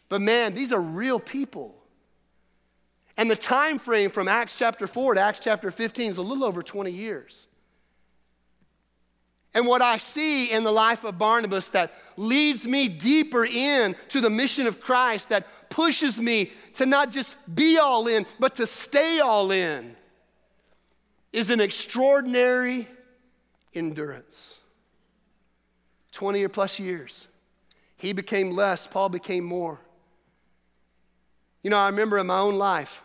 But 0.09 0.21
man, 0.21 0.55
these 0.55 0.73
are 0.73 0.81
real 0.81 1.19
people. 1.19 1.75
And 3.19 3.29
the 3.29 3.35
time 3.35 3.79
frame 3.79 4.11
from 4.11 4.29
Acts 4.29 4.55
chapter 4.57 4.87
4 4.87 5.15
to 5.15 5.19
Acts 5.19 5.41
chapter 5.41 5.71
15 5.71 6.09
is 6.09 6.15
a 6.15 6.21
little 6.21 6.45
over 6.45 6.63
20 6.63 6.89
years. 6.89 7.47
And 9.53 9.67
what 9.67 9.81
I 9.81 9.97
see 9.97 10.49
in 10.49 10.63
the 10.63 10.71
life 10.71 11.03
of 11.03 11.17
Barnabas 11.17 11.67
that 11.71 11.91
leads 12.15 12.65
me 12.65 12.87
deeper 12.87 13.43
in 13.43 13.97
to 14.07 14.21
the 14.21 14.29
mission 14.29 14.67
of 14.67 14.79
Christ, 14.79 15.27
that 15.29 15.47
pushes 15.69 16.17
me 16.17 16.53
to 16.75 16.85
not 16.85 17.11
just 17.11 17.35
be 17.53 17.77
all 17.77 18.07
in, 18.07 18.25
but 18.39 18.55
to 18.55 18.65
stay 18.65 19.19
all 19.19 19.51
in, 19.51 19.97
is 21.33 21.49
an 21.49 21.59
extraordinary 21.59 22.87
endurance. 23.75 24.61
20 26.13 26.41
or 26.41 26.49
plus 26.49 26.79
years. 26.79 27.27
He 27.97 28.13
became 28.13 28.51
less, 28.51 28.87
Paul 28.87 29.09
became 29.09 29.43
more. 29.43 29.81
You 31.63 31.69
know, 31.69 31.77
I 31.77 31.87
remember 31.87 32.17
in 32.17 32.27
my 32.27 32.39
own 32.39 32.57
life, 32.57 33.03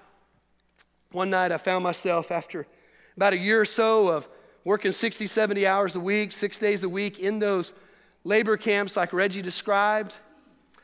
one 1.14 1.30
night 1.30 1.52
I 1.52 1.58
found 1.58 1.84
myself 1.84 2.32
after 2.32 2.66
about 3.16 3.32
a 3.32 3.38
year 3.38 3.60
or 3.60 3.64
so 3.64 4.08
of 4.08 4.28
working 4.64 4.90
60, 4.90 5.28
70 5.28 5.66
hours 5.66 5.94
a 5.94 6.00
week, 6.00 6.32
six 6.32 6.58
days 6.58 6.82
a 6.82 6.88
week 6.88 7.20
in 7.20 7.38
those 7.38 7.72
labor 8.24 8.56
camps 8.56 8.96
like 8.96 9.12
Reggie 9.12 9.42
described. 9.42 10.16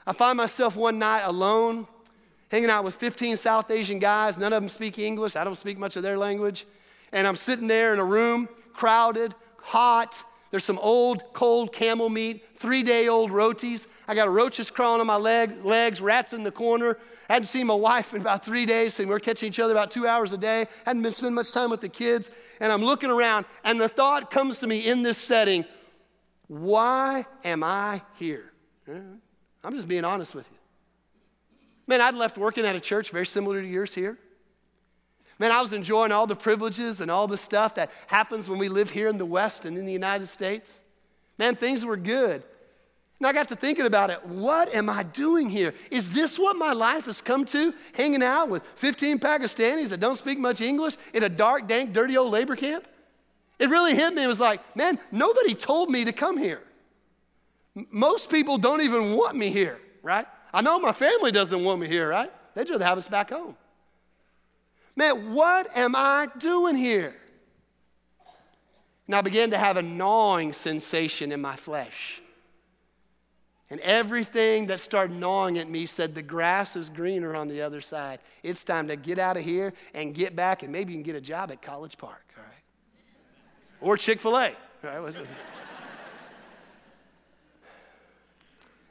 I 0.07 0.13
find 0.13 0.37
myself 0.37 0.77
one 0.77 1.01
night 1.01 1.23
alone, 1.23 1.89
hanging 2.49 2.71
out 2.71 2.85
with 2.85 2.95
15 2.95 3.37
South 3.39 3.71
Asian 3.71 3.99
guys. 3.99 4.39
None 4.39 4.53
of 4.53 4.63
them 4.63 4.69
speak 4.69 5.01
English. 5.01 5.35
I 5.35 5.43
don't 5.43 5.57
speak 5.57 5.79
much 5.79 5.97
of 5.97 6.05
their 6.05 6.17
language. 6.17 6.65
And 7.13 7.27
I'm 7.27 7.37
sitting 7.37 7.67
there 7.67 7.93
in 7.93 7.99
a 7.99 8.05
room, 8.05 8.49
crowded, 8.73 9.35
hot. 9.59 10.23
There's 10.53 10.65
some 10.65 10.79
old, 10.79 11.33
cold 11.33 11.73
camel 11.73 12.09
meat, 12.09 12.45
three 12.57 12.85
day 12.85 13.09
old 13.09 13.33
rotis. 13.33 13.89
I 14.11 14.15
got 14.15 14.29
roaches 14.29 14.73
crawling 14.73 15.01
on 15.01 15.07
my 15.07 15.15
leg, 15.15 15.65
legs, 15.65 16.01
rats 16.01 16.33
in 16.33 16.43
the 16.43 16.51
corner. 16.51 16.99
I 17.29 17.35
hadn't 17.35 17.47
seen 17.47 17.69
my 17.69 17.75
wife 17.75 18.13
in 18.13 18.21
about 18.21 18.45
three 18.45 18.67
days, 18.67 18.99
and 18.99 19.09
we 19.09 19.15
are 19.15 19.21
catching 19.21 19.49
each 19.49 19.61
other 19.61 19.73
about 19.73 19.93
two 19.93 20.05
hours 20.09 20.33
a 20.33 20.37
day. 20.37 20.63
I 20.63 20.67
Hadn't 20.87 21.03
been 21.03 21.13
spending 21.13 21.37
much 21.37 21.53
time 21.53 21.71
with 21.71 21.81
the 21.81 21.89
kids. 21.89 22.29
And 22.59 22.73
I'm 22.73 22.83
looking 22.83 23.09
around, 23.09 23.47
and 23.63 23.81
the 23.81 23.89
thought 23.89 24.33
comes 24.33 24.59
to 24.59 24.67
me 24.67 24.89
in 24.89 25.03
this 25.03 25.17
setting 25.17 25.65
why 26.49 27.25
am 27.45 27.63
I 27.63 28.03
here? 28.17 28.51
Uh, 28.89 28.95
I'm 29.63 29.77
just 29.77 29.87
being 29.87 30.05
honest 30.05 30.35
with 30.35 30.51
you. 30.51 30.59
Man, 31.87 32.01
I'd 32.01 32.17
left 32.17 32.37
working 32.37 32.67
at 32.67 32.75
a 32.75 32.81
church 32.81 33.13
very 33.13 33.27
similar 33.27 33.63
to 33.63 33.69
yours 33.69 33.95
here. 33.95 34.19
Man, 35.39 35.53
I 35.53 35.61
was 35.61 35.73
enjoying 35.73 36.11
all 36.11 36.27
the 36.27 36.35
privileges 36.35 37.01
and 37.01 37.13
all 37.13 37.29
the 37.29 37.39
stuff 37.39 37.77
that 37.77 37.93
happens 38.09 38.49
when 38.49 38.59
we 38.59 38.69
live 38.69 38.91
here 38.91 39.07
in 39.07 39.19
the 39.19 39.25
West 39.25 39.67
and 39.67 39.79
in 39.79 39.87
the 39.87 39.93
United 39.93 40.27
States. 40.27 40.81
Man, 41.39 41.55
things 41.55 41.85
were 41.85 41.97
good. 41.97 42.43
And 43.21 43.27
I 43.27 43.35
got 43.35 43.49
to 43.49 43.57
thinking 43.57 43.85
about 43.85 44.09
it. 44.09 44.25
What 44.25 44.75
am 44.75 44.89
I 44.89 45.03
doing 45.03 45.51
here? 45.51 45.75
Is 45.91 46.11
this 46.11 46.39
what 46.39 46.57
my 46.57 46.73
life 46.73 47.05
has 47.05 47.21
come 47.21 47.45
to? 47.47 47.75
Hanging 47.93 48.23
out 48.23 48.49
with 48.49 48.63
15 48.77 49.19
Pakistanis 49.19 49.91
that 49.91 50.01
don't 50.01 50.17
speak 50.17 50.39
much 50.39 50.63
English 50.63 50.97
in 51.13 51.23
a 51.23 51.29
dark, 51.29 51.69
dank, 51.69 51.93
dirty 51.93 52.17
old 52.17 52.33
labor 52.33 52.57
camp? 52.57 52.87
It 53.59 53.69
really 53.69 53.95
hit 53.95 54.15
me. 54.15 54.25
It 54.25 54.27
was 54.27 54.41
like, 54.41 54.75
man, 54.75 54.99
nobody 55.13 55.55
told 55.55 55.91
me 55.91 56.07
to 56.07 56.13
come 56.13 56.39
here. 56.39 56.63
Most 57.91 58.31
people 58.31 58.57
don't 58.57 58.81
even 58.81 59.13
want 59.13 59.37
me 59.37 59.51
here, 59.51 59.79
right? 60.03 60.27
I 60.53 60.63
know 60.63 60.79
my 60.81 60.93
family 60.93 61.31
doesn't 61.31 61.63
want 61.63 61.79
me 61.79 61.89
here, 61.89 62.09
right? 62.09 62.33
They'd 62.55 62.71
rather 62.71 62.87
have 62.87 62.97
us 62.97 63.07
back 63.07 63.31
home. 63.31 63.55
Man, 64.97 65.35
what 65.35 65.77
am 65.77 65.95
I 65.95 66.29
doing 66.39 66.75
here? 66.75 67.15
And 69.07 69.15
I 69.15 69.21
began 69.21 69.51
to 69.51 69.59
have 69.59 69.77
a 69.77 69.83
gnawing 69.83 70.55
sensation 70.55 71.33
in 71.33 71.41
my 71.43 71.57
flesh. 71.57 72.23
And 73.71 73.79
everything 73.81 74.67
that 74.67 74.81
started 74.81 75.17
gnawing 75.17 75.57
at 75.59 75.71
me 75.71 75.87
said, 75.87 76.15
The 76.15 76.23
grass 76.23 76.75
is 76.75 76.91
greener 76.91 77.37
on 77.37 77.47
the 77.47 77.63
other 77.63 77.81
side. 77.81 78.19
It's 78.43 78.65
time 78.65 78.89
to 78.89 78.97
get 78.97 79.19
out 79.19 79.37
of 79.37 79.45
here 79.45 79.73
and 79.95 80.13
get 80.13 80.35
back, 80.35 80.65
and 80.65 80.73
maybe 80.73 80.93
you 80.93 80.99
can 80.99 81.05
get 81.05 81.15
a 81.15 81.21
job 81.21 81.53
at 81.53 81.63
College 81.63 81.97
Park, 81.97 82.25
all 82.37 82.43
right? 82.43 82.53
Or 83.81 83.97
Chick 83.97 84.21
fil 84.21 84.37
A, 84.37 84.53
right? 84.83 85.17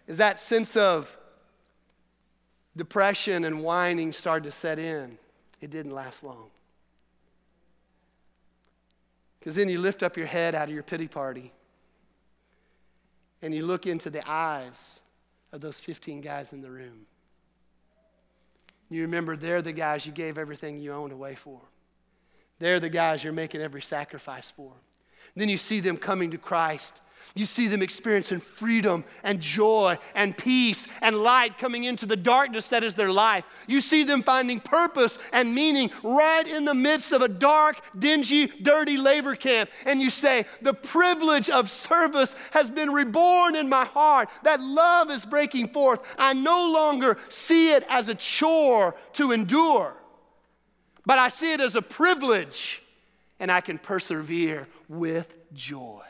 Is 0.07 0.17
that 0.17 0.39
sense 0.39 0.77
of 0.77 1.15
depression 2.75 3.43
and 3.43 3.61
whining 3.61 4.13
started 4.13 4.45
to 4.45 4.51
set 4.51 4.79
in? 4.79 5.17
It 5.59 5.71
didn't 5.71 5.93
last 5.93 6.23
long. 6.23 6.49
Because 9.39 9.55
then 9.55 9.67
you 9.67 9.77
lift 9.77 10.03
up 10.03 10.15
your 10.15 10.25
head 10.25 10.55
out 10.55 10.69
of 10.69 10.73
your 10.73 10.83
pity 10.83 11.07
party 11.07 11.51
and 13.41 13.53
you 13.53 13.65
look 13.65 13.87
into 13.87 14.09
the 14.09 14.27
eyes 14.29 14.99
of 15.51 15.61
those 15.61 15.79
15 15.79 16.21
guys 16.21 16.53
in 16.53 16.61
the 16.61 16.69
room. 16.69 17.05
You 18.89 19.03
remember 19.03 19.37
they're 19.37 19.61
the 19.61 19.71
guys 19.71 20.05
you 20.05 20.11
gave 20.11 20.37
everything 20.37 20.79
you 20.79 20.91
owned 20.93 21.13
away 21.13 21.35
for. 21.35 21.61
They're 22.59 22.79
the 22.79 22.89
guys 22.89 23.23
you're 23.23 23.33
making 23.33 23.61
every 23.61 23.81
sacrifice 23.81 24.51
for. 24.51 24.73
then 25.35 25.49
you 25.49 25.57
see 25.57 25.79
them 25.79 25.97
coming 25.97 26.31
to 26.31 26.37
Christ 26.37 27.01
you 27.35 27.45
see 27.45 27.67
them 27.67 27.81
experiencing 27.81 28.39
freedom 28.39 29.03
and 29.23 29.39
joy 29.39 29.97
and 30.15 30.35
peace 30.35 30.87
and 31.01 31.15
light 31.15 31.57
coming 31.57 31.83
into 31.83 32.05
the 32.05 32.15
darkness 32.15 32.69
that 32.69 32.83
is 32.83 32.95
their 32.95 33.11
life. 33.11 33.45
You 33.67 33.81
see 33.81 34.03
them 34.03 34.23
finding 34.23 34.59
purpose 34.59 35.17
and 35.31 35.53
meaning 35.53 35.91
right 36.03 36.47
in 36.47 36.65
the 36.65 36.73
midst 36.73 37.11
of 37.11 37.21
a 37.21 37.27
dark, 37.27 37.81
dingy, 37.97 38.47
dirty 38.47 38.97
labor 38.97 39.35
camp. 39.35 39.69
And 39.85 40.01
you 40.01 40.09
say, 40.09 40.45
The 40.61 40.73
privilege 40.73 41.49
of 41.49 41.69
service 41.69 42.35
has 42.51 42.71
been 42.71 42.91
reborn 42.91 43.55
in 43.55 43.69
my 43.69 43.85
heart. 43.85 44.29
That 44.43 44.59
love 44.59 45.11
is 45.11 45.25
breaking 45.25 45.69
forth. 45.69 45.99
I 46.17 46.33
no 46.33 46.71
longer 46.71 47.17
see 47.29 47.71
it 47.71 47.85
as 47.89 48.07
a 48.07 48.15
chore 48.15 48.95
to 49.13 49.31
endure, 49.31 49.93
but 51.05 51.19
I 51.19 51.27
see 51.27 51.53
it 51.53 51.61
as 51.61 51.75
a 51.75 51.81
privilege, 51.81 52.81
and 53.39 53.51
I 53.51 53.61
can 53.61 53.77
persevere 53.77 54.67
with 54.87 55.33
joy. 55.53 56.08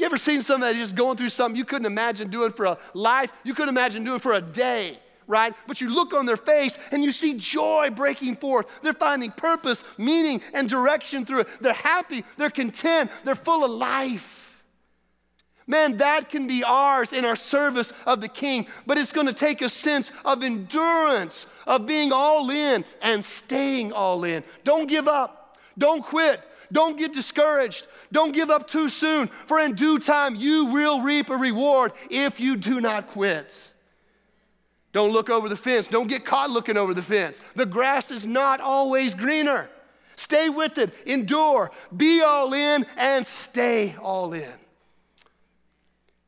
You 0.00 0.06
ever 0.06 0.16
seen 0.16 0.42
somebody 0.42 0.78
just 0.78 0.96
going 0.96 1.18
through 1.18 1.28
something 1.28 1.54
you 1.54 1.66
couldn't 1.66 1.84
imagine 1.84 2.30
doing 2.30 2.52
for 2.52 2.64
a 2.64 2.78
life, 2.94 3.34
you 3.44 3.52
couldn't 3.52 3.68
imagine 3.68 4.02
doing 4.02 4.18
for 4.18 4.32
a 4.32 4.40
day, 4.40 4.98
right? 5.26 5.52
But 5.66 5.82
you 5.82 5.90
look 5.90 6.14
on 6.14 6.24
their 6.24 6.38
face 6.38 6.78
and 6.90 7.04
you 7.04 7.12
see 7.12 7.36
joy 7.36 7.90
breaking 7.90 8.36
forth. 8.36 8.64
They're 8.82 8.94
finding 8.94 9.30
purpose, 9.30 9.84
meaning, 9.98 10.40
and 10.54 10.70
direction 10.70 11.26
through 11.26 11.40
it. 11.40 11.48
They're 11.60 11.74
happy, 11.74 12.24
they're 12.38 12.48
content, 12.48 13.10
they're 13.24 13.34
full 13.34 13.62
of 13.62 13.72
life. 13.72 14.62
Man, 15.66 15.98
that 15.98 16.30
can 16.30 16.46
be 16.46 16.64
ours 16.64 17.12
in 17.12 17.26
our 17.26 17.36
service 17.36 17.92
of 18.06 18.22
the 18.22 18.28
King, 18.28 18.68
but 18.86 18.96
it's 18.96 19.12
going 19.12 19.26
to 19.26 19.34
take 19.34 19.60
a 19.60 19.68
sense 19.68 20.12
of 20.24 20.42
endurance, 20.42 21.44
of 21.66 21.84
being 21.84 22.10
all 22.10 22.48
in 22.48 22.86
and 23.02 23.22
staying 23.22 23.92
all 23.92 24.24
in. 24.24 24.44
Don't 24.64 24.88
give 24.88 25.08
up. 25.08 25.58
Don't 25.76 26.02
quit. 26.02 26.40
Don't 26.72 26.98
get 26.98 27.12
discouraged. 27.12 27.86
Don't 28.12 28.32
give 28.32 28.50
up 28.50 28.68
too 28.68 28.88
soon, 28.88 29.28
for 29.46 29.58
in 29.60 29.74
due 29.74 29.98
time 29.98 30.34
you 30.34 30.66
will 30.66 31.02
reap 31.02 31.30
a 31.30 31.36
reward 31.36 31.92
if 32.10 32.40
you 32.40 32.56
do 32.56 32.80
not 32.80 33.08
quit. 33.08 33.70
Don't 34.92 35.12
look 35.12 35.30
over 35.30 35.48
the 35.48 35.56
fence. 35.56 35.86
Don't 35.86 36.08
get 36.08 36.24
caught 36.24 36.50
looking 36.50 36.76
over 36.76 36.94
the 36.94 37.02
fence. 37.02 37.40
The 37.54 37.66
grass 37.66 38.10
is 38.10 38.26
not 38.26 38.60
always 38.60 39.14
greener. 39.14 39.68
Stay 40.16 40.48
with 40.48 40.76
it, 40.78 40.92
endure, 41.06 41.70
be 41.96 42.20
all 42.20 42.52
in, 42.52 42.84
and 42.96 43.26
stay 43.26 43.96
all 44.02 44.32
in. 44.34 44.52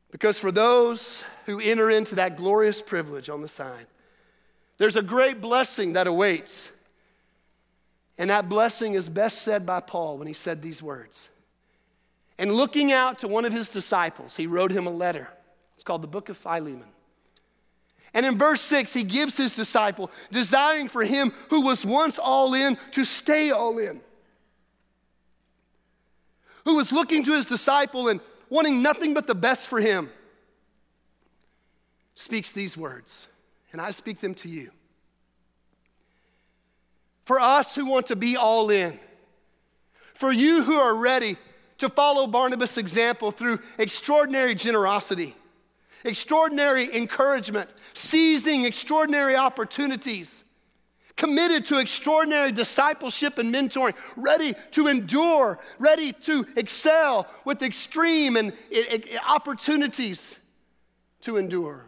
Because 0.09 0.39
for 0.39 0.51
those 0.51 1.23
who 1.45 1.59
enter 1.59 1.89
into 1.89 2.15
that 2.15 2.37
glorious 2.37 2.81
privilege 2.81 3.29
on 3.29 3.41
the 3.41 3.47
sign, 3.47 3.85
there's 4.77 4.95
a 4.95 5.01
great 5.01 5.41
blessing 5.41 5.93
that 5.93 6.07
awaits. 6.07 6.71
And 8.17 8.29
that 8.29 8.47
blessing 8.47 8.93
is 8.93 9.09
best 9.09 9.41
said 9.41 9.65
by 9.65 9.79
Paul 9.79 10.17
when 10.17 10.27
he 10.27 10.33
said 10.33 10.61
these 10.61 10.81
words 10.81 11.29
and 12.37 12.53
looking 12.53 12.91
out 12.91 13.19
to 13.19 13.27
one 13.27 13.45
of 13.45 13.53
his 13.53 13.69
disciples, 13.69 14.35
he 14.35 14.47
wrote 14.47 14.71
him 14.71 14.87
a 14.87 14.91
letter. 14.91 15.29
It's 15.75 15.83
called 15.83 16.03
the 16.03 16.07
Book 16.07 16.29
of 16.29 16.37
Philemon. 16.37 16.85
And 18.13 18.25
in 18.25 18.37
verse 18.37 18.61
6, 18.61 18.93
he 18.93 19.03
gives 19.03 19.37
his 19.37 19.53
disciple, 19.53 20.11
desiring 20.31 20.87
for 20.87 21.03
him 21.03 21.33
who 21.49 21.61
was 21.61 21.85
once 21.85 22.19
all 22.19 22.53
in 22.53 22.77
to 22.91 23.03
stay 23.03 23.51
all 23.51 23.79
in. 23.79 24.01
Who 26.65 26.75
was 26.75 26.91
looking 26.91 27.23
to 27.23 27.33
his 27.33 27.45
disciple 27.45 28.07
and 28.07 28.19
wanting 28.49 28.81
nothing 28.81 29.13
but 29.13 29.25
the 29.25 29.35
best 29.35 29.67
for 29.67 29.79
him, 29.79 30.09
speaks 32.15 32.51
these 32.51 32.77
words, 32.77 33.27
and 33.71 33.81
I 33.81 33.91
speak 33.91 34.19
them 34.19 34.35
to 34.35 34.49
you. 34.49 34.71
For 37.25 37.39
us 37.39 37.73
who 37.75 37.85
want 37.85 38.07
to 38.07 38.15
be 38.15 38.35
all 38.35 38.69
in, 38.69 38.99
for 40.13 40.31
you 40.31 40.63
who 40.63 40.75
are 40.75 40.95
ready 40.95 41.37
to 41.77 41.89
follow 41.89 42.27
Barnabas' 42.27 42.77
example 42.77 43.31
through 43.31 43.59
extraordinary 43.77 44.55
generosity, 44.55 45.35
extraordinary 46.03 46.93
encouragement, 46.95 47.69
seizing 47.93 48.65
extraordinary 48.65 49.35
opportunities, 49.35 50.43
committed 51.15 51.65
to 51.65 51.79
extraordinary 51.79 52.51
discipleship 52.51 53.37
and 53.37 53.53
mentoring, 53.53 53.93
ready 54.15 54.53
to 54.71 54.87
endure, 54.87 55.59
ready 55.79 56.11
to 56.11 56.45
excel 56.57 57.27
with 57.45 57.61
extreme 57.61 58.35
and 58.35 58.53
opportunities 59.27 60.39
to 61.21 61.37
endure. 61.37 61.85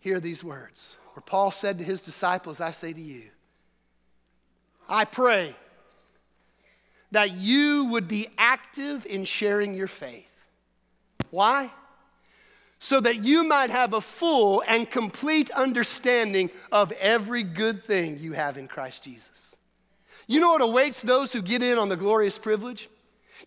hear 0.00 0.20
these 0.20 0.42
words 0.42 0.96
where 1.18 1.22
Paul 1.22 1.50
said 1.50 1.78
to 1.78 1.84
his 1.84 2.00
disciples, 2.00 2.60
I 2.60 2.70
say 2.70 2.92
to 2.92 3.00
you, 3.00 3.24
I 4.88 5.04
pray 5.04 5.56
that 7.10 7.32
you 7.32 7.86
would 7.86 8.06
be 8.06 8.28
active 8.38 9.04
in 9.04 9.24
sharing 9.24 9.74
your 9.74 9.88
faith. 9.88 10.30
Why? 11.32 11.72
So 12.78 13.00
that 13.00 13.16
you 13.16 13.42
might 13.42 13.70
have 13.70 13.94
a 13.94 14.00
full 14.00 14.62
and 14.68 14.88
complete 14.88 15.50
understanding 15.50 16.50
of 16.70 16.92
every 16.92 17.42
good 17.42 17.82
thing 17.82 18.20
you 18.20 18.34
have 18.34 18.56
in 18.56 18.68
Christ 18.68 19.02
Jesus. 19.02 19.56
You 20.28 20.38
know 20.38 20.50
what 20.50 20.62
awaits 20.62 21.02
those 21.02 21.32
who 21.32 21.42
get 21.42 21.64
in 21.64 21.80
on 21.80 21.88
the 21.88 21.96
glorious 21.96 22.38
privilege? 22.38 22.88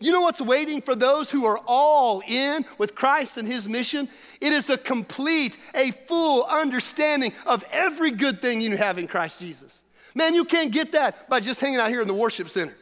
You 0.02 0.12
know 0.12 0.22
what's 0.22 0.42
waiting 0.42 0.82
for 0.82 0.96
those 0.96 1.30
who 1.30 1.46
are 1.46 1.60
all 1.68 2.24
in 2.28 2.66
with 2.80 2.96
Christ 2.96 3.38
and 3.38 3.48
his 3.48 3.70
mission? 3.70 4.10
It 4.42 4.52
is 4.52 4.70
a 4.70 4.78
complete, 4.78 5.58
a 5.76 5.92
full 5.92 6.44
understanding 6.44 7.34
of 7.46 7.64
every 7.72 8.10
good 8.10 8.42
thing 8.42 8.62
you 8.62 8.76
have 8.76 8.98
in 8.98 9.08
Christ 9.08 9.40
Jesus. 9.40 9.84
Man, 10.16 10.34
you 10.34 10.44
can't 10.44 10.72
get 10.72 10.92
that 10.94 11.30
by 11.30 11.40
just 11.40 11.62
hanging 11.62 11.80
out 11.80 11.90
here 11.90 12.02
in 12.02 12.08
the 12.08 12.14
worship 12.16 12.50
center. 12.50 12.76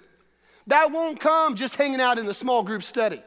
That 0.68 0.92
won't 0.92 1.20
come 1.20 1.56
just 1.56 1.76
hanging 1.76 2.00
out 2.00 2.18
in 2.18 2.26
the 2.26 2.34
small 2.34 2.64
group 2.64 2.84
study. 2.84 3.22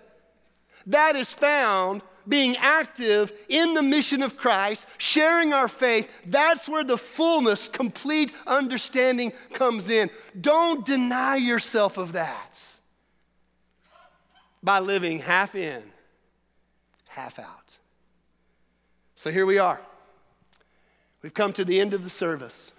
That 0.87 1.15
is 1.15 1.33
found 1.33 2.01
being 2.27 2.57
active 2.57 3.33
in 3.49 3.75
the 3.75 3.83
mission 3.83 4.23
of 4.23 4.37
Christ, 4.37 4.87
sharing 4.97 5.53
our 5.53 5.69
faith. 5.69 6.09
That's 6.25 6.69
where 6.69 6.85
the 6.85 6.97
fullness, 6.97 7.69
complete 7.69 8.33
understanding 8.47 9.33
comes 9.53 9.91
in. 9.91 10.09
Don't 10.41 10.87
deny 10.87 11.37
yourself 11.37 11.99
of 11.99 12.13
that 12.13 12.59
by 14.63 14.79
living 14.79 15.19
half 15.19 15.55
in, 15.55 15.83
half 17.09 17.39
out. 17.39 17.79
So 19.15 19.31
here 19.31 19.47
we 19.47 19.59
are. 19.59 19.81
We've 21.23 21.35
come 21.35 21.53
to 21.55 21.65
the 21.65 21.81
end 21.81 21.95
of 21.95 22.03
the 22.03 22.11
service. 22.11 22.73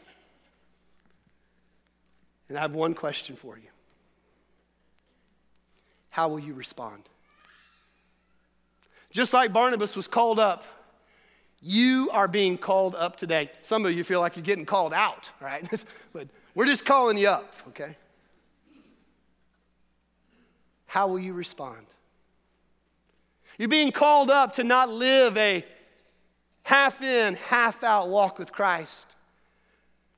And 2.50 2.58
I 2.58 2.62
have 2.62 2.74
one 2.74 2.94
question 2.94 3.36
for 3.36 3.58
you 3.58 3.70
How 6.10 6.28
will 6.28 6.40
you 6.40 6.54
respond? 6.54 7.04
Just 9.12 9.34
like 9.34 9.54
Barnabas 9.54 9.96
was 9.96 10.08
called 10.08 10.40
up, 10.40 10.64
you 11.62 12.10
are 12.12 12.28
being 12.28 12.58
called 12.58 12.96
up 12.96 13.16
today. 13.16 13.50
Some 13.62 13.86
of 13.86 13.94
you 13.94 14.04
feel 14.04 14.20
like 14.20 14.36
you're 14.36 14.44
getting 14.44 14.66
called 14.66 14.92
out, 14.92 15.30
right? 15.40 15.66
but 16.14 16.28
we're 16.56 16.66
just 16.66 16.86
calling 16.86 17.18
you 17.18 17.30
up, 17.30 17.54
okay? 17.70 17.96
How 20.94 21.08
will 21.08 21.18
you 21.18 21.34
respond? 21.34 21.88
You're 23.58 23.68
being 23.68 23.91
called 23.91 24.30
up 24.30 24.54
to 24.54 24.64
not 24.64 24.91
live 24.91 25.36
a 25.38 25.66
half 26.62 27.02
in, 27.02 27.34
half 27.34 27.84
out 27.84 28.10
walk 28.10 28.38
with 28.38 28.52
Christ 28.52 29.16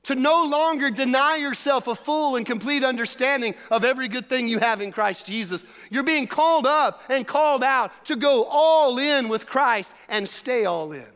to 0.02 0.14
no 0.14 0.44
longer 0.44 0.90
deny 0.90 1.36
yourself 1.36 1.86
a 1.86 1.94
full 1.94 2.36
and 2.36 2.44
complete 2.44 2.84
understanding 2.84 3.54
of 3.70 3.84
every 3.84 4.06
good 4.06 4.28
thing 4.28 4.48
you 4.48 4.58
have 4.58 4.82
in 4.82 4.92
Christ 4.92 5.24
Jesus. 5.26 5.64
You're 5.88 6.02
being 6.02 6.26
called 6.26 6.66
up 6.66 7.00
and 7.08 7.26
called 7.26 7.64
out 7.64 7.90
to 8.04 8.14
go 8.14 8.44
all 8.44 8.98
in 8.98 9.30
with 9.30 9.46
Christ 9.46 9.94
and 10.10 10.28
stay 10.28 10.66
all 10.66 10.92
in. 10.92 11.08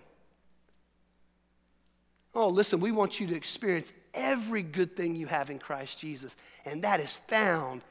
Oh, 2.34 2.48
listen, 2.48 2.80
we 2.80 2.92
want 2.92 3.20
you 3.20 3.26
to 3.26 3.36
experience 3.36 3.92
every 4.14 4.62
good 4.62 4.96
thing 4.96 5.14
you 5.16 5.26
have 5.26 5.50
in 5.50 5.58
Christ 5.58 6.00
Jesus, 6.00 6.34
and 6.64 6.80
that 6.82 7.00
is 7.00 7.14
found 7.14 7.82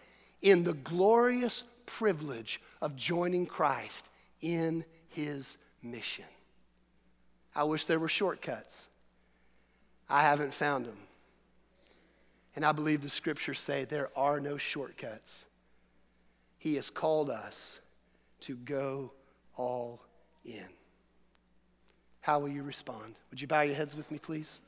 in 0.41 0.63
the 0.63 0.73
glorious 0.73 1.63
privilege 1.85 2.61
of 2.81 2.95
joining 2.95 3.45
Christ 3.45 4.09
in 4.41 4.85
his 5.09 5.57
mission. 5.81 6.25
I 7.55 7.63
wish 7.63 7.85
there 7.85 7.99
were 7.99 8.07
shortcuts. 8.07 8.89
I 10.09 10.21
haven't 10.21 10.53
found 10.53 10.85
them. 10.85 10.97
And 12.55 12.65
I 12.65 12.71
believe 12.71 13.01
the 13.01 13.09
scriptures 13.09 13.59
say 13.59 13.85
there 13.85 14.09
are 14.15 14.39
no 14.39 14.57
shortcuts. 14.57 15.45
He 16.57 16.75
has 16.75 16.89
called 16.89 17.29
us 17.29 17.79
to 18.41 18.55
go 18.55 19.11
all 19.55 20.01
in. 20.45 20.65
How 22.21 22.39
will 22.39 22.49
you 22.49 22.63
respond? 22.63 23.15
Would 23.31 23.41
you 23.41 23.47
bow 23.47 23.61
your 23.61 23.75
heads 23.75 23.95
with 23.95 24.11
me, 24.11 24.19
please? 24.19 24.59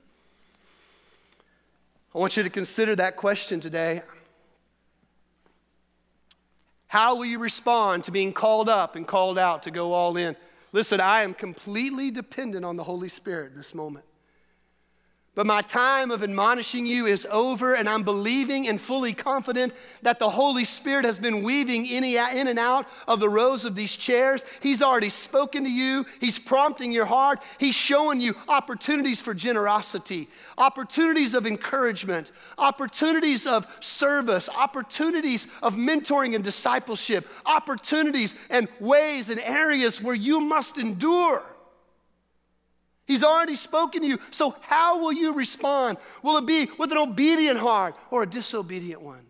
I 2.14 2.18
want 2.18 2.36
you 2.36 2.44
to 2.44 2.50
consider 2.50 2.96
that 2.98 3.16
question 3.16 3.60
today. 3.60 4.04
How 6.92 7.16
will 7.16 7.24
you 7.24 7.40
respond 7.40 8.04
to 8.04 8.12
being 8.12 8.34
called 8.34 8.68
up 8.68 8.98
and 8.98 9.08
called 9.08 9.38
out 9.38 9.64
to 9.64 9.72
go 9.72 9.94
all 9.94 10.18
in? 10.18 10.36
Listen, 10.74 11.00
I 11.00 11.22
am 11.22 11.34
completely 11.34 12.12
dependent 12.12 12.66
on 12.66 12.76
the 12.76 12.84
Holy 12.84 13.08
Spirit 13.08 13.56
this 13.56 13.74
moment. 13.74 14.04
But 15.34 15.46
my 15.46 15.62
time 15.62 16.12
of 16.12 16.24
admonishing 16.24 16.86
you 16.86 17.06
is 17.06 17.26
over, 17.32 17.74
and 17.74 17.88
I'm 17.88 18.04
believing 18.04 18.68
and 18.68 18.82
fully 18.82 19.14
confident 19.14 19.72
that 20.02 20.20
the 20.20 20.30
Holy 20.30 20.66
Spirit 20.66 21.06
has 21.06 21.20
been 21.20 21.42
weaving 21.42 21.86
in 21.86 22.04
and 22.04 22.60
out 22.60 22.86
of 23.08 23.22
the 23.22 23.30
rows 23.30 23.64
of 23.64 23.74
these 23.74 23.96
chairs. 23.96 24.44
He's 24.60 24.82
already 24.82 25.08
spoken 25.08 25.64
to 25.64 25.70
you, 25.70 26.06
He's 26.20 26.38
prompting 26.38 26.92
your 26.92 27.06
heart, 27.06 27.42
He's 27.60 27.76
showing 27.76 28.20
you 28.20 28.36
opportunities 28.50 29.22
for 29.22 29.34
generosity, 29.34 30.28
opportunities 30.58 31.34
of 31.34 31.48
encouragement, 31.48 32.32
opportunities 32.58 33.48
of 33.48 33.66
service, 33.80 34.50
opportunities 34.50 35.48
of 35.64 35.76
mentoring 35.76 36.36
and 36.36 36.44
discipleship, 36.44 37.26
opportunities 37.46 38.36
and 38.50 38.68
ways 38.82 39.30
and 39.30 39.40
areas 39.40 40.02
where 40.02 40.14
you 40.14 40.42
must 40.42 40.78
endure. 40.78 41.42
He's 43.12 43.26
already 43.26 43.56
spoken 43.56 44.04
to 44.04 44.08
you. 44.08 44.20
So, 44.32 44.56
how 44.62 45.00
will 45.00 45.12
you 45.12 45.34
respond? 45.34 45.98
Will 46.24 46.38
it 46.38 46.46
be 46.46 46.70
with 46.78 46.94
an 46.94 46.98
obedient 46.98 47.60
heart 47.60 47.98
or 48.10 48.24
a 48.24 48.26
disobedient 48.26 49.02
one? 49.02 49.26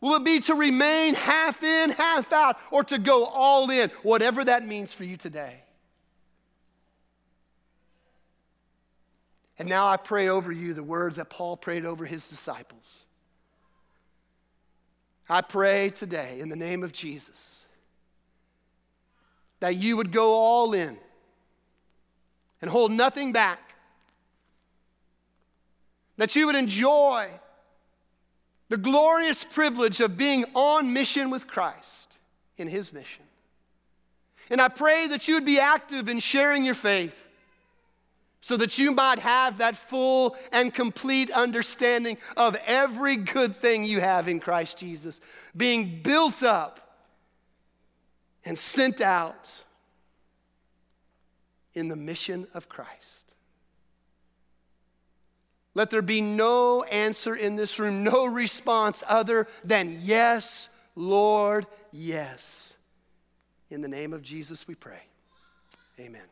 Will 0.00 0.14
it 0.14 0.22
be 0.24 0.38
to 0.42 0.54
remain 0.54 1.14
half 1.14 1.64
in, 1.64 1.90
half 1.90 2.32
out, 2.32 2.58
or 2.70 2.84
to 2.84 2.98
go 2.98 3.24
all 3.24 3.68
in, 3.70 3.90
whatever 4.04 4.44
that 4.44 4.64
means 4.64 4.94
for 4.94 5.02
you 5.02 5.16
today? 5.16 5.64
And 9.58 9.68
now 9.68 9.88
I 9.88 9.96
pray 9.96 10.28
over 10.28 10.52
you 10.52 10.74
the 10.74 10.84
words 10.84 11.16
that 11.16 11.28
Paul 11.28 11.56
prayed 11.56 11.84
over 11.84 12.06
his 12.06 12.28
disciples. 12.28 13.04
I 15.28 15.40
pray 15.40 15.90
today 15.90 16.38
in 16.38 16.50
the 16.50 16.56
name 16.56 16.84
of 16.84 16.92
Jesus 16.92 17.66
that 19.58 19.74
you 19.74 19.96
would 19.96 20.12
go 20.12 20.34
all 20.34 20.72
in 20.72 20.98
and 22.66 22.72
hold 22.72 22.90
nothing 22.90 23.30
back. 23.30 23.60
That 26.16 26.34
you 26.34 26.46
would 26.46 26.56
enjoy 26.56 27.28
the 28.70 28.76
glorious 28.76 29.44
privilege 29.44 30.00
of 30.00 30.16
being 30.16 30.44
on 30.52 30.92
mission 30.92 31.30
with 31.30 31.46
Christ 31.46 32.18
in 32.56 32.66
His 32.66 32.92
mission. 32.92 33.22
And 34.50 34.60
I 34.60 34.66
pray 34.66 35.06
that 35.06 35.28
you 35.28 35.34
would 35.34 35.44
be 35.44 35.60
active 35.60 36.08
in 36.08 36.18
sharing 36.18 36.64
your 36.64 36.74
faith 36.74 37.28
so 38.40 38.56
that 38.56 38.78
you 38.78 38.90
might 38.90 39.20
have 39.20 39.58
that 39.58 39.76
full 39.76 40.36
and 40.50 40.74
complete 40.74 41.30
understanding 41.30 42.18
of 42.36 42.56
every 42.66 43.14
good 43.14 43.54
thing 43.54 43.84
you 43.84 44.00
have 44.00 44.26
in 44.26 44.40
Christ 44.40 44.78
Jesus, 44.78 45.20
being 45.56 46.00
built 46.02 46.42
up 46.42 46.98
and 48.44 48.58
sent 48.58 49.00
out 49.00 49.62
in 51.76 51.88
the 51.88 51.96
mission 51.96 52.46
of 52.54 52.68
Christ. 52.68 53.34
Let 55.74 55.90
there 55.90 56.02
be 56.02 56.22
no 56.22 56.84
answer 56.84 57.36
in 57.36 57.56
this 57.56 57.78
room, 57.78 58.02
no 58.02 58.24
response 58.26 59.04
other 59.06 59.46
than 59.62 60.00
yes, 60.02 60.70
Lord, 60.94 61.66
yes. 61.92 62.74
In 63.70 63.82
the 63.82 63.88
name 63.88 64.14
of 64.14 64.22
Jesus 64.22 64.66
we 64.66 64.74
pray. 64.74 65.02
Amen. 66.00 66.22